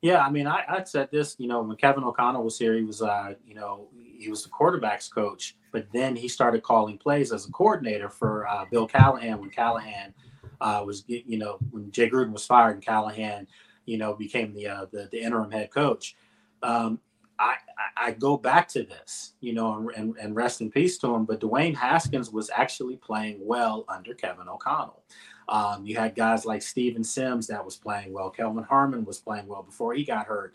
Yeah, 0.00 0.24
I 0.24 0.30
mean, 0.30 0.46
I, 0.46 0.62
I 0.68 0.84
said 0.84 1.08
this, 1.10 1.34
you 1.38 1.48
know, 1.48 1.60
when 1.60 1.76
Kevin 1.76 2.04
O'Connell 2.04 2.44
was 2.44 2.58
here, 2.58 2.76
he 2.76 2.84
was, 2.84 3.02
uh, 3.02 3.34
you 3.44 3.54
know, 3.54 3.88
he 4.00 4.28
was 4.28 4.44
the 4.44 4.48
quarterbacks 4.48 5.12
coach, 5.12 5.56
but 5.72 5.86
then 5.92 6.14
he 6.14 6.28
started 6.28 6.62
calling 6.62 6.98
plays 6.98 7.32
as 7.32 7.48
a 7.48 7.50
coordinator 7.50 8.08
for 8.08 8.46
uh, 8.46 8.64
Bill 8.70 8.86
Callahan 8.86 9.40
when 9.40 9.50
Callahan 9.50 10.14
uh, 10.60 10.82
was, 10.86 11.04
you 11.08 11.38
know, 11.38 11.58
when 11.70 11.90
Jay 11.90 12.08
Gruden 12.08 12.32
was 12.32 12.46
fired 12.46 12.74
and 12.74 12.84
Callahan, 12.84 13.48
you 13.86 13.98
know, 13.98 14.14
became 14.14 14.54
the 14.54 14.68
uh, 14.68 14.86
the, 14.92 15.08
the, 15.10 15.20
interim 15.20 15.50
head 15.50 15.70
coach. 15.70 16.16
Um, 16.62 17.00
I, 17.38 17.54
I 17.96 18.10
go 18.12 18.36
back 18.36 18.68
to 18.70 18.82
this, 18.82 19.34
you 19.40 19.52
know, 19.52 19.90
and, 19.96 20.16
and 20.20 20.34
rest 20.34 20.60
in 20.60 20.70
peace 20.70 20.98
to 20.98 21.14
him. 21.14 21.24
But 21.24 21.40
Dwayne 21.40 21.74
Haskins 21.74 22.30
was 22.30 22.50
actually 22.52 22.96
playing 22.96 23.38
well 23.40 23.84
under 23.88 24.14
Kevin 24.14 24.48
O'Connell. 24.48 25.02
Um, 25.48 25.86
you 25.86 25.96
had 25.96 26.14
guys 26.14 26.44
like 26.44 26.62
Steven 26.62 27.02
Sims 27.02 27.46
that 27.46 27.64
was 27.64 27.76
playing 27.76 28.12
well. 28.12 28.30
Kelvin 28.30 28.64
Harmon 28.64 29.04
was 29.04 29.18
playing 29.18 29.46
well 29.46 29.62
before 29.62 29.94
he 29.94 30.04
got 30.04 30.26
hurt. 30.26 30.54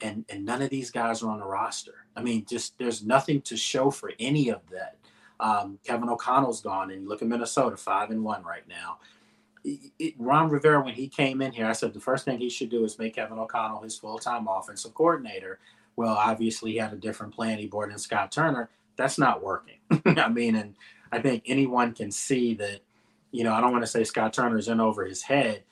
And, 0.00 0.24
and 0.28 0.44
none 0.44 0.62
of 0.62 0.70
these 0.70 0.90
guys 0.90 1.22
are 1.22 1.30
on 1.30 1.40
the 1.40 1.46
roster. 1.46 2.06
I 2.14 2.22
mean, 2.22 2.44
just 2.44 2.78
there's 2.78 3.04
nothing 3.04 3.40
to 3.42 3.56
show 3.56 3.90
for 3.90 4.12
any 4.20 4.50
of 4.50 4.60
that. 4.70 4.96
Um, 5.40 5.78
Kevin 5.84 6.08
O'Connell's 6.08 6.60
gone, 6.60 6.90
and 6.90 7.02
you 7.02 7.08
look 7.08 7.22
at 7.22 7.28
Minnesota, 7.28 7.76
five 7.76 8.10
and 8.10 8.22
one 8.22 8.42
right 8.44 8.66
now. 8.68 8.98
It, 9.64 9.92
it, 9.98 10.14
Ron 10.18 10.50
Rivera, 10.50 10.84
when 10.84 10.94
he 10.94 11.08
came 11.08 11.40
in 11.40 11.52
here, 11.52 11.66
I 11.66 11.72
said 11.72 11.94
the 11.94 12.00
first 12.00 12.24
thing 12.24 12.38
he 12.38 12.50
should 12.50 12.70
do 12.70 12.84
is 12.84 12.98
make 12.98 13.14
Kevin 13.14 13.38
O'Connell 13.38 13.82
his 13.82 13.96
full 13.96 14.18
time 14.18 14.46
offensive 14.48 14.94
coordinator. 14.94 15.58
Well, 15.96 16.14
obviously, 16.14 16.72
he 16.72 16.76
had 16.78 16.92
a 16.92 16.96
different 16.96 17.34
plan. 17.34 17.58
He 17.58 17.66
brought 17.66 17.90
in 17.90 17.98
Scott 17.98 18.30
Turner. 18.30 18.70
That's 18.96 19.18
not 19.18 19.42
working. 19.42 19.78
I 20.06 20.28
mean, 20.28 20.54
and 20.54 20.74
I 21.10 21.20
think 21.20 21.44
anyone 21.46 21.92
can 21.92 22.10
see 22.10 22.54
that 22.54 22.80
you 23.30 23.44
know, 23.44 23.52
I 23.52 23.60
don't 23.60 23.72
want 23.72 23.84
to 23.84 23.90
say 23.90 24.04
Scott 24.04 24.32
Turner's 24.32 24.68
in 24.68 24.80
over 24.80 25.04
his 25.04 25.22
head, 25.22 25.64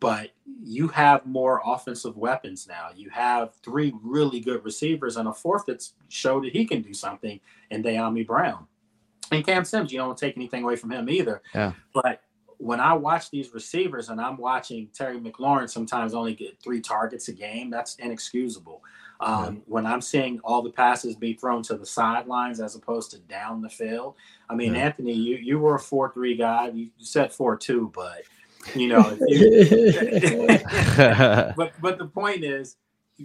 but 0.00 0.30
you 0.62 0.88
have 0.88 1.24
more 1.24 1.62
offensive 1.64 2.16
weapons 2.16 2.66
now. 2.68 2.88
You 2.94 3.10
have 3.10 3.54
three 3.62 3.94
really 4.02 4.40
good 4.40 4.64
receivers 4.64 5.16
and 5.16 5.28
a 5.28 5.32
fourth 5.32 5.64
that's 5.66 5.94
showed 6.08 6.44
that 6.44 6.52
he 6.52 6.64
can 6.64 6.82
do 6.82 6.92
something 6.92 7.40
in 7.70 7.82
Dyami 7.82 8.26
Brown. 8.26 8.66
And 9.30 9.44
Cam 9.46 9.64
Sims, 9.64 9.92
you 9.92 9.98
don't 9.98 10.18
take 10.18 10.36
anything 10.36 10.64
away 10.64 10.76
from 10.76 10.90
him 10.90 11.08
either. 11.08 11.42
Yeah. 11.54 11.72
But 11.92 12.20
when 12.58 12.80
I 12.80 12.92
watch 12.94 13.30
these 13.30 13.52
receivers 13.52 14.08
and 14.08 14.20
I'm 14.20 14.36
watching 14.36 14.88
Terry 14.94 15.18
McLaurin 15.18 15.70
sometimes 15.70 16.14
only 16.14 16.34
get 16.34 16.60
three 16.62 16.80
targets 16.80 17.28
a 17.28 17.32
game, 17.32 17.70
that's 17.70 17.96
inexcusable. 17.96 18.82
Um, 19.20 19.62
When 19.66 19.86
I'm 19.86 20.00
seeing 20.00 20.40
all 20.40 20.62
the 20.62 20.70
passes 20.70 21.16
be 21.16 21.34
thrown 21.34 21.62
to 21.64 21.76
the 21.76 21.86
sidelines 21.86 22.60
as 22.60 22.74
opposed 22.74 23.10
to 23.12 23.18
down 23.20 23.62
the 23.62 23.68
field, 23.70 24.16
I 24.50 24.54
mean, 24.54 24.74
yeah. 24.74 24.82
Anthony, 24.86 25.12
you 25.12 25.36
you 25.36 25.58
were 25.58 25.76
a 25.76 25.80
four 25.80 26.12
three 26.12 26.36
guy. 26.36 26.68
You 26.68 26.90
said 26.98 27.32
four 27.32 27.56
two, 27.56 27.92
but 27.94 28.22
you 28.74 28.88
know, 28.88 29.16
you, 29.26 30.46
but 31.56 31.72
but 31.80 31.98
the 31.98 32.10
point 32.12 32.44
is, 32.44 32.76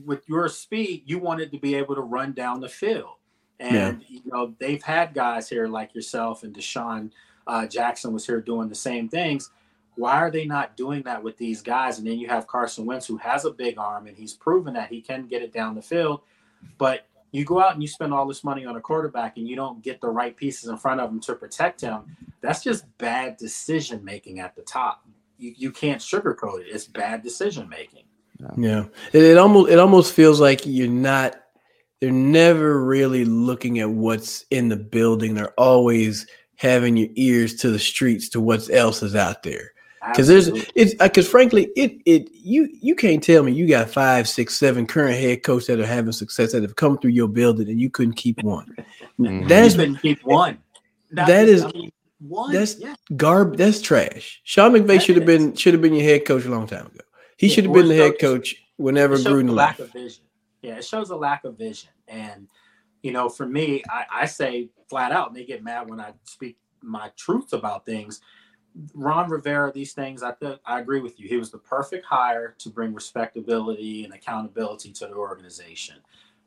with 0.06 0.28
your 0.30 0.47
speed, 0.47 1.04
you 1.06 1.19
wanted 1.19 1.52
to 1.52 1.60
be 1.60 1.75
able 1.75 1.95
to 1.95 2.02
run 2.02 2.34
down 2.34 2.62
the 2.62 2.69
field, 2.69 3.15
and 3.60 4.04
yeah. 4.08 4.19
you 4.23 4.32
know 4.32 4.56
they've 4.60 4.84
had 4.84 5.13
guys 5.13 5.49
here 5.49 5.67
like 5.67 5.95
yourself 5.95 6.43
and 6.43 6.56
DeSean 6.56 7.12
uh, 7.49 7.65
Jackson 7.65 8.13
was 8.13 8.25
here 8.25 8.39
doing 8.39 8.69
the 8.69 8.75
same 8.75 9.10
things 9.10 9.49
why 9.99 10.15
are 10.15 10.31
they 10.31 10.45
not 10.45 10.77
doing 10.77 11.03
that 11.03 11.21
with 11.21 11.38
these 11.38 11.62
guys? 11.62 11.99
And 11.99 12.07
then 12.07 12.17
you 12.17 12.27
have 12.29 12.47
Carson 12.47 12.85
Wentz, 12.85 13.05
who 13.05 13.17
has 13.17 13.43
a 13.43 13.51
big 13.51 13.77
arm 13.77 14.07
and 14.07 14.15
he's 14.15 14.33
proven 14.33 14.73
that 14.75 14.88
he 14.88 15.01
can 15.01 15.27
get 15.27 15.41
it 15.41 15.51
down 15.51 15.75
the 15.75 15.81
field. 15.81 16.21
But 16.77 17.05
you 17.31 17.43
go 17.43 17.59
out 17.59 17.73
and 17.73 17.81
you 17.81 17.89
spend 17.89 18.13
all 18.13 18.25
this 18.25 18.45
money 18.45 18.65
on 18.65 18.77
a 18.77 18.81
quarterback 18.81 19.35
and 19.35 19.45
you 19.45 19.58
don't 19.58 19.83
get 19.83 20.00
the 20.00 20.08
right 20.08 20.35
pieces 20.35 20.69
in 20.69 20.77
front 20.77 21.02
of 21.02 21.12
him 21.12 21.19
to 21.19 21.35
protect 21.35 21.81
him. 21.81 22.15
That's 22.39 22.63
just 22.63 22.85
bad 22.97 23.35
decision 23.35 24.02
making 24.06 24.39
at 24.39 24.56
the 24.56 24.62
top. 24.62 25.06
You, 25.37 25.54
you 25.58 25.69
can't 25.69 26.02
sugarcoat 26.02 26.62
it. 26.62 26.67
It's 26.69 26.85
bad 26.85 27.21
decision 27.21 27.67
making. 27.67 28.06
Yeah. 28.58 28.85
It, 29.12 29.23
it 29.23 29.37
almost 29.37 29.69
it 29.69 29.79
almost 29.79 30.13
feels 30.13 30.39
like 30.39 30.62
you're 30.65 30.87
not 30.87 31.41
they're 32.00 32.10
never 32.10 32.85
really 32.85 33.25
looking 33.25 33.79
at 33.79 33.89
what's 33.89 34.45
in 34.50 34.69
the 34.69 34.77
building. 34.77 35.35
They're 35.35 35.60
always 35.60 36.25
having 36.56 36.95
your 36.95 37.10
ears 37.15 37.56
to 37.56 37.69
the 37.69 37.79
streets 37.79 38.29
to 38.29 38.39
what 38.39 38.69
else 38.69 39.04
is 39.04 39.13
out 39.13 39.43
there 39.43 39.73
because 40.08 40.27
there's 40.27 40.47
it's 40.75 40.93
because 40.95 41.27
uh, 41.27 41.31
frankly 41.31 41.69
it 41.75 42.00
it 42.06 42.29
you 42.33 42.69
you 42.81 42.95
can't 42.95 43.21
tell 43.21 43.43
me 43.43 43.52
you 43.52 43.67
got 43.67 43.89
five 43.89 44.29
six 44.29 44.56
seven 44.56 44.87
current 44.87 45.17
head 45.17 45.43
coach 45.43 45.65
that 45.67 45.79
are 45.79 45.85
having 45.85 46.12
success 46.12 46.54
that 46.54 46.63
have 46.63 46.75
come 46.75 46.97
through 46.97 47.12
your 47.12 47.27
building 47.27 47.67
and 47.69 47.81
you 47.81 47.89
couldn't 47.89 48.13
keep 48.13 48.41
one 48.43 48.73
Mm-hmm. 49.19 49.47
That's 49.47 50.02
keep 50.02 50.23
one. 50.23 50.60
That, 51.12 51.27
that 51.27 51.50
is, 51.50 51.65
I 51.65 51.71
mean, 51.71 51.91
one. 52.19 52.54
That's 52.54 52.79
yeah. 52.79 52.95
garb. 53.15 53.58
That's 53.58 53.81
trash. 53.81 54.41
Sean 54.43 54.71
McVay 54.71 55.02
should 55.02 55.17
have 55.17 55.25
been 55.25 55.56
should 55.56 55.73
have 55.73 55.81
been 55.81 55.93
your 55.93 56.04
head 56.04 56.25
coach 56.25 56.45
a 56.45 56.50
long 56.50 56.67
time 56.67 56.85
ago. 56.85 57.02
He 57.37 57.47
yeah, 57.47 57.56
should 57.56 57.65
have 57.65 57.73
been 57.73 57.87
the 57.87 57.95
head 57.95 58.19
coach 58.19 58.56
whenever 58.77 59.17
Gruden 59.17 59.52
left. 59.52 59.79
Lack 59.79 59.87
of 59.87 59.93
vision. 59.93 60.23
Yeah, 60.62 60.77
it 60.77 60.85
shows 60.85 61.10
a 61.10 61.15
lack 61.15 61.43
of 61.43 61.58
vision. 61.58 61.89
And 62.08 62.47
you 63.02 63.12
know, 63.12 63.29
for 63.29 63.45
me, 63.45 63.83
I, 63.89 64.06
I 64.12 64.25
say 64.25 64.69
flat 64.89 65.12
out, 65.12 65.27
and 65.27 65.35
they 65.35 65.45
get 65.45 65.63
mad 65.63 65.89
when 65.89 66.00
I 66.00 66.13
speak 66.23 66.58
my 66.81 67.12
truths 67.17 67.54
about 67.54 67.85
things. 67.85 68.21
Ron 68.93 69.29
Rivera, 69.29 69.71
these 69.71 69.93
things, 69.93 70.23
I 70.23 70.31
th- 70.31 70.59
I 70.65 70.79
agree 70.79 71.01
with 71.01 71.19
you. 71.19 71.27
He 71.27 71.37
was 71.37 71.51
the 71.51 71.57
perfect 71.57 72.05
hire 72.05 72.55
to 72.59 72.69
bring 72.69 72.93
respectability 72.93 74.05
and 74.05 74.13
accountability 74.13 74.91
to 74.93 75.07
the 75.07 75.15
organization, 75.15 75.95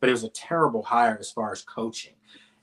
but 0.00 0.08
it 0.08 0.12
was 0.12 0.24
a 0.24 0.30
terrible 0.30 0.82
hire 0.82 1.16
as 1.18 1.30
far 1.30 1.52
as 1.52 1.62
coaching. 1.62 2.14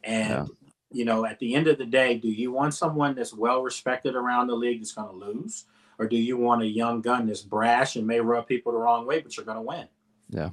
And 0.04 0.30
yeah. 0.30 0.46
you 0.92 1.06
know, 1.06 1.26
at 1.26 1.40
the 1.40 1.56
end 1.56 1.68
of 1.68 1.78
the 1.78 1.86
day, 1.86 2.18
do 2.18 2.30
you 2.30 2.52
want 2.52 2.74
someone 2.74 3.16
that's 3.16 3.34
well 3.34 3.62
respected 3.62 4.16
around 4.16 4.48
the 4.48 4.56
league 4.56 4.80
that's 4.80 4.94
going 4.94 5.10
to 5.10 5.26
lose, 5.26 5.66
or 5.98 6.08
do 6.08 6.18
you 6.18 6.38
want 6.38 6.62
a 6.62 6.68
young 6.68 7.02
gun 7.02 7.28
that's 7.28 7.42
brash 7.42 7.96
and 7.96 8.08
may 8.08 8.20
rub 8.20 8.48
people 8.48 8.72
the 8.72 8.78
wrong 8.78 9.06
way, 9.06 9.20
but 9.20 9.36
you're 9.36 9.46
going 9.46 9.58
to 9.58 9.62
win? 9.62 9.88
Yeah, 10.30 10.50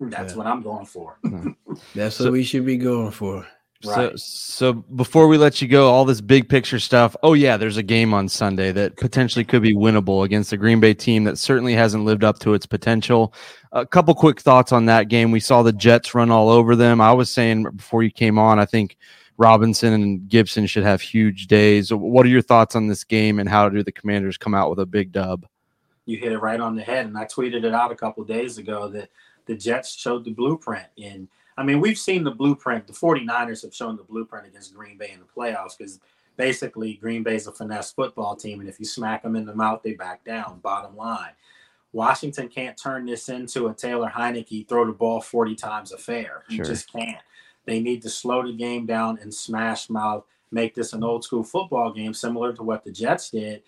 that's 0.00 0.32
yeah. 0.32 0.38
what 0.38 0.46
I'm 0.46 0.62
going 0.62 0.86
for. 0.86 1.18
that's 1.94 2.16
so, 2.16 2.24
what 2.24 2.32
we 2.32 2.44
should 2.44 2.64
be 2.64 2.76
going 2.76 3.10
for. 3.10 3.46
Right. 3.84 4.18
So, 4.18 4.72
so 4.72 4.72
before 4.72 5.28
we 5.28 5.38
let 5.38 5.62
you 5.62 5.68
go, 5.68 5.88
all 5.88 6.04
this 6.04 6.20
big 6.20 6.48
picture 6.48 6.80
stuff. 6.80 7.14
Oh 7.22 7.34
yeah, 7.34 7.56
there's 7.56 7.76
a 7.76 7.82
game 7.82 8.12
on 8.12 8.28
Sunday 8.28 8.72
that 8.72 8.96
potentially 8.96 9.44
could 9.44 9.62
be 9.62 9.74
winnable 9.74 10.24
against 10.24 10.50
the 10.50 10.56
Green 10.56 10.80
Bay 10.80 10.94
team 10.94 11.22
that 11.24 11.38
certainly 11.38 11.74
hasn't 11.74 12.04
lived 12.04 12.24
up 12.24 12.40
to 12.40 12.54
its 12.54 12.66
potential. 12.66 13.32
A 13.70 13.86
couple 13.86 14.14
quick 14.16 14.40
thoughts 14.40 14.72
on 14.72 14.86
that 14.86 15.08
game. 15.08 15.30
We 15.30 15.38
saw 15.38 15.62
the 15.62 15.72
Jets 15.72 16.12
run 16.12 16.32
all 16.32 16.48
over 16.48 16.74
them. 16.74 17.00
I 17.00 17.12
was 17.12 17.30
saying 17.30 17.64
before 17.76 18.02
you 18.02 18.10
came 18.10 18.36
on, 18.36 18.58
I 18.58 18.64
think 18.64 18.96
Robinson 19.36 19.92
and 19.92 20.28
Gibson 20.28 20.66
should 20.66 20.82
have 20.82 21.00
huge 21.00 21.46
days. 21.46 21.92
What 21.92 22.26
are 22.26 22.30
your 22.30 22.42
thoughts 22.42 22.74
on 22.74 22.88
this 22.88 23.04
game 23.04 23.38
and 23.38 23.48
how 23.48 23.68
do 23.68 23.84
the 23.84 23.92
Commanders 23.92 24.36
come 24.36 24.54
out 24.54 24.70
with 24.70 24.80
a 24.80 24.86
big 24.86 25.12
dub? 25.12 25.46
You 26.04 26.16
hit 26.16 26.32
it 26.32 26.38
right 26.38 26.58
on 26.58 26.74
the 26.74 26.82
head, 26.82 27.06
and 27.06 27.16
I 27.16 27.26
tweeted 27.26 27.64
it 27.64 27.74
out 27.74 27.92
a 27.92 27.94
couple 27.96 28.24
days 28.24 28.58
ago 28.58 28.88
that 28.88 29.10
the 29.46 29.54
Jets 29.54 29.94
showed 29.94 30.24
the 30.24 30.32
blueprint 30.32 30.86
in 30.96 31.28
I 31.58 31.64
mean, 31.64 31.80
we've 31.80 31.98
seen 31.98 32.22
the 32.22 32.30
blueprint. 32.30 32.86
The 32.86 32.92
49ers 32.92 33.62
have 33.62 33.74
shown 33.74 33.96
the 33.96 34.04
blueprint 34.04 34.46
against 34.46 34.72
Green 34.72 34.96
Bay 34.96 35.10
in 35.12 35.18
the 35.18 35.26
playoffs 35.26 35.76
because 35.76 35.98
basically 36.36 36.94
Green 36.94 37.24
Bay's 37.24 37.48
a 37.48 37.52
finesse 37.52 37.90
football 37.90 38.36
team. 38.36 38.60
And 38.60 38.68
if 38.68 38.78
you 38.78 38.86
smack 38.86 39.24
them 39.24 39.34
in 39.34 39.44
the 39.44 39.56
mouth, 39.56 39.80
they 39.82 39.94
back 39.94 40.24
down, 40.24 40.60
bottom 40.60 40.96
line. 40.96 41.32
Washington 41.92 42.48
can't 42.48 42.76
turn 42.76 43.06
this 43.06 43.28
into 43.28 43.66
a 43.66 43.74
Taylor 43.74 44.08
Heinicke 44.08 44.68
throw 44.68 44.86
the 44.86 44.92
ball 44.92 45.20
40 45.20 45.56
times 45.56 45.90
affair. 45.90 46.44
You 46.48 46.58
sure. 46.58 46.64
just 46.64 46.92
can't. 46.92 47.18
They 47.64 47.80
need 47.80 48.02
to 48.02 48.08
slow 48.08 48.46
the 48.46 48.52
game 48.52 48.86
down 48.86 49.18
and 49.20 49.34
smash 49.34 49.90
mouth, 49.90 50.24
make 50.52 50.76
this 50.76 50.92
an 50.92 51.02
old 51.02 51.24
school 51.24 51.42
football 51.42 51.92
game 51.92 52.14
similar 52.14 52.52
to 52.52 52.62
what 52.62 52.84
the 52.84 52.92
Jets 52.92 53.30
did. 53.30 53.64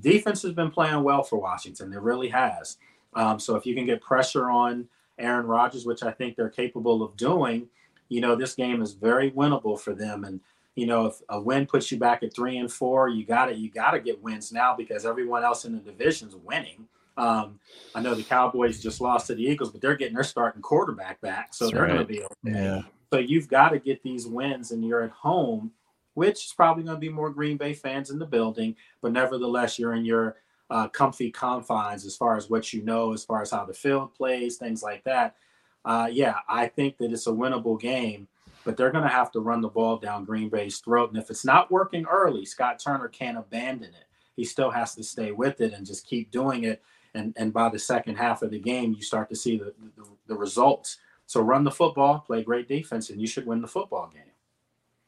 Defense 0.00 0.42
has 0.42 0.52
been 0.52 0.70
playing 0.70 1.02
well 1.02 1.24
for 1.24 1.40
Washington. 1.40 1.92
It 1.92 2.00
really 2.00 2.28
has. 2.28 2.78
Um, 3.14 3.40
so 3.40 3.56
if 3.56 3.66
you 3.66 3.74
can 3.74 3.84
get 3.84 4.00
pressure 4.00 4.48
on 4.48 4.86
Aaron 5.22 5.46
Rodgers, 5.46 5.86
which 5.86 6.02
I 6.02 6.10
think 6.10 6.36
they're 6.36 6.50
capable 6.50 7.02
of 7.02 7.16
doing, 7.16 7.68
you 8.08 8.20
know, 8.20 8.34
this 8.34 8.54
game 8.54 8.82
is 8.82 8.92
very 8.92 9.30
winnable 9.30 9.80
for 9.80 9.94
them. 9.94 10.24
And, 10.24 10.40
you 10.74 10.86
know, 10.86 11.06
if 11.06 11.14
a 11.28 11.40
win 11.40 11.66
puts 11.66 11.90
you 11.90 11.98
back 11.98 12.22
at 12.22 12.34
three 12.34 12.58
and 12.58 12.70
four, 12.70 13.08
you 13.08 13.24
got 13.24 13.46
to, 13.46 13.54
you 13.54 13.70
got 13.70 13.92
to 13.92 14.00
get 14.00 14.22
wins 14.22 14.52
now 14.52 14.74
because 14.76 15.06
everyone 15.06 15.44
else 15.44 15.64
in 15.64 15.72
the 15.72 15.78
division's 15.78 16.36
winning. 16.36 16.86
Um, 17.16 17.58
I 17.94 18.00
know 18.00 18.14
the 18.14 18.22
Cowboys 18.22 18.82
just 18.82 19.00
lost 19.00 19.26
to 19.28 19.34
the 19.34 19.42
Eagles, 19.42 19.70
but 19.70 19.80
they're 19.80 19.96
getting 19.96 20.14
their 20.14 20.24
starting 20.24 20.62
quarterback 20.62 21.20
back. 21.20 21.54
So 21.54 21.66
That's 21.66 21.74
they're 21.74 21.82
right. 21.82 21.94
going 21.94 22.06
to 22.06 22.12
be 22.12 22.22
okay. 22.22 22.64
Yeah. 22.64 22.82
So 23.12 23.18
you've 23.18 23.48
got 23.48 23.70
to 23.70 23.78
get 23.78 24.02
these 24.02 24.26
wins 24.26 24.70
and 24.70 24.84
you're 24.84 25.02
at 25.02 25.10
home, 25.10 25.72
which 26.14 26.46
is 26.46 26.52
probably 26.54 26.84
going 26.84 26.96
to 26.96 27.00
be 27.00 27.10
more 27.10 27.30
Green 27.30 27.58
Bay 27.58 27.74
fans 27.74 28.10
in 28.10 28.18
the 28.18 28.26
building, 28.26 28.74
but 29.02 29.12
nevertheless, 29.12 29.78
you're 29.78 29.94
in 29.94 30.04
your 30.04 30.36
uh, 30.72 30.88
comfy 30.88 31.30
confines 31.30 32.06
as 32.06 32.16
far 32.16 32.34
as 32.34 32.48
what 32.48 32.72
you 32.72 32.82
know, 32.82 33.12
as 33.12 33.22
far 33.22 33.42
as 33.42 33.50
how 33.50 33.62
the 33.62 33.74
field 33.74 34.14
plays, 34.14 34.56
things 34.56 34.82
like 34.82 35.04
that. 35.04 35.36
Uh, 35.84 36.08
yeah, 36.10 36.36
I 36.48 36.66
think 36.66 36.96
that 36.96 37.12
it's 37.12 37.26
a 37.26 37.30
winnable 37.30 37.78
game, 37.78 38.26
but 38.64 38.78
they're 38.78 38.90
going 38.90 39.04
to 39.04 39.10
have 39.10 39.30
to 39.32 39.40
run 39.40 39.60
the 39.60 39.68
ball 39.68 39.98
down 39.98 40.24
Green 40.24 40.48
Bay's 40.48 40.78
throat. 40.78 41.10
And 41.10 41.22
if 41.22 41.28
it's 41.28 41.44
not 41.44 41.70
working 41.70 42.06
early, 42.06 42.46
Scott 42.46 42.80
Turner 42.82 43.08
can't 43.08 43.36
abandon 43.36 43.90
it. 43.90 44.06
He 44.34 44.44
still 44.44 44.70
has 44.70 44.94
to 44.94 45.02
stay 45.02 45.30
with 45.30 45.60
it 45.60 45.74
and 45.74 45.84
just 45.84 46.06
keep 46.06 46.30
doing 46.30 46.64
it. 46.64 46.82
And, 47.14 47.34
and 47.36 47.52
by 47.52 47.68
the 47.68 47.78
second 47.78 48.16
half 48.16 48.40
of 48.40 48.50
the 48.50 48.58
game, 48.58 48.94
you 48.94 49.02
start 49.02 49.28
to 49.28 49.36
see 49.36 49.58
the, 49.58 49.74
the, 49.96 50.04
the 50.28 50.34
results. 50.34 50.96
So 51.26 51.42
run 51.42 51.64
the 51.64 51.70
football, 51.70 52.20
play 52.20 52.42
great 52.42 52.66
defense, 52.66 53.10
and 53.10 53.20
you 53.20 53.26
should 53.26 53.44
win 53.46 53.60
the 53.60 53.68
football 53.68 54.10
game. 54.10 54.22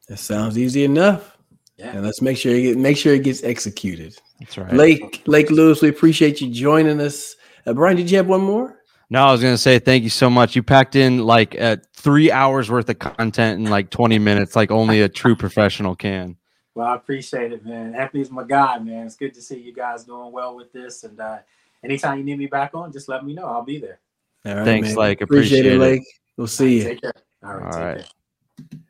That 0.08 0.18
sounds 0.18 0.58
easy 0.58 0.84
enough. 0.84 1.38
Yeah. 1.76 1.96
And 1.96 2.04
let's 2.04 2.22
make 2.22 2.36
sure 2.36 2.54
it 2.54 2.62
get, 2.62 2.78
make 2.78 2.96
sure 2.96 3.14
it 3.14 3.24
gets 3.24 3.42
executed. 3.42 4.16
That's 4.38 4.56
right. 4.56 4.72
Lake 4.72 5.22
Lake 5.26 5.50
Lewis, 5.50 5.82
we 5.82 5.88
appreciate 5.88 6.40
you 6.40 6.50
joining 6.50 7.00
us. 7.00 7.36
Uh, 7.66 7.72
Brian, 7.72 7.96
did 7.96 8.10
you 8.10 8.16
have 8.16 8.26
one 8.26 8.42
more? 8.42 8.80
No, 9.10 9.26
I 9.26 9.32
was 9.32 9.40
going 9.40 9.54
to 9.54 9.58
say 9.58 9.78
thank 9.78 10.02
you 10.02 10.10
so 10.10 10.30
much. 10.30 10.56
You 10.56 10.62
packed 10.62 10.96
in 10.96 11.18
like 11.18 11.60
uh, 11.60 11.76
three 11.94 12.30
hours 12.30 12.70
worth 12.70 12.88
of 12.88 12.98
content 12.98 13.60
in 13.60 13.70
like 13.70 13.90
20 13.90 14.18
minutes, 14.18 14.56
like 14.56 14.70
only 14.70 15.02
a 15.02 15.08
true 15.08 15.36
professional 15.36 15.94
can. 15.94 16.36
Well, 16.74 16.86
I 16.86 16.96
appreciate 16.96 17.52
it, 17.52 17.64
man. 17.64 17.94
Anthony's 17.94 18.30
my 18.30 18.44
guy, 18.44 18.78
man. 18.78 19.06
It's 19.06 19.16
good 19.16 19.34
to 19.34 19.42
see 19.42 19.60
you 19.60 19.72
guys 19.72 20.04
doing 20.04 20.32
well 20.32 20.56
with 20.56 20.72
this. 20.72 21.04
And 21.04 21.20
uh, 21.20 21.38
anytime 21.84 22.18
you 22.18 22.24
need 22.24 22.38
me 22.38 22.46
back 22.46 22.74
on, 22.74 22.92
just 22.92 23.08
let 23.08 23.24
me 23.24 23.34
know. 23.34 23.46
I'll 23.46 23.62
be 23.62 23.78
there. 23.78 24.00
Thanks, 24.42 24.88
man. 24.88 24.96
Lake. 24.96 25.20
Appreciate, 25.20 25.60
appreciate 25.60 25.74
it, 25.74 25.78
Lake. 25.78 26.02
We'll 26.36 26.46
see 26.46 26.78
you. 26.78 26.84
Take 26.84 27.00
care. 27.00 27.12
All 27.44 27.56
right. 27.56 27.74
All 27.74 27.80
right. 27.80 28.80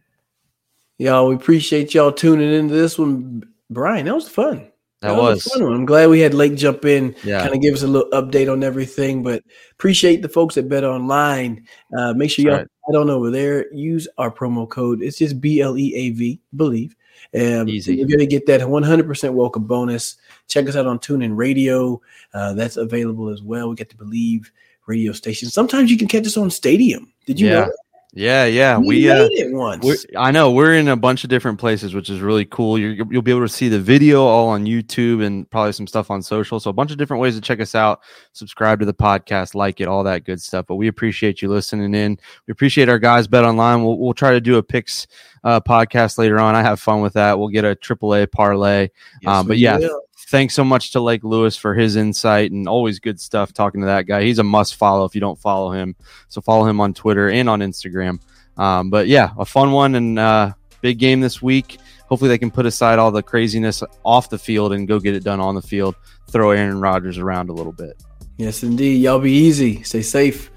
Y'all, 0.99 1.29
we 1.29 1.35
appreciate 1.35 1.93
y'all 1.93 2.13
tuning 2.13 2.53
into 2.53 2.75
this 2.75 2.99
one. 2.99 3.43
Brian, 3.71 4.07
that 4.07 4.15
was 4.15 4.29
fun. 4.29 4.71
That, 5.01 5.11
that 5.11 5.17
was, 5.17 5.45
was 5.45 5.61
I'm 5.61 5.85
glad 5.85 6.09
we 6.09 6.21
had 6.21 6.35
Lake 6.35 6.55
jump 6.55 6.85
in, 6.85 7.15
yeah. 7.25 7.41
kind 7.41 7.55
of 7.55 7.61
give 7.61 7.75
us 7.75 7.83
a 7.83 7.87
little 7.87 8.11
update 8.13 8.51
on 8.51 8.63
everything. 8.63 9.23
But 9.23 9.43
appreciate 9.73 10.23
the 10.23 10.29
folks 10.29 10.57
at 10.57 10.69
BetOnline. 10.69 11.65
Uh, 11.97 12.15
make 12.15 12.31
sure 12.31 12.45
y'all 12.45 12.59
right. 12.59 12.69
head 12.87 12.97
on 12.97 13.11
over 13.11 13.31
there. 13.31 13.73
Use 13.75 14.09
our 14.19 14.31
promo 14.31 14.69
code. 14.69 15.03
It's 15.03 15.19
just 15.19 15.41
B 15.41 15.61
L 15.61 15.77
E 15.77 15.95
A 15.95 16.11
V. 16.11 16.41
Bleav. 16.57 16.93
Um, 17.35 17.69
Easy. 17.69 17.97
You're 17.97 18.09
gonna 18.09 18.27
get 18.27 18.47
that 18.47 18.61
100% 18.61 19.35
welcome 19.35 19.65
bonus. 19.65 20.17
Check 20.47 20.69
us 20.69 20.77
out 20.77 20.87
on 20.87 21.01
TuneIn 21.01 21.37
Radio. 21.37 22.01
Uh, 22.33 22.55
that's 22.55 22.77
available 22.77 23.29
as 23.29 23.43
well. 23.43 23.69
We 23.69 23.75
get 23.77 23.91
to 23.91 23.97
Bleav 23.97 24.47
radio 24.87 25.13
station. 25.13 25.49
Sometimes 25.51 25.91
you 25.91 25.99
can 25.99 26.09
catch 26.09 26.27
us 26.27 26.37
on 26.37 26.51
Stadium. 26.51 27.13
Did 27.27 27.41
you 27.41 27.49
yeah. 27.49 27.67
know? 27.67 27.73
Yeah, 28.17 28.45
yeah, 28.45 28.79
we, 28.79 28.87
we 28.87 29.11
uh, 29.11 29.27
it 29.33 29.53
once. 29.53 30.07
I 30.17 30.31
know 30.31 30.53
we're 30.53 30.75
in 30.75 30.87
a 30.87 30.95
bunch 30.95 31.25
of 31.25 31.31
different 31.31 31.59
places, 31.59 31.95
which 31.95 32.09
is 32.09 32.21
really 32.21 32.45
cool. 32.45 32.79
you 32.79 33.05
will 33.05 33.23
be 33.23 33.33
able 33.33 33.41
to 33.41 33.49
see 33.49 33.69
the 33.69 33.81
video 33.81 34.23
all 34.23 34.49
on 34.51 34.67
YouTube 34.67 35.25
and 35.25 35.51
probably 35.51 35.73
some 35.73 35.89
stuff 35.89 36.13
on 36.13 36.23
social. 36.23 36.61
So 36.61 36.71
a 36.71 36.73
bunch 36.73 36.93
of 36.93 36.97
different 36.97 37.21
ways 37.21 37.35
to 37.35 37.41
check 37.41 37.59
us 37.59 37.75
out. 37.75 38.03
Subscribe 38.33 38.79
to 38.79 38.87
the 38.87 38.95
podcast, 38.95 39.57
like 39.57 39.81
it, 39.81 39.89
all 39.89 40.05
that 40.05 40.23
good 40.23 40.41
stuff. 40.41 40.67
But 40.69 40.77
we 40.77 40.87
appreciate 40.87 41.43
you 41.43 41.49
listening 41.49 41.93
in. 41.93 42.17
We 42.47 42.53
appreciate 42.53 42.89
our 42.89 43.01
guys 43.01 43.27
BetOnline. 43.27 43.83
We'll, 43.83 43.99
we'll 43.99 44.15
try 44.15 44.31
to 44.31 44.41
do 44.41 44.59
a 44.59 44.63
picks 44.63 45.09
uh, 45.43 45.61
podcast 45.61 46.17
later 46.17 46.39
on. 46.39 46.55
I 46.55 46.63
have 46.63 46.79
fun 46.79 47.01
with 47.01 47.15
that. 47.15 47.37
We'll 47.37 47.49
get 47.49 47.65
a 47.65 47.75
AAA 47.75 48.31
parlay. 48.31 48.91
Yes, 49.23 49.29
um, 49.29 49.49
but 49.49 49.59
yeah, 49.59 49.79
will 49.79 50.03
thanks 50.29 50.55
so 50.55 50.65
much 50.65 50.93
to 50.93 51.01
Lake 51.01 51.25
Lewis 51.25 51.57
for 51.57 51.75
his 51.75 51.97
insight 51.97 52.53
and 52.53 52.69
always 52.69 52.99
good 52.99 53.21
stuff 53.21 53.53
talking 53.53 53.81
to 53.81 53.87
that 53.87 54.07
guy. 54.07 54.23
He's 54.23 54.39
a 54.39 54.45
must 54.45 54.77
follow 54.77 55.05
if 55.05 55.15
you 55.15 55.21
don't 55.21 55.39
follow 55.39 55.73
him. 55.73 55.95
So 56.29 56.41
follow 56.41 56.67
him 56.67 56.81
on 56.81 56.95
Twitter 56.95 57.31
and 57.31 57.49
on 57.49 57.61
Instagram. 57.61 58.21
Um, 58.57 58.91
but 58.91 59.09
yeah, 59.09 59.31
a 59.39 59.45
fun 59.45 59.73
one 59.73 59.95
and 59.95 60.19
uh, 60.19 60.53
big 60.81 60.99
game 60.99 61.21
this 61.21 61.43
week. 61.43 61.79
Hopefully 62.07 62.29
they 62.29 62.39
can 62.39 62.51
put 62.51 62.67
aside 62.67 62.99
all 62.99 63.11
the 63.11 63.23
craziness 63.23 63.83
off 64.05 64.31
the 64.31 64.39
field 64.39 64.73
and 64.73 64.87
go 64.87 65.01
get 65.01 65.15
it 65.15 65.25
done 65.25 65.41
on 65.41 65.55
the 65.55 65.63
field. 65.63 65.95
Throw 66.31 66.51
Aaron 66.51 66.81
Rodgers 66.81 67.19
around 67.19 67.49
a 67.49 67.53
little 67.53 67.73
bit. 67.73 68.03
Yes, 68.37 68.63
indeed. 68.63 69.01
Y'all 69.03 69.21
be 69.21 69.33
easy. 69.33 69.83
Stay 69.83 70.03
safe. 70.03 70.51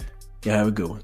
Y'all 0.43 0.55
have 0.55 0.67
a 0.67 0.71
good 0.71 0.89
one. 0.89 1.03